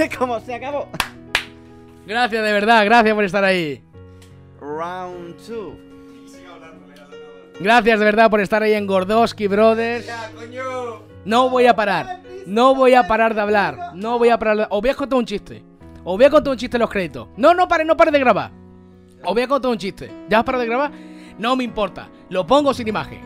Como 0.18 0.41
se 0.41 0.55
acabó. 0.55 0.89
Gracias, 2.07 2.45
de 2.45 2.53
verdad. 2.53 2.85
Gracias 2.85 3.14
por 3.14 3.24
estar 3.24 3.45
ahí. 3.45 3.82
Round 4.61 5.37
2. 5.47 5.74
Gracias 7.61 7.99
de 8.01 8.05
verdad 8.05 8.28
por 8.30 8.41
estar 8.41 8.62
ahí 8.64 8.72
en 8.72 8.87
Gordoski 8.87 9.47
Brothers. 9.47 10.07
No 11.24 11.49
voy 11.51 11.66
a 11.66 11.76
parar. 11.76 12.20
No 12.47 12.74
voy 12.74 12.95
a 12.95 13.07
parar 13.07 13.35
de 13.35 13.41
hablar. 13.41 13.93
No 13.95 14.18
voy 14.18 14.30
a 14.30 14.39
parar. 14.39 14.57
de- 14.57 14.66
Os 14.70 14.80
voy 14.80 14.91
a 14.91 14.95
contar 14.95 15.18
un 15.18 15.24
chiste. 15.24 15.62
Os 16.03 16.16
voy 16.16 16.24
a 16.24 16.30
contar 16.30 16.51
un 16.51 16.59
chiste 16.59 16.76
en 16.76 16.80
los 16.80 16.91
créditos. 16.91 17.28
No, 17.37 17.55
no 17.55 17.68
pare, 17.68 17.85
no 17.85 17.97
pare 17.97 18.11
de 18.11 18.18
grabar. 18.18 18.51
Os 19.24 19.32
voy 19.32 19.43
a 19.43 19.49
contar 19.49 19.70
un 19.70 19.78
chiste. 19.78 20.11
¿Ya 20.28 20.39
has 20.39 20.45
parado 20.45 20.62
de 20.62 20.68
grabar? 20.68 20.91
No 21.39 21.55
me 21.57 21.64
importa. 21.64 22.09
Lo 22.28 22.45
pongo 22.47 22.74
sin 22.74 22.89
imagen. 22.89 23.20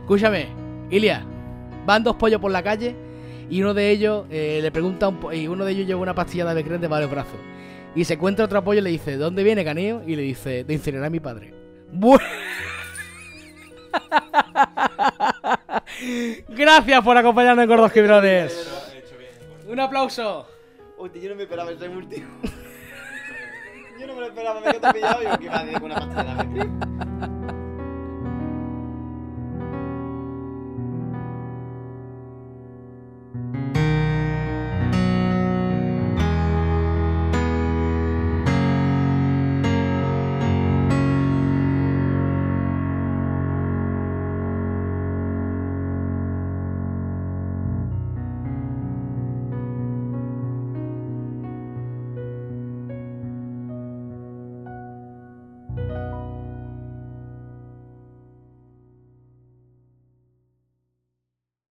Escúchame, 0.00 0.48
Ilia. 0.90 1.24
Van 1.86 2.02
dos 2.02 2.16
pollos 2.16 2.40
por 2.40 2.50
la 2.50 2.62
calle 2.62 2.94
y 3.48 3.62
uno 3.62 3.72
de 3.74 3.90
ellos 3.90 4.26
eh, 4.28 4.58
le 4.60 4.70
pregunta 4.72 5.08
un 5.08 5.20
po- 5.20 5.32
y 5.32 5.46
uno 5.48 5.64
de 5.64 5.72
ellos 5.72 5.86
lleva 5.86 6.00
una 6.00 6.14
pastilla 6.14 6.44
de 6.44 6.50
Avecren 6.50 6.80
de 6.80 6.88
varios 6.88 7.10
brazos. 7.10 7.38
Y 7.94 8.04
se 8.04 8.14
encuentra 8.14 8.44
otro 8.44 8.62
pollo 8.62 8.80
y 8.80 8.82
le 8.82 8.90
dice, 8.90 9.16
¿dónde 9.16 9.42
viene 9.44 9.64
Caneo? 9.64 10.02
Y 10.06 10.16
le 10.16 10.22
dice, 10.22 10.64
de 10.64 10.74
incinerar 10.74 11.06
a 11.06 11.10
mi 11.10 11.20
padre. 11.20 11.54
Gracias 16.48 17.02
por 17.02 17.16
acompañarnos 17.16 17.62
en 17.62 17.68
Gordos 17.68 17.92
Brothers. 17.94 18.82
Un 19.68 19.80
aplauso. 19.80 20.46
Hostia, 20.98 21.22
yo 21.22 21.28
no 21.30 21.36
me 21.36 21.42
esperaba 21.44 21.70
ese 21.70 21.88
último. 21.88 22.28
yo 24.00 24.06
no 24.06 24.14
me 24.14 24.20
lo 24.20 24.26
esperaba, 24.26 24.60
me 24.60 24.70
he 24.70 24.92
pillado 24.92 25.22
y 25.22 25.26
que 25.38 25.48
decir 25.50 25.82
una 25.82 25.94
pastilla 25.94 26.24
de 26.24 26.30
Avecrin. 26.30 27.35